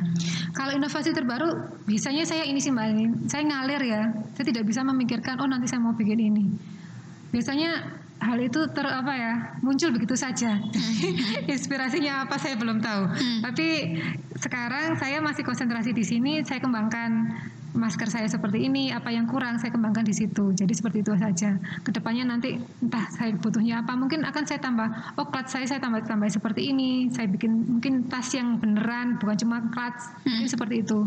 Kalau 0.59 0.75
inovasi 0.75 1.15
terbaru, 1.15 1.55
biasanya 1.87 2.27
saya 2.27 2.43
ini 2.43 2.59
sih 2.59 2.75
Mbak 2.75 2.83
Andin, 2.83 3.06
saya 3.27 3.43
ngalir 3.47 3.83
ya. 3.83 4.03
Saya 4.35 4.45
tidak 4.49 4.65
bisa 4.69 4.81
memikirkan, 4.87 5.39
oh 5.41 5.49
nanti 5.49 5.67
saya 5.67 5.83
mau 5.83 5.97
bikin 5.97 6.19
ini. 6.19 6.45
Biasanya 7.31 7.97
hal 8.17 8.39
itu 8.41 8.65
ter 8.73 8.87
apa 8.89 9.13
ya 9.13 9.33
muncul 9.61 9.93
begitu 9.93 10.17
saja 10.17 10.57
inspirasinya 11.53 12.25
apa 12.25 12.41
saya 12.41 12.57
belum 12.57 12.81
tahu 12.81 13.13
Hmm. 13.17 13.41
tapi 13.45 13.97
sekarang 14.41 14.97
saya 14.97 15.21
masih 15.21 15.45
konsentrasi 15.45 15.93
di 15.93 16.05
sini 16.05 16.41
saya 16.43 16.61
kembangkan 16.61 17.33
masker 17.77 18.09
saya 18.09 18.27
seperti 18.27 18.67
ini 18.67 18.91
apa 18.91 19.13
yang 19.13 19.29
kurang 19.29 19.61
saya 19.61 19.71
kembangkan 19.71 20.03
di 20.03 20.17
situ 20.17 20.57
jadi 20.57 20.73
seperti 20.73 21.05
itu 21.05 21.13
saja 21.15 21.61
ke 21.85 21.91
depannya 21.93 22.27
nanti 22.27 22.57
entah 22.83 23.07
saya 23.13 23.37
butuhnya 23.37 23.85
apa 23.85 23.93
mungkin 23.95 24.25
akan 24.25 24.43
saya 24.49 24.59
tambah 24.59 24.89
oh 25.21 25.29
clutch 25.29 25.53
saya 25.53 25.69
saya 25.69 25.81
tambah 25.81 26.03
tambah 26.09 26.27
seperti 26.33 26.73
ini 26.73 27.13
saya 27.13 27.29
bikin 27.29 27.79
mungkin 27.79 28.09
tas 28.09 28.33
yang 28.33 28.57
beneran 28.59 29.21
bukan 29.21 29.37
cuma 29.37 29.61
clutch 29.71 30.01
mungkin 30.25 30.49
seperti 30.49 30.83
itu 30.83 31.05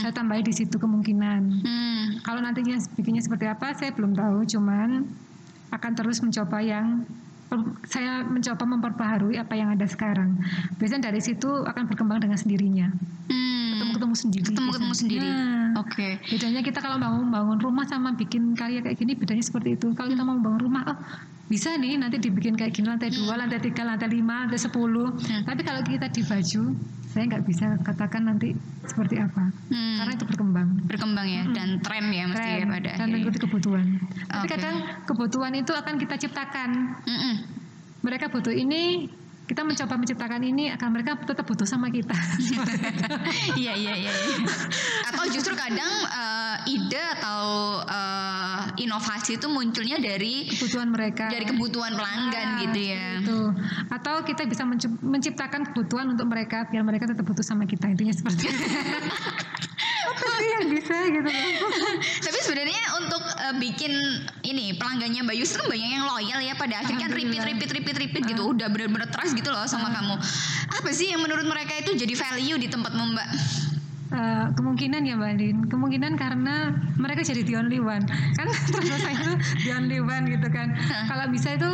saya 0.00 0.12
tambahin 0.12 0.44
di 0.44 0.54
situ 0.54 0.76
kemungkinan 0.76 1.42
Hmm. 1.60 2.20
kalau 2.26 2.40
nantinya 2.42 2.76
bikinnya 2.96 3.22
seperti 3.22 3.46
apa 3.46 3.72
saya 3.76 3.94
belum 3.94 4.12
tahu, 4.16 4.44
cuman 4.48 5.06
akan 5.70 5.92
terus 5.94 6.18
mencoba 6.20 6.58
yang 6.60 7.06
saya 7.86 8.22
mencoba 8.22 8.62
memperbaharui 8.62 9.34
apa 9.34 9.54
yang 9.58 9.74
ada 9.74 9.86
sekarang. 9.86 10.38
Biasanya 10.78 11.10
dari 11.10 11.18
situ 11.18 11.50
akan 11.50 11.90
berkembang 11.90 12.22
dengan 12.22 12.38
sendirinya. 12.38 12.94
Hmm. 13.26 13.59
Ketemu-ketemu 14.00 14.14
sendiri. 14.16 14.44
Ketemu-ketemu 14.48 14.92
biasanya. 14.96 15.02
sendiri. 15.04 15.28
Nah, 15.28 15.80
Oke. 15.84 16.08
Bedanya 16.32 16.60
kita 16.64 16.78
kalau 16.80 16.96
bangun 16.96 17.28
bangun 17.28 17.58
rumah 17.60 17.84
sama 17.84 18.16
bikin 18.16 18.56
karya 18.56 18.80
kayak 18.80 18.96
gini 18.96 19.12
bedanya 19.12 19.44
seperti 19.44 19.76
itu. 19.76 19.92
Kalau 19.92 20.08
kita 20.08 20.24
mau 20.24 20.40
bangun 20.40 20.60
rumah, 20.64 20.82
oh 20.88 20.98
bisa 21.50 21.74
nih 21.76 21.98
nanti 21.98 22.16
dibikin 22.22 22.54
kayak 22.54 22.72
gini 22.72 22.86
lantai 22.88 23.10
dua, 23.10 23.34
lantai 23.36 23.60
tiga, 23.60 23.82
lantai 23.84 24.08
lima, 24.08 24.46
lantai 24.46 24.56
sepuluh. 24.56 25.12
Hmm. 25.12 25.42
Tapi 25.44 25.60
kalau 25.66 25.84
kita 25.84 26.08
di 26.08 26.22
baju, 26.24 26.62
saya 27.10 27.22
nggak 27.26 27.42
bisa 27.44 27.66
katakan 27.82 28.22
nanti 28.30 28.54
seperti 28.86 29.18
apa. 29.18 29.50
Hmm. 29.68 29.96
Karena 30.00 30.12
itu 30.16 30.24
berkembang. 30.26 30.68
berkembang 30.86 31.26
ya 31.26 31.42
dan 31.54 31.78
tren 31.82 32.06
ya 32.10 32.24
mesti 32.30 32.48
ya 32.50 32.56
Tren, 32.64 32.70
pada 32.70 32.90
dan 32.98 33.06
mengikuti 33.12 33.38
kebutuhan. 33.42 33.86
Tapi 34.30 34.46
Oke. 34.46 34.54
kadang 34.56 34.76
kebutuhan 35.06 35.52
itu 35.58 35.72
akan 35.74 35.94
kita 35.98 36.14
ciptakan. 36.18 36.70
Mm-mm. 37.06 37.34
Mereka 38.00 38.32
butuh 38.32 38.54
ini, 38.54 39.12
kita 39.46 39.62
mencoba 39.62 39.94
menciptakan 39.96 40.42
ini, 40.42 40.70
akan 40.70 40.88
mereka 40.90 41.18
tetap 41.20 41.42
butuh 41.42 41.66
sama 41.66 41.90
kita. 41.90 42.14
Iya 43.52 43.74
iya 43.74 43.94
iya. 43.98 44.10
iya. 44.10 44.46
Atau 45.10 45.26
justru 45.28 45.52
kadang 45.54 45.90
eh, 46.06 46.56
ide 46.70 47.02
atau 47.18 47.42
eh, 47.82 48.62
inovasi 48.80 49.36
itu 49.36 49.46
munculnya 49.46 49.98
dari 49.98 50.46
kebutuhan 50.46 50.88
mereka. 50.88 51.28
dari 51.28 51.44
kebutuhan 51.44 51.92
pelanggan 51.94 52.46
Ah, 52.50 52.60
gitu 52.62 52.80
ya. 52.80 53.04
Itu. 53.20 53.40
Atau 53.90 54.22
kita 54.24 54.46
bisa 54.46 54.62
menciptakan 55.02 55.70
kebutuhan 55.70 56.06
untuk 56.08 56.26
mereka 56.26 56.66
biar 56.66 56.82
mereka 56.82 57.10
tetap 57.10 57.26
butuh 57.26 57.44
sama 57.44 57.66
kita. 57.66 57.90
Intinya 57.90 58.14
seperti 58.14 58.48
itu. 58.48 58.62
Apa 60.10 60.26
sih 60.36 60.48
yang 60.50 60.66
bisa 60.68 60.96
gitu. 61.06 61.30
Tapi 62.20 62.38
sebenarnya 62.42 62.82
untuk 62.98 63.22
eh, 63.22 63.54
bikin 63.58 63.92
ini 64.42 64.74
pelanggannya 64.74 65.20
Mbak 65.22 65.36
Yus 65.38 65.54
kan 65.54 65.66
banyak 65.66 65.90
yang 65.90 66.04
loyal 66.04 66.40
ya 66.40 66.54
pada 66.54 66.82
akhirnya 66.82 67.06
kan 67.06 67.12
repeat 67.12 67.42
repeat 67.44 67.70
repeat 67.72 67.96
repeat 67.98 68.24
gitu 68.26 68.42
udah 68.46 68.66
benar-benar 68.68 69.08
trust 69.08 69.36
gitu 69.40 69.48
loh 69.48 69.64
sama 69.64 69.88
kamu. 69.88 70.20
Apa 70.68 70.90
sih 70.92 71.08
yang 71.08 71.24
menurut 71.24 71.48
mereka 71.48 71.80
itu 71.80 71.96
jadi 71.96 72.12
value 72.12 72.60
di 72.60 72.68
tempatmu 72.68 73.16
Mbak? 73.16 73.28
Eh, 74.10 74.46
kemungkinan 74.58 75.06
ya 75.06 75.14
Mbak 75.16 75.30
Andin. 75.32 75.56
Kemungkinan 75.70 76.12
karena 76.18 76.74
mereka 77.00 77.24
jadi 77.24 77.46
the 77.46 77.54
only 77.56 77.80
one. 77.80 78.04
Kan 78.36 78.46
terus 78.74 79.00
saya 79.00 79.14
itu 79.16 79.32
the 79.64 79.70
only 79.72 79.98
one 80.02 80.28
gitu 80.28 80.48
kan. 80.52 80.76
Kalau 81.08 81.30
bisa 81.32 81.56
itu 81.56 81.70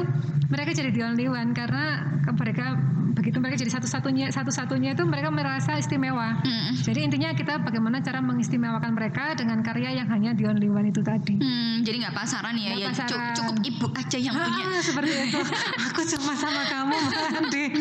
mereka 0.46 0.70
jadi 0.72 0.90
the 0.90 1.02
only 1.02 1.26
one 1.26 1.50
karena 1.50 2.04
mereka 2.28 2.76
begitu 3.12 3.40
mereka 3.40 3.56
jadi 3.56 3.72
satu-satunya 3.72 4.28
satu-satunya 4.28 4.92
itu 4.92 5.02
mereka 5.02 5.28
merasa 5.28 5.74
istimewa 5.74 6.36
Hmm. 6.38 6.76
jadi 6.76 7.00
intinya 7.02 7.32
kita 7.32 7.58
bagaimana 7.58 7.98
cara 7.98 8.20
mengistimewakan 8.20 8.92
mereka 8.92 9.32
dengan 9.32 9.60
karya 9.60 9.96
yang 9.96 10.06
hanya 10.06 10.30
the 10.32 10.44
only 10.44 10.68
one 10.68 10.84
itu 10.84 11.00
tadi 11.00 11.34
Hmm, 11.34 11.80
jadi 11.80 11.96
nggak 12.02 12.14
pasaran 12.14 12.54
ya, 12.54 12.70
Nggak 12.70 12.78
ya 12.78 12.88
pasaran. 12.92 13.34
cukup 13.34 13.56
ibu 13.62 13.86
aja 13.90 14.18
yang 14.18 14.34
punya. 14.34 14.64
Ah, 14.68 14.80
seperti 14.80 15.12
itu 15.26 15.40
aku 15.86 16.00
cuma 16.06 16.32
sama 16.34 16.62
kamu 16.66 16.94
Mbak 16.96 17.24
Andin 17.32 17.72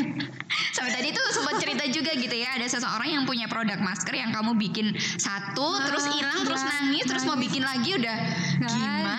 Sampai 0.71 0.91
tadi 0.93 1.09
tuh 1.09 1.25
sempat 1.31 1.55
cerita 1.57 1.83
juga 1.87 2.11
gitu 2.13 2.35
ya, 2.35 2.55
ada 2.55 2.67
seseorang 2.67 3.09
yang 3.09 3.23
punya 3.23 3.45
produk 3.45 3.77
masker 3.77 4.13
yang 4.13 4.29
kamu 4.29 4.53
bikin 4.55 4.87
satu, 5.15 5.65
Ah, 5.73 5.87
terus 5.87 6.05
hilang, 6.07 6.39
terus 6.43 6.61
hilang, 6.61 6.77
nangis, 6.85 7.03
terus 7.03 7.23
mau 7.23 7.33
nangis. 7.33 7.45
bikin 7.49 7.63
lagi 7.63 7.89
udah 7.95 8.17
Nggak 8.59 8.71
gimana? 8.71 9.15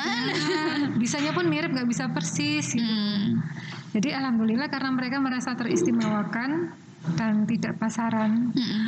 bisanya 0.97 1.31
pun 1.31 1.45
mirip 1.47 1.71
nggak 1.71 1.87
bisa 1.87 2.09
persis 2.09 2.73
gitu. 2.73 2.85
Hmm. 2.85 3.43
Jadi 3.91 4.13
alhamdulillah 4.13 4.69
karena 4.69 4.91
mereka 4.93 5.17
merasa 5.19 5.57
teristimewakan 5.57 6.71
dan 7.17 7.47
tidak 7.47 7.77
pasaran, 7.77 8.53
Mm-mm. 8.53 8.83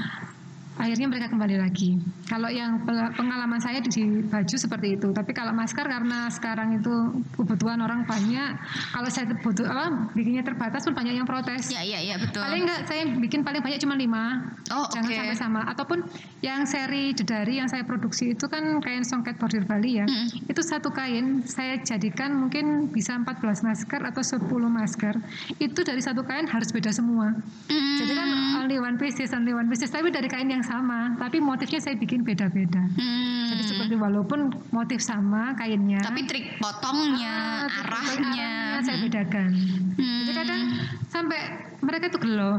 Akhirnya 0.78 1.06
mereka 1.10 1.26
kembali 1.28 1.56
lagi. 1.58 1.98
Kalau 2.30 2.46
yang 2.46 2.86
pengalaman 3.18 3.58
saya 3.58 3.82
di 3.82 4.22
baju 4.24 4.56
seperti 4.56 4.94
itu, 4.94 5.10
tapi 5.10 5.34
kalau 5.34 5.50
masker 5.50 5.82
karena 5.82 6.30
sekarang 6.30 6.78
itu 6.78 7.22
kebutuhan 7.34 7.82
orang 7.82 8.06
banyak, 8.06 8.54
kalau 8.94 9.08
saya 9.10 9.28
butuh 9.42 9.66
apa 9.66 10.14
bikinnya 10.14 10.46
terbatas 10.46 10.86
pun 10.86 10.94
banyak 10.94 11.18
yang 11.18 11.26
protes. 11.26 11.74
Ya, 11.74 11.82
ya, 11.82 11.98
ya 11.98 12.16
betul. 12.22 12.40
Paling 12.40 12.62
enggak 12.64 12.80
saya 12.86 13.02
bikin 13.18 13.40
paling 13.42 13.60
banyak 13.60 13.82
cuma 13.82 13.98
lima. 13.98 14.54
Oh, 14.70 14.86
Jangan 14.94 15.10
oke. 15.10 15.18
sampai 15.18 15.36
sama. 15.36 15.60
Ataupun 15.66 15.98
yang 16.44 16.62
seri 16.68 17.10
dedari 17.12 17.58
yang 17.58 17.66
saya 17.66 17.82
produksi 17.82 18.38
itu 18.38 18.46
kan 18.46 18.78
kain 18.78 19.02
songket 19.02 19.40
bordir 19.40 19.66
Bali 19.66 19.98
ya. 19.98 20.06
Hmm. 20.06 20.30
Itu 20.46 20.62
satu 20.62 20.94
kain 20.94 21.42
saya 21.42 21.80
jadikan 21.82 22.36
mungkin 22.36 22.92
bisa 22.94 23.18
14 23.18 23.66
masker 23.66 24.00
atau 24.06 24.22
10 24.22 24.46
masker. 24.70 25.14
Itu 25.58 25.82
dari 25.82 25.98
satu 26.04 26.22
kain 26.22 26.46
harus 26.46 26.70
beda 26.70 26.94
semua. 26.94 27.34
Hmm. 27.66 27.98
Jadi 27.98 28.12
kan 28.14 28.28
only 28.62 28.78
one 28.78 28.96
pieces, 29.00 29.34
only 29.34 29.56
one 29.56 29.66
pieces, 29.66 29.90
tapi 29.90 30.12
dari 30.12 30.28
kain 30.30 30.46
yang 30.46 30.62
sama, 30.68 31.16
tapi 31.16 31.40
motifnya 31.40 31.80
saya 31.80 31.96
bikin 31.96 32.20
beda-beda. 32.20 32.84
Hmm. 32.92 33.48
Jadi 33.48 33.62
seperti 33.64 33.94
walaupun 33.96 34.52
motif 34.68 35.00
sama 35.00 35.56
kainnya, 35.56 36.04
Tapi 36.04 36.28
trik 36.28 36.60
potongnya, 36.60 37.64
ah, 37.64 37.80
arahnya. 37.88 38.12
arahnya 38.20 38.50
saya 38.84 38.96
bedakan. 39.00 39.50
Hmm. 39.96 40.16
Jadi 40.20 40.32
kadang 40.36 40.60
sampai 41.08 41.40
mereka 41.80 42.12
tuh 42.12 42.20
gelo. 42.20 42.52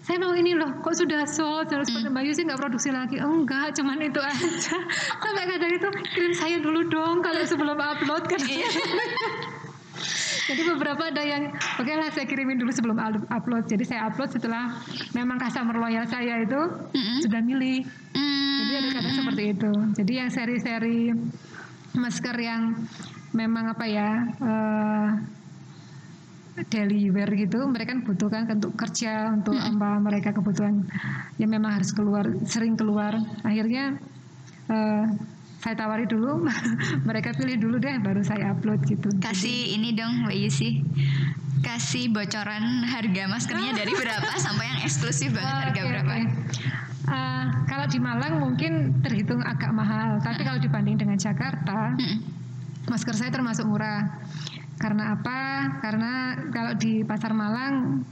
Saya 0.00 0.22
mau 0.22 0.32
ini 0.32 0.54
loh, 0.54 0.70
kok 0.80 0.94
sudah 0.94 1.26
sold, 1.26 1.66
terus 1.66 1.90
seperti 1.90 2.08
Mbak 2.08 2.24
Yusi 2.24 2.46
nggak 2.46 2.62
produksi 2.62 2.94
lagi? 2.94 3.18
Enggak, 3.18 3.74
cuman 3.74 3.98
itu 3.98 4.22
aja. 4.22 4.78
sampai 5.22 5.44
kadang 5.44 5.72
itu 5.74 5.88
kirim 6.14 6.30
saya 6.32 6.56
dulu 6.62 6.86
dong 6.86 7.20
kalau 7.20 7.42
sebelum 7.42 7.74
upload 7.74 8.22
kan. 8.24 8.38
Jadi 10.46 10.62
beberapa 10.62 11.10
ada 11.10 11.18
yang 11.18 11.50
oke 11.50 11.90
lah 11.90 12.06
saya 12.14 12.22
kirimin 12.22 12.54
dulu 12.54 12.70
sebelum 12.70 12.94
up- 12.96 13.26
upload. 13.26 13.66
Jadi 13.66 13.82
saya 13.82 14.06
upload 14.06 14.30
setelah 14.30 14.78
memang 15.10 15.42
customer 15.42 15.74
loyal 15.74 16.06
saya 16.06 16.38
itu 16.38 16.60
Mm-mm. 17.16 17.24
sudah 17.24 17.40
milih. 17.40 17.80
Hmm. 18.12 18.56
Jadi 18.56 18.72
ada 18.76 18.88
kadang 18.92 19.14
seperti 19.14 19.42
itu. 19.50 19.72
Jadi 19.94 20.12
yang 20.14 20.28
seri-seri 20.28 21.00
masker 21.92 22.36
yang 22.36 22.62
memang 23.32 23.72
apa 23.72 23.84
ya 23.84 24.08
eh, 24.36 25.08
daily 26.66 27.08
wear 27.08 27.28
gitu, 27.30 27.68
mereka 27.68 27.92
kan 27.92 28.00
butuh 28.02 28.28
kan 28.28 28.48
untuk 28.48 28.72
kerja 28.74 29.28
untuk 29.28 29.52
apa 29.54 30.00
mereka 30.00 30.32
kebutuhan 30.32 30.88
yang 31.36 31.50
memang 31.52 31.76
harus 31.76 31.92
keluar, 31.92 32.24
sering 32.44 32.74
keluar. 32.74 33.12
Akhirnya 33.44 33.96
eh, 34.66 35.04
saya 35.56 35.74
tawari 35.74 36.04
dulu, 36.04 36.48
mereka 37.08 37.36
pilih 37.36 37.60
dulu 37.60 37.76
deh, 37.76 38.00
baru 38.00 38.24
saya 38.24 38.52
upload 38.52 38.80
gitu. 38.88 39.08
Kasih 39.20 39.76
ini 39.76 39.92
dong 39.92 40.24
Mbak 40.24 40.36
Yusi. 40.36 40.80
Kasih 41.60 42.08
bocoran 42.08 42.84
harga 42.86 43.22
maskernya 43.26 43.72
dari 43.74 43.92
berapa 44.00 44.32
sampai 44.38 44.64
yang 44.70 44.80
eksklusif 44.80 45.34
banget 45.34 45.50
Ah, 45.50 45.60
harga 45.68 45.80
oke, 45.82 45.88
berapa? 45.92 46.12
oke. 46.14 46.24
Ah, 47.06 47.64
kalau 47.70 47.86
di 47.86 47.98
Malang 48.02 48.42
mungkin 48.42 49.02
terhitung 49.02 49.38
agak 49.42 49.70
mahal, 49.70 50.18
tapi 50.18 50.42
kalau 50.42 50.58
dibanding 50.58 50.98
dengan 50.98 51.18
Jakarta, 51.18 51.94
masker 52.90 53.14
saya 53.14 53.30
termasuk 53.30 53.66
murah. 53.66 54.22
Karena 54.76 55.16
apa? 55.16 55.40
Karena 55.80 56.36
kalau 56.52 56.76
di 56.76 57.06
pasar 57.06 57.32
Malang 57.32 58.04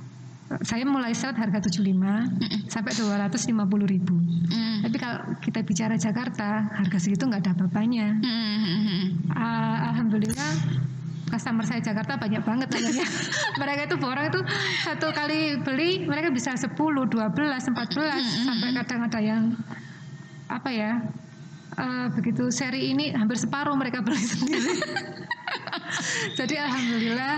saya 0.60 0.84
mulai 0.84 1.16
start 1.16 1.40
harga 1.40 1.66
75 1.66 2.68
sampai 2.68 2.92
250 2.94 3.50
ribu. 3.88 4.14
Mm. 4.52 4.84
Tapi 4.84 4.96
kalau 5.00 5.18
kita 5.40 5.64
bicara 5.64 5.96
Jakarta, 5.96 6.68
harga 6.68 6.98
segitu 7.00 7.26
nggak 7.26 7.42
ada 7.48 7.52
apa-apanya. 7.56 8.20
Mm. 8.20 9.32
Ah, 9.32 9.90
Alhamdulillah 9.92 10.52
customer 11.34 11.66
saya 11.66 11.82
Jakarta 11.82 12.14
banyak 12.14 12.42
banget 12.46 12.68
mereka 13.60 13.80
itu 13.90 13.96
orang 13.98 14.30
itu 14.30 14.40
satu 14.86 15.10
kali 15.10 15.58
beli 15.66 16.06
mereka 16.06 16.30
bisa 16.30 16.54
10, 16.54 16.78
12, 16.78 17.10
14 17.10 17.74
sampai 18.46 18.70
kadang 18.78 19.00
ada 19.10 19.18
yang 19.18 19.42
apa 20.46 20.70
ya? 20.70 21.02
eh, 21.74 22.06
begitu 22.14 22.54
seri 22.54 22.94
ini 22.94 23.10
hampir 23.10 23.34
separuh 23.34 23.74
mereka 23.74 23.98
beli 23.98 24.22
sendiri. 24.22 24.78
Jadi 26.38 26.54
alhamdulillah 26.58 27.34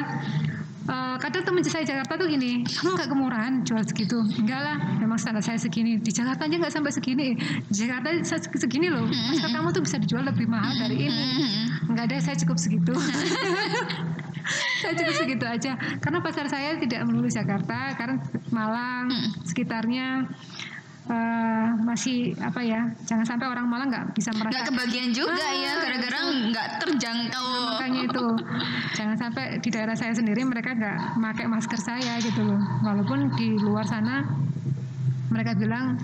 eh, 0.87 1.17
kadang 1.19 1.43
teman 1.43 1.63
saya 1.67 1.85
Jakarta 1.85 2.15
tuh 2.15 2.27
gini, 2.31 2.63
kamu 2.63 2.95
nggak 2.95 3.09
kemurahan 3.11 3.53
jual 3.67 3.83
segitu? 3.83 4.23
Enggak 4.23 4.61
lah, 4.63 4.77
memang 5.03 5.19
standar 5.19 5.43
saya 5.43 5.59
segini. 5.59 5.99
Di 5.99 6.15
Jakarta 6.15 6.47
aja 6.47 6.57
nggak 6.57 6.75
sampai 6.75 6.93
segini. 6.95 7.29
Di 7.69 7.75
Jakarta 7.75 8.09
se- 8.23 8.59
segini 8.59 8.89
loh. 8.89 9.07
Masa 9.07 9.51
kamu 9.51 9.69
tuh 9.75 9.83
bisa 9.83 9.97
dijual 9.99 10.25
lebih 10.25 10.47
mahal 10.47 10.73
dari 10.79 11.11
ini? 11.11 11.27
Enggak 11.91 12.11
ada, 12.11 12.17
saya 12.23 12.37
cukup 12.39 12.57
segitu. 12.59 12.95
saya 14.83 14.93
cukup 14.95 15.15
segitu 15.19 15.45
aja. 15.45 15.73
Karena 15.99 16.19
pasar 16.23 16.47
saya 16.47 16.79
tidak 16.79 17.03
melulu 17.07 17.29
Jakarta, 17.31 17.95
karena 17.99 18.17
Malang 18.55 19.11
sekitarnya 19.43 20.31
eh, 21.07 21.69
masih 21.79 22.17
apa 22.39 22.61
ya? 22.61 22.83
Jangan 23.03 23.25
sampai 23.25 23.47
orang 23.47 23.67
Malang 23.67 23.89
nggak 23.89 24.07
bisa 24.13 24.31
Nggak 24.31 24.51
merasakan 24.51 24.67
kebagian 24.69 25.11
juga 25.11 25.39
Ah, 25.39 25.55
ya, 25.55 25.73
gara-gara 25.77 26.19
nggak 26.27 26.67
terjangkau. 26.79 27.49
makanya 27.67 28.01
itu 28.05 28.25
jangan 28.93 29.17
sampai 29.17 29.45
di 29.59 29.69
daerah 29.69 29.95
saya 29.95 30.11
sendiri 30.11 30.43
mereka 30.43 30.73
nggak 30.73 30.99
pakai 31.17 31.47
masker 31.47 31.79
saya 31.79 32.19
gitu 32.19 32.43
loh 32.43 32.59
walaupun 32.81 33.31
di 33.35 33.55
luar 33.57 33.85
sana 33.85 34.27
mereka 35.29 35.53
bilang 35.53 36.01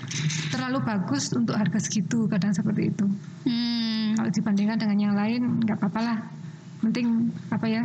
terlalu 0.49 0.79
bagus 0.83 1.33
untuk 1.33 1.55
harga 1.55 1.79
segitu 1.81 2.29
kadang 2.29 2.53
seperti 2.53 2.89
itu 2.89 3.07
Hmm. 3.43 4.15
kalau 4.15 4.31
dibandingkan 4.31 4.77
dengan 4.77 4.99
yang 5.01 5.15
lain 5.17 5.43
nggak 5.61 5.77
apa-apa 5.77 6.01
lah 6.01 6.19
penting 6.81 7.07
apa 7.49 7.67
ya 7.67 7.83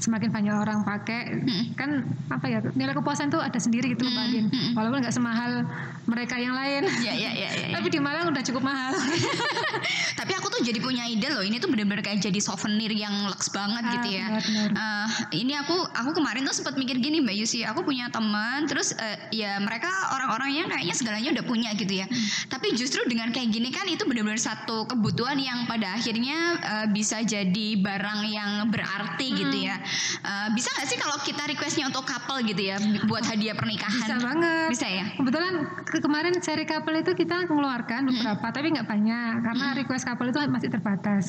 semakin 0.00 0.32
banyak 0.32 0.54
orang 0.56 0.80
pakai 0.80 1.44
kan 1.76 2.02
apa 2.26 2.46
ya 2.48 2.58
nilai 2.72 2.92
kepuasan 2.92 3.28
tuh 3.28 3.38
ada 3.38 3.56
sendiri 3.56 3.92
gitu 3.92 4.02
loh 4.02 4.10
Mbak 4.10 4.24
Andin. 4.24 4.44
walaupun 4.72 4.98
nggak 5.00 5.12
semahal 5.12 5.62
mereka 6.08 6.34
yang 6.34 6.52
lain 6.52 6.82
Ya, 7.00 7.12
ya, 7.12 7.30
ya, 7.30 7.48
ya, 7.48 7.48
ya. 7.68 7.76
tapi 7.76 7.88
di 7.88 8.00
Malang 8.00 8.32
udah 8.32 8.40
cukup 8.40 8.64
mahal 8.64 8.96
Tapi 10.20 10.32
aku 10.36 10.52
tuh 10.52 10.60
jadi 10.60 10.76
punya 10.78 11.08
ide 11.08 11.32
loh. 11.32 11.40
Ini 11.40 11.56
tuh 11.56 11.72
bener-bener 11.72 12.04
kayak 12.04 12.20
jadi 12.20 12.36
souvenir 12.38 12.92
yang 12.92 13.24
lux 13.24 13.48
banget 13.48 13.80
Ah, 13.80 13.92
gitu 13.96 14.08
ya. 14.12 14.26
benar-benar. 14.28 14.68
Eh, 14.70 15.08
ini 15.40 15.56
aku 15.56 15.72
aku 15.88 16.10
kemarin 16.12 16.44
tuh 16.44 16.52
sempat 16.52 16.76
mikir 16.76 17.00
gini 17.00 17.24
Mbak 17.24 17.36
Yusi. 17.36 17.64
Aku 17.64 17.80
punya 17.80 18.12
teman, 18.12 18.68
terus 18.68 18.92
eh, 18.92 19.16
ya 19.32 19.56
mereka 19.56 19.88
orang-orang 20.12 20.50
yang 20.54 20.66
kayaknya 20.68 20.92
segalanya 20.92 21.30
udah 21.32 21.44
punya 21.46 21.70
gitu 21.72 22.04
ya. 22.04 22.06
Tapi 22.46 22.76
justru 22.76 23.00
dengan 23.08 23.32
kayak 23.32 23.48
gini 23.48 23.72
kan 23.72 23.88
itu 23.88 24.04
bener-bener 24.04 24.36
satu 24.36 24.84
kebutuhan 24.84 25.40
yang 25.40 25.64
pada 25.64 25.96
akhirnya 25.96 26.36
eh, 26.60 26.86
bisa 26.92 27.24
jadi 27.24 27.68
barang 27.80 28.20
yang 28.28 28.68
berarti 28.68 29.26
gitu 29.32 29.56
ya. 29.56 29.80
Eh, 30.20 30.48
bisa 30.52 30.70
nggak 30.70 30.86
sih 30.86 30.96
kalau 30.96 31.16
kita 31.18 31.42
requestnya 31.44 31.86
untuk 31.86 32.02
couple 32.02 32.40
gitu 32.42 32.62
ya, 32.64 32.76
buat 33.04 33.22
hadiah 33.22 33.52
pernikahan? 33.52 33.96
Bisa 33.96 34.16
banget. 34.16 34.68
Bisa 34.68 34.86
ya. 34.86 35.04
Kebetulan 35.12 35.52
ke- 35.82 36.00
kemarin 36.00 36.32
seri 36.38 36.64
couple 36.64 36.94
itu 36.94 37.12
kita 37.14 37.46
mengeluarkan 37.46 38.06
beberapa, 38.06 38.46
tapi 38.48 38.66
nggak 38.70 38.84
banyak 38.84 39.32
karena 39.40 39.66
request 39.74 40.04
couple 40.04 40.28
itu 40.28 40.38
masih 40.46 40.68
terbatas. 40.68 41.24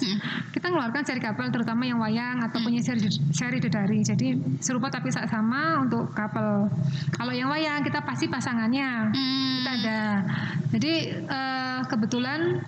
Kita 0.49 0.67
mengeluarkan 0.67 1.01
seri 1.01 1.19
couple 1.19 1.49
terutama 1.49 1.83
yang 1.83 1.97
wayang 1.97 2.41
atau 2.41 2.59
punya 2.59 2.79
seri 2.79 3.03
seri 3.31 3.57
dedari. 3.57 4.01
Jadi 4.01 4.27
serupa 4.57 4.87
tapi 4.87 5.09
sa- 5.09 5.25
sama 5.25 5.81
untuk 5.81 6.11
couple. 6.11 6.69
Kalau 7.11 7.31
yang 7.31 7.47
wayang 7.47 7.81
kita 7.81 8.01
pasti 8.01 8.25
pasangannya. 8.25 9.09
Hmm. 9.09 9.53
Kita 9.57 9.71
ada. 9.77 10.01
Jadi 10.71 10.93
eh, 11.21 11.79
kebetulan 11.85 12.61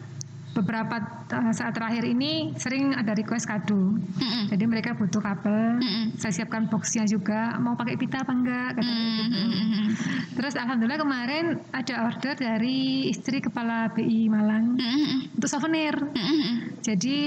beberapa 0.54 1.23
saat 1.52 1.74
terakhir 1.74 2.06
ini 2.06 2.54
sering 2.56 2.94
ada 2.94 3.18
request 3.18 3.50
kado. 3.50 3.98
Mm-mm. 3.98 4.48
Jadi 4.54 4.64
mereka 4.70 4.94
butuh 4.94 5.20
couple. 5.20 5.82
Mm-mm. 5.82 6.16
Saya 6.22 6.32
siapkan 6.44 6.70
boxnya 6.70 7.04
juga. 7.10 7.58
Mau 7.58 7.74
pakai 7.74 7.98
pita 7.98 8.22
apa 8.22 8.32
enggak? 8.32 8.70
Katanya 8.78 9.06
gitu. 9.18 9.40
Mm-mm. 9.42 9.86
Terus 10.34 10.54
alhamdulillah 10.56 11.02
kemarin 11.02 11.46
ada 11.74 11.96
order 12.08 12.34
dari 12.38 13.10
istri 13.10 13.42
kepala 13.42 13.90
BI 13.92 14.30
Malang 14.30 14.78
Mm-mm. 14.78 15.36
untuk 15.42 15.50
souvenir. 15.50 15.98
Mm-mm. 15.98 16.80
Jadi 16.86 17.20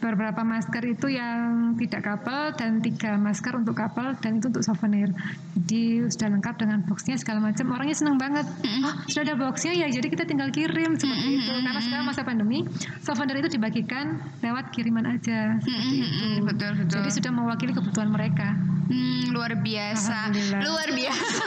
beberapa 0.00 0.42
masker 0.42 0.82
itu 0.88 1.12
yang 1.12 1.74
tidak 1.76 2.02
couple 2.08 2.54
dan 2.56 2.80
tiga 2.80 3.14
masker 3.20 3.52
untuk 3.54 3.76
couple 3.76 4.16
dan 4.18 4.40
itu 4.40 4.48
untuk 4.48 4.64
souvenir. 4.64 5.10
Jadi 5.54 6.08
sudah 6.08 6.28
lengkap 6.32 6.54
dengan 6.56 6.78
boxnya 6.86 7.20
segala 7.20 7.44
macam. 7.44 7.66
Orangnya 7.74 7.96
seneng 7.98 8.16
banget. 8.16 8.46
Oh 8.86 8.94
sudah 9.10 9.22
ada 9.22 9.34
boxnya 9.36 9.74
ya. 9.74 9.86
Jadi 9.90 10.06
kita 10.10 10.24
tinggal 10.24 10.48
kirim 10.54 10.94
seperti 10.96 11.28
itu. 11.42 11.52
Karena 11.58 11.80
sekarang 11.82 12.06
masa 12.06 12.22
pandemi, 12.22 12.64
souvenir 13.02 13.17
itu 13.26 13.50
dibagikan 13.58 14.22
lewat 14.38 14.70
kiriman 14.70 15.18
aja. 15.18 15.58
Seperti 15.58 15.94
itu. 15.98 16.06
Mm-mm. 16.06 16.46
Betul 16.46 16.70
betul. 16.78 16.94
Jadi 17.02 17.10
sudah 17.10 17.30
mewakili 17.34 17.72
kebutuhan 17.74 18.10
mereka. 18.14 18.54
Hmm, 18.88 19.34
luar 19.36 19.52
biasa, 19.58 20.32
luar 20.64 20.88
biasa. 20.96 21.44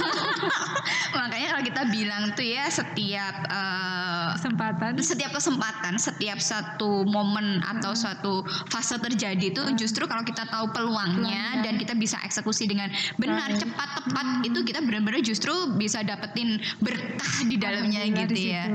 Makanya 1.17 1.47
kalau 1.57 1.63
kita 1.65 1.81
bilang 1.89 2.23
tuh 2.37 2.45
ya 2.45 2.69
setiap 2.69 3.35
eh, 3.49 4.01
Kesempatan. 4.31 4.95
setiap 4.97 5.31
kesempatan, 5.35 5.93
setiap 5.99 6.39
satu 6.39 7.03
momen 7.05 7.61
atau 7.61 7.93
suatu 7.93 8.41
fase 8.71 8.97
terjadi 8.97 9.53
itu 9.53 9.61
justru 9.77 10.07
kalau 10.07 10.23
kita 10.23 10.47
tahu 10.47 10.71
peluangnya 10.71 11.61
Peluangnya. 11.61 11.63
dan 11.65 11.73
kita 11.77 11.93
bisa 11.93 12.17
eksekusi 12.25 12.65
dengan 12.65 12.89
benar, 13.19 13.53
cepat, 13.53 14.01
tepat 14.01 14.27
itu 14.47 14.59
kita 14.65 14.79
benar-benar 14.81 15.21
justru 15.21 15.51
bisa 15.75 16.01
dapetin 16.01 16.57
berkah 16.79 17.35
di 17.45 17.57
dalamnya 17.59 18.07
gitu 18.07 18.33
di 18.33 18.49
ya. 18.55 18.65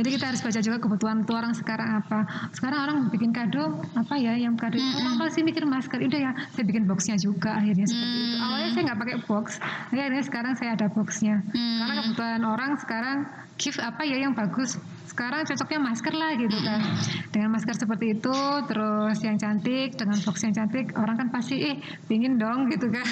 Jadi 0.00 0.08
kita 0.16 0.24
harus 0.32 0.40
baca 0.42 0.60
juga 0.62 0.78
kebutuhan 0.80 1.16
tuh 1.22 1.34
orang 1.38 1.52
sekarang 1.54 2.02
apa. 2.02 2.41
Sekarang 2.50 2.78
orang 2.82 2.98
bikin 3.14 3.30
kado 3.30 3.78
apa 3.94 4.14
ya 4.18 4.34
yang 4.34 4.58
kado 4.58 4.76
orang 4.76 5.14
pasti 5.22 5.46
mikir 5.46 5.62
masker. 5.62 6.02
Udah 6.02 6.20
ya 6.20 6.32
saya 6.50 6.64
bikin 6.66 6.90
boxnya 6.90 7.14
juga 7.14 7.54
akhirnya 7.54 7.86
seperti 7.86 8.16
itu. 8.18 8.36
Awalnya 8.42 8.68
saya 8.74 8.82
nggak 8.90 8.98
pakai 8.98 9.16
box, 9.30 9.46
akhirnya 9.94 10.22
sekarang 10.26 10.52
saya 10.58 10.70
ada 10.74 10.86
boxnya. 10.90 11.36
Hmm. 11.54 11.78
Karena 11.78 11.92
kebutuhan 12.02 12.42
orang 12.42 12.70
sekarang 12.82 13.16
gift 13.60 13.78
apa 13.78 14.02
ya 14.02 14.16
yang 14.18 14.34
bagus. 14.34 14.80
Sekarang 15.06 15.44
cocoknya 15.44 15.76
masker 15.76 16.14
lah 16.16 16.32
gitu 16.40 16.56
kan. 16.64 16.80
Dengan 17.28 17.52
masker 17.52 17.76
seperti 17.76 18.16
itu, 18.16 18.32
terus 18.64 19.20
yang 19.20 19.36
cantik 19.36 19.92
dengan 20.00 20.16
box 20.24 20.40
yang 20.40 20.56
cantik, 20.56 20.88
orang 20.96 21.20
kan 21.20 21.28
pasti 21.28 21.60
eh 21.60 21.76
pingin 22.08 22.40
dong 22.40 22.72
gitu 22.72 22.88
kan. 22.88 23.04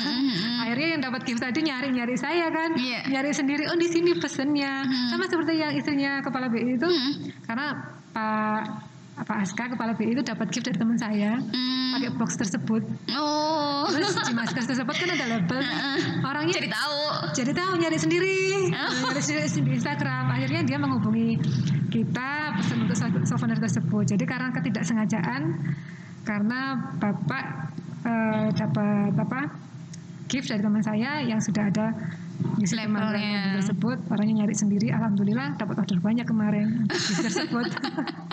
Akhirnya 0.65 0.97
yang 0.97 1.03
dapat 1.05 1.29
gift 1.29 1.45
tadi 1.45 1.61
nyari-nyari 1.61 2.17
saya 2.17 2.49
kan, 2.49 2.73
Iya. 2.73 3.05
nyari 3.05 3.37
sendiri. 3.37 3.69
Oh 3.69 3.77
di 3.77 3.85
sini 3.93 4.17
pesennya, 4.17 4.81
sama 5.13 5.29
seperti 5.29 5.61
yang 5.61 5.77
istrinya 5.77 6.25
kepala 6.25 6.49
BI 6.49 6.81
itu, 6.81 6.89
karena 7.45 7.77
Pak 8.17 8.90
Pak 9.21 9.37
Aska 9.39 9.65
kepala 9.69 9.93
BI 9.93 10.11
itu 10.11 10.23
dapat 10.23 10.49
gift 10.49 10.65
dari 10.65 10.77
teman 10.77 10.97
saya, 10.97 11.37
Hmm. 11.37 11.93
pakai 11.93 12.11
box 12.13 12.31
tersebut. 12.37 12.83
Oh, 13.13 13.85
Terus 13.87 14.17
di 14.19 14.33
masker 14.33 14.63
tersebut 14.63 14.93
kan 14.93 15.09
ada 15.11 15.27
label, 15.29 15.61
orangnya 16.23 16.55
jadi 16.55 16.69
tahu. 16.69 17.01
jadi 17.33 17.53
tahu 17.53 17.73
nyari 17.77 17.97
sendiri 17.97 18.37
Oh. 18.71 18.93
nyari 19.05 19.21
sendiri 19.21 19.47
di 19.47 19.73
Instagram 19.75 20.25
akhirnya 20.31 20.61
dia 20.63 20.77
menghubungi 20.77 21.37
kita 21.89 22.31
pesan 22.55 22.85
untuk 22.85 22.95
sou- 22.95 23.25
souvenir 23.27 23.59
tersebut 23.59 24.05
jadi 24.07 24.25
karena 24.25 24.49
ketidaksengajaan 24.51 25.43
karena 26.23 26.61
bapak 26.97 27.45
eh, 28.01 28.47
dapat 28.53 29.13
apa 29.13 29.41
gift 30.27 30.49
dari 30.49 30.61
teman 30.61 30.81
saya 30.81 31.21
yang 31.21 31.39
sudah 31.39 31.67
ada 31.67 31.93
di 32.53 32.65
Labelnya. 32.67 33.59
tersebut 33.59 34.01
orangnya 34.09 34.35
nyari 34.41 34.55
sendiri 34.55 34.89
alhamdulillah 34.89 35.55
dapat 35.55 35.77
order 35.79 35.99
banyak 35.99 36.25
kemarin 36.25 36.87
gift 36.87 37.21
tersebut 37.23 37.69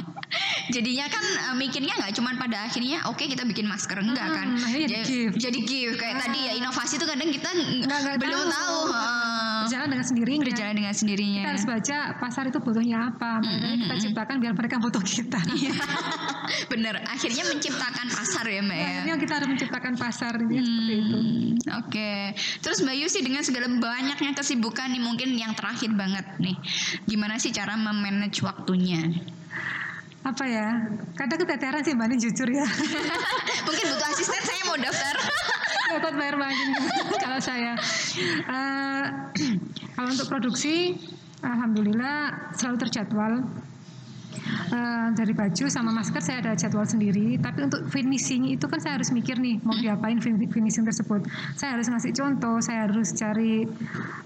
Jadinya 0.69 1.05
kan 1.07 1.23
eh, 1.23 1.55
mikirnya 1.55 1.93
nggak 1.93 2.13
cuman 2.13 2.35
pada 2.35 2.57
akhirnya 2.63 3.05
oke 3.05 3.21
kita 3.21 3.43
bikin 3.43 3.65
masker 3.65 3.97
enggak 3.97 4.27
kan. 4.27 4.47
Hmm, 4.49 4.61
akhirnya 4.61 4.85
jadi 4.85 4.95
Ja- 4.95 5.05
gift. 5.05 5.35
Jadi 5.37 5.59
gift 5.61 5.95
kayak 5.95 6.15
tadi 6.19 6.39
ya 6.41 6.53
inovasi 6.55 6.93
itu 6.95 7.05
kadang 7.05 7.29
kita 7.29 7.49
Nggak- 7.49 7.99
nggak 8.01 8.15
belum 8.17 8.41
tahu. 8.43 8.51
tahu. 8.51 8.81
heeh. 8.89 9.25
berjalan 9.59 9.89
dengan 9.89 10.07
sendirinya 10.07 10.43
Berjalan 10.45 10.75
dengan 10.75 10.93
sendirinya. 10.93 11.41
kita 11.41 11.51
harus 11.51 11.65
baca 11.67 11.97
pasar 12.17 12.43
itu 12.45 12.55
butuhnya 12.57 12.97
apa 13.05 13.31
makanya 13.37 13.75
kita 13.77 13.95
ciptakan 14.01 14.35
biar 14.39 14.53
mereka 14.53 14.79
butuh 14.79 15.03
kita 15.03 15.39
Iya. 15.51 15.75
Bener. 16.71 16.95
Akhirnya 17.05 17.43
menciptakan 17.45 18.07
pasar 18.07 18.47
ya 18.47 18.61
mbak 18.61 18.71
ya. 18.73 18.87
akhirnya 18.87 19.15
kita 19.17 19.33
harus 19.33 19.49
menciptakan 19.49 19.93
pasar 19.93 20.33
ini 20.39 20.55
seperti 20.57 20.93
itu 20.95 21.17
Hmm, 21.17 21.83
Oke, 21.83 22.31
terus 22.57 22.79
Mbak 22.79 22.95
Yusi 22.97 23.19
dengan 23.19 23.43
segala 23.43 23.67
banyaknya 23.67 24.31
kesibukan 24.33 24.87
nih 24.87 25.01
mungkin 25.01 25.35
yang 25.35 25.51
terakhir 25.51 25.91
banget 25.91 26.23
nih, 26.37 26.55
gimana 27.03 27.35
sih 27.35 27.51
cara 27.51 27.75
memanage 27.75 28.39
waktunya? 28.39 29.03
Apa 30.25 30.43
ya? 30.45 30.67
Kadang 31.13 31.39
keteteran 31.45 31.81
sih 31.85 31.93
mbak 31.93 32.07
Nin, 32.09 32.19
jujur 32.19 32.49
ya. 32.49 32.65
Mungkin 33.65 33.85
butuh 33.93 34.07
asisten, 34.13 34.41
saya 34.41 34.61
mau 34.65 34.77
daftar. 34.77 35.15
dapat 35.87 36.13
bayar 36.19 36.35
makin 36.35 36.69
kalau 37.23 37.39
saya. 37.39 37.73
Eh, 38.43 39.03
kalau 39.95 40.09
untuk 40.11 40.27
produksi 40.27 40.99
alhamdulillah 41.41 42.51
selalu 42.53 42.77
terjadwal 42.87 43.33
Eh, 44.67 45.07
dari 45.15 45.31
baju 45.31 45.65
sama 45.71 45.95
masker 45.95 46.19
saya 46.19 46.37
ada 46.43 46.51
jadwal 46.59 46.83
sendiri. 46.83 47.39
Tapi 47.39 47.71
untuk 47.71 47.87
finishing 47.87 48.51
itu 48.51 48.67
kan 48.67 48.83
saya 48.83 48.99
harus 48.99 49.15
mikir 49.15 49.39
nih 49.39 49.63
mau 49.63 49.75
diapain 49.79 50.19
fin- 50.19 50.39
finishing 50.51 50.83
tersebut. 50.83 51.23
Saya 51.55 51.79
harus 51.79 51.87
ngasih 51.87 52.11
contoh 52.11 52.59
saya 52.59 52.85
harus 52.85 53.15
cari 53.15 53.63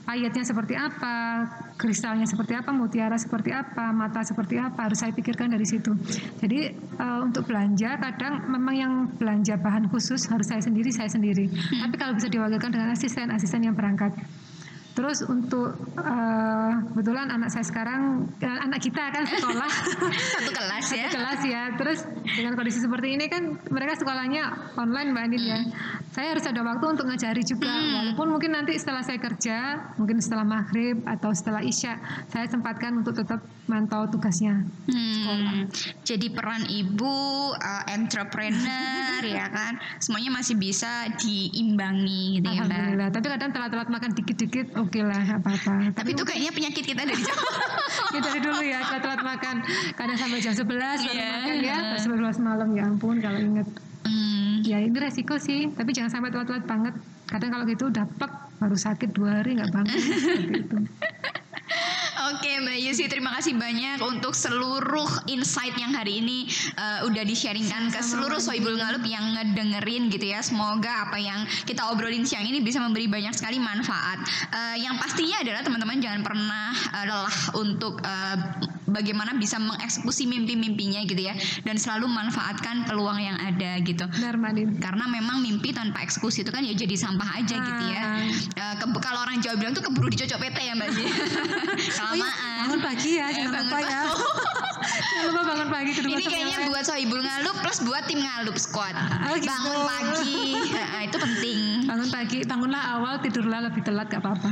ayatnya 0.09 0.41
seperti 0.41 0.73
apa 0.73 1.45
kristalnya 1.77 2.25
seperti 2.25 2.57
apa 2.57 2.73
mutiara 2.73 3.15
seperti 3.21 3.53
apa 3.53 3.93
mata 3.93 4.25
seperti 4.25 4.57
apa 4.57 4.89
harus 4.89 4.97
saya 4.97 5.13
pikirkan 5.13 5.53
dari 5.53 5.65
situ. 5.69 5.93
Jadi 6.41 6.73
eh, 6.73 7.19
untuk 7.21 7.45
belanja 7.45 8.01
kadang 8.01 8.49
memang 8.49 8.75
yang 8.75 8.93
belanja 9.21 9.61
bahan 9.61 9.93
khusus 9.93 10.25
harus 10.25 10.49
saya 10.49 10.61
sendiri 10.65 10.89
saya 10.89 11.07
sendiri. 11.07 11.47
Tapi 11.53 11.95
kalau 12.01 12.17
bisa 12.17 12.27
diwakilkan 12.33 12.73
dengan 12.73 12.89
asisten 12.97 13.29
asisten 13.29 13.61
yang 13.61 13.77
berangkat 13.77 14.09
Terus 14.91 15.23
untuk 15.23 15.75
eh, 15.95 16.71
kebetulan 16.91 17.31
anak 17.31 17.49
saya 17.49 17.63
sekarang 17.63 18.27
eh, 18.43 18.59
anak 18.59 18.79
kita 18.83 19.03
kan 19.11 19.23
sekolah 19.23 19.71
Satu 20.35 20.51
kelas 20.51 20.85
ya. 20.91 21.07
satu 21.07 21.17
kelas 21.17 21.41
ya. 21.47 21.63
Terus 21.79 21.99
dengan 22.23 22.53
kondisi 22.59 22.79
seperti 22.83 23.15
ini 23.15 23.25
kan 23.31 23.55
mereka 23.71 23.99
sekolahnya 23.99 24.75
online 24.75 25.15
Mbak 25.15 25.23
Andin 25.23 25.43
ya. 25.43 25.59
Saya 26.11 26.35
harus 26.35 26.43
ada 26.43 26.59
waktu 26.59 26.85
untuk 26.91 27.07
ngajari 27.07 27.43
juga. 27.47 27.71
Walaupun 27.71 28.27
mungkin 28.35 28.51
nanti 28.51 28.75
setelah 28.75 28.99
saya 28.99 29.15
kerja, 29.15 29.79
mungkin 29.95 30.19
setelah 30.19 30.43
maghrib 30.43 30.99
atau 31.07 31.31
setelah 31.31 31.63
isya, 31.63 31.95
saya 32.27 32.51
sempatkan 32.51 32.99
untuk 32.99 33.15
tetap 33.15 33.39
mantau 33.71 34.03
tugasnya. 34.11 34.67
Hmm, 34.91 35.71
jadi 36.03 36.27
peran 36.35 36.67
ibu, 36.67 37.55
uh, 37.55 37.83
entrepreneur 37.87 39.23
ya 39.23 39.47
kan, 39.47 39.79
semuanya 40.03 40.35
masih 40.35 40.59
bisa 40.59 41.07
diimbangi 41.15 42.43
gitu 42.43 42.51
ya 42.51 42.67
mbak. 42.67 42.75
Alhamdulillah. 42.75 43.09
Tapi 43.15 43.25
kadang 43.31 43.51
telat-telat 43.55 43.87
makan 43.87 44.11
dikit-dikit, 44.11 44.67
oke 44.81 44.99
lah, 44.99 45.19
nggak 45.21 45.39
apa-apa. 45.39 45.73
Tapi 45.93 46.09
itu 46.11 46.23
kayaknya 46.23 46.51
penyakit 46.51 46.83
kita 46.83 47.01
dari 47.01 47.21
jauh. 47.21 47.45
ya 48.11 48.19
dari 48.19 48.39
dulu 48.39 48.59
ya 48.59 48.79
telat-telat 48.83 49.21
makan. 49.21 49.55
Kadang 49.93 50.17
sampai 50.17 50.39
jam 50.39 50.53
11 50.53 50.65
baru 50.65 51.13
Iya. 51.13 51.29
makan 51.31 51.55
ya, 51.59 51.75
jam 51.95 52.11
11 52.11 52.37
malam 52.39 52.69
ya 52.73 52.83
ampun 52.85 53.15
kalau 53.17 53.39
inget. 53.39 53.67
Hmm, 54.03 54.61
Ya 54.61 54.77
ini 54.77 54.93
resiko 54.93 55.37
sih, 55.37 55.69
tapi 55.69 55.91
jangan 55.91 56.11
sampai 56.11 56.29
telat-telat 56.29 56.65
banget. 56.65 56.93
Kadang 57.25 57.49
kalau 57.49 57.63
gitu 57.63 57.83
udah 57.87 58.05
plek, 58.11 58.33
baru 58.57 58.75
sakit 58.75 59.09
dua 59.11 59.39
hari 59.39 59.55
nggak 59.55 59.71
bangun. 59.71 59.95
seperti 60.19 60.53
itu. 60.59 60.77
Oke 62.21 62.53
Mbak 62.61 62.77
Yusi, 62.77 63.09
terima 63.09 63.33
kasih 63.33 63.57
banyak 63.57 63.97
untuk 64.05 64.37
seluruh 64.37 65.25
insight 65.25 65.73
yang 65.73 65.89
hari 65.89 66.21
ini 66.21 66.45
uh, 66.77 67.01
udah 67.09 67.25
di-sharingkan 67.25 67.89
ke 67.89 67.97
seluruh 67.97 68.37
Soibul 68.37 68.77
Ngalup 68.77 69.01
yang 69.09 69.33
ngedengerin 69.33 70.05
gitu 70.13 70.29
ya. 70.29 70.45
Semoga 70.45 71.09
apa 71.09 71.17
yang 71.17 71.49
kita 71.65 71.89
obrolin 71.89 72.21
siang 72.21 72.45
ini 72.45 72.61
bisa 72.61 72.77
memberi 72.77 73.09
banyak 73.09 73.33
sekali 73.33 73.57
manfaat. 73.57 74.21
Uh, 74.53 74.77
yang 74.77 75.01
pastinya 75.01 75.41
adalah 75.41 75.65
teman-teman 75.65 75.97
jangan 75.97 76.21
pernah 76.21 76.69
uh, 76.93 77.05
lelah 77.09 77.37
untuk 77.57 77.97
uh, 78.05 78.37
bagaimana 78.91 79.33
bisa 79.33 79.57
mengeksekusi 79.57 80.23
mimpi-mimpinya 80.25 81.01
gitu 81.03 81.21
ya 81.21 81.33
dan 81.61 81.75
selalu 81.75 82.05
manfaatkan 82.05 82.83
peluang 82.83 83.17
yang 83.17 83.37
ada 83.37 83.79
gitu. 83.81 84.05
Benar. 84.05 84.35
Karena 84.77 85.05
memang 85.07 85.39
mimpi 85.39 85.71
tanpa 85.71 86.01
eksekusi 86.01 86.43
itu 86.43 86.51
kan 86.51 86.61
ya 86.61 86.71
jadi 86.71 86.93
sampah 86.93 87.29
aja 87.35 87.55
gitu 87.55 87.83
ya. 87.87 88.01
Ah. 88.01 88.19
Eh, 88.21 88.73
ke- 88.77 88.99
kalau 88.99 89.21
orang 89.21 89.39
Jawa 89.39 89.55
bilang 89.55 89.71
tuh 89.71 89.81
keburu 89.81 90.07
dicocok 90.07 90.37
PT 90.37 90.57
ya 90.61 90.73
Mbak 90.75 90.89
Ji. 90.91 91.03
Kelamaan. 91.97 92.57
Bangun 92.61 92.79
pagi 92.81 93.09
ya, 93.15 93.25
Eh, 93.25 93.33
jangan 93.33 93.51
bangun 93.51 93.65
lupa 93.65 93.79
ya. 93.81 94.01
Jangan 94.81 95.27
lupa 95.29 95.41
bangun 95.45 95.69
pagi 95.69 95.91
Ini 95.93 96.23
kayaknya 96.23 96.57
buat 96.67 96.83
Sohibul 96.83 97.21
Ngalup 97.21 97.55
plus 97.59 97.79
buat 97.81 98.03
tim 98.05 98.19
Ngalup 98.19 98.57
Squad. 98.57 98.93
Oh, 98.93 99.35
gitu. 99.35 99.47
Bangun 99.47 99.79
pagi, 99.83 100.41
eh, 100.73 101.01
itu 101.05 101.17
penting. 101.17 101.59
bangun 101.85 102.09
pagi, 102.09 102.37
bangunlah 102.43 102.83
awal, 102.91 103.13
tidurlah 103.19 103.59
lebih 103.61 103.81
telat 103.81 104.07
gak 104.07 104.19
apa-apa. 104.19 104.49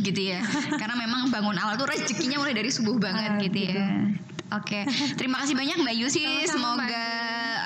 Gitu 0.00 0.20
ya. 0.26 0.40
Karena 0.80 0.96
memang 0.96 1.30
bangun 1.30 1.56
awal 1.56 1.74
tuh 1.76 1.86
rezekinya 1.86 2.36
mulai 2.36 2.52
dari 2.52 2.68
subuh 2.68 2.98
banget 2.98 3.30
Ah, 3.30 3.38
gitu, 3.38 3.56
gitu. 3.56 3.72
ya. 3.72 3.79
Oke, 4.50 4.82
terima 5.20 5.38
kasih 5.46 5.54
banyak 5.54 5.78
Mbak 5.78 5.94
Yusi. 5.94 6.26
Semoga 6.50 7.06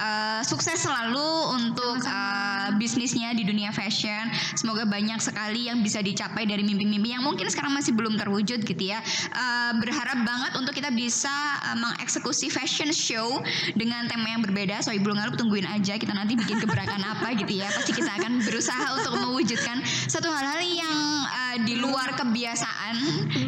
eh, 0.05 0.41
sukses 0.45 0.85
selalu 0.85 1.57
untuk 1.57 1.97
eh, 2.05 2.69
bisnisnya 2.77 3.33
di 3.33 3.41
dunia 3.41 3.73
fashion. 3.73 4.29
Semoga 4.53 4.85
banyak 4.85 5.17
sekali 5.17 5.73
yang 5.73 5.81
bisa 5.81 6.05
dicapai 6.05 6.45
dari 6.45 6.61
mimpi-mimpi 6.61 7.17
yang 7.17 7.25
mungkin 7.25 7.49
sekarang 7.49 7.73
masih 7.73 7.97
belum 7.97 8.21
terwujud 8.21 8.69
gitu 8.69 8.85
ya. 8.85 9.01
Eh, 9.33 9.73
berharap 9.81 10.29
banget 10.29 10.53
untuk 10.61 10.77
kita 10.77 10.93
bisa 10.93 11.33
eh, 11.73 11.77
mengeksekusi 11.81 12.53
fashion 12.53 12.93
show 12.93 13.41
dengan 13.73 14.05
tema 14.05 14.37
yang 14.37 14.45
berbeda. 14.45 14.85
So 14.85 14.93
Ibu 14.93 15.09
Ngalup 15.09 15.41
tungguin 15.41 15.65
aja 15.65 15.97
kita 15.97 16.13
nanti 16.13 16.37
bikin 16.37 16.61
gebrakan 16.61 17.01
apa 17.01 17.33
gitu 17.33 17.65
ya. 17.65 17.73
Pasti 17.73 17.97
kita 17.97 18.13
akan 18.21 18.45
berusaha 18.45 18.93
untuk 19.01 19.17
mewujudkan 19.25 19.81
satu 20.05 20.29
hal-hal 20.29 20.61
yang 20.61 21.25
eh, 21.55 21.61
di 21.63 21.75
luar 21.79 22.19
kebiasaan. 22.19 22.97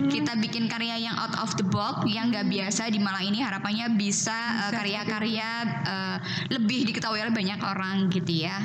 Kita 0.06 0.38
bikin 0.38 0.70
karya 0.70 0.96
yang 1.10 1.16
out 1.18 1.34
of 1.42 1.50
the 1.58 1.66
box 1.66 2.06
yang 2.06 2.30
nggak 2.30 2.46
biasa 2.46 2.88
di 2.88 3.02
Malang 3.02 3.26
ini 3.26 3.42
harapannya 3.42 3.98
bisa 3.98 4.66
eh, 4.66 4.72
karya-karya 4.72 5.50
eh, 5.82 6.16
lebih 6.54 6.86
diketahui 6.86 7.20
oleh 7.20 7.34
banyak 7.34 7.58
orang 7.58 8.06
gitu 8.08 8.46
ya. 8.46 8.56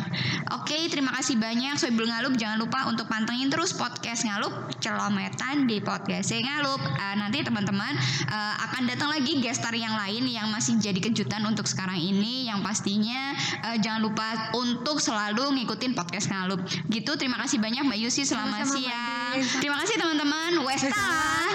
Oke, 0.62 0.88
terima 0.92 1.12
kasih 1.16 1.40
banyak 1.40 1.80
Soibul 1.80 2.08
Ngalup. 2.08 2.38
Jangan 2.38 2.58
lupa 2.60 2.88
untuk 2.88 3.08
pantengin 3.10 3.50
terus 3.50 3.74
podcast 3.74 4.28
Ngalup 4.28 4.72
Celometan 4.84 5.66
di 5.66 5.80
podcast 5.80 6.32
Ngalup. 6.32 6.80
Eh, 6.80 7.16
nanti 7.18 7.42
teman-teman 7.42 7.96
eh, 8.28 8.56
akan 8.68 8.88
datang 8.88 9.10
lagi 9.12 9.40
gestar 9.40 9.74
yang 9.76 9.96
lain 9.96 10.28
yang 10.28 10.52
masih 10.52 10.80
jadi 10.80 11.00
kejutan 11.00 11.44
untuk 11.48 11.68
sekarang 11.68 11.98
ini 12.00 12.48
yang 12.48 12.60
pastinya 12.64 13.36
eh, 13.68 13.78
jangan 13.80 14.04
lupa 14.04 14.52
untuk 14.56 15.00
selalu 15.00 15.60
ngikutin 15.60 15.96
podcast 15.96 16.28
Ngalup. 16.32 16.62
Gitu, 16.92 17.12
terima 17.16 17.40
kasih 17.44 17.60
banyak 17.60 17.84
Mbak 17.88 18.00
Yusi 18.00 18.24
selamat 18.28 18.68
siang. 18.68 19.31
Terima 19.32 19.80
kasih 19.80 19.96
teman-teman. 19.96 20.60
Westa 20.68 20.92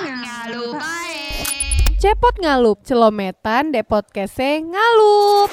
Ngalup. 0.01 0.81
Bye. 0.81 1.93
Cepot 2.01 2.33
ngalup, 2.41 2.81
celometan, 2.81 3.69
depot 3.69 4.01
kese 4.09 4.65
ngalup. 4.65 5.53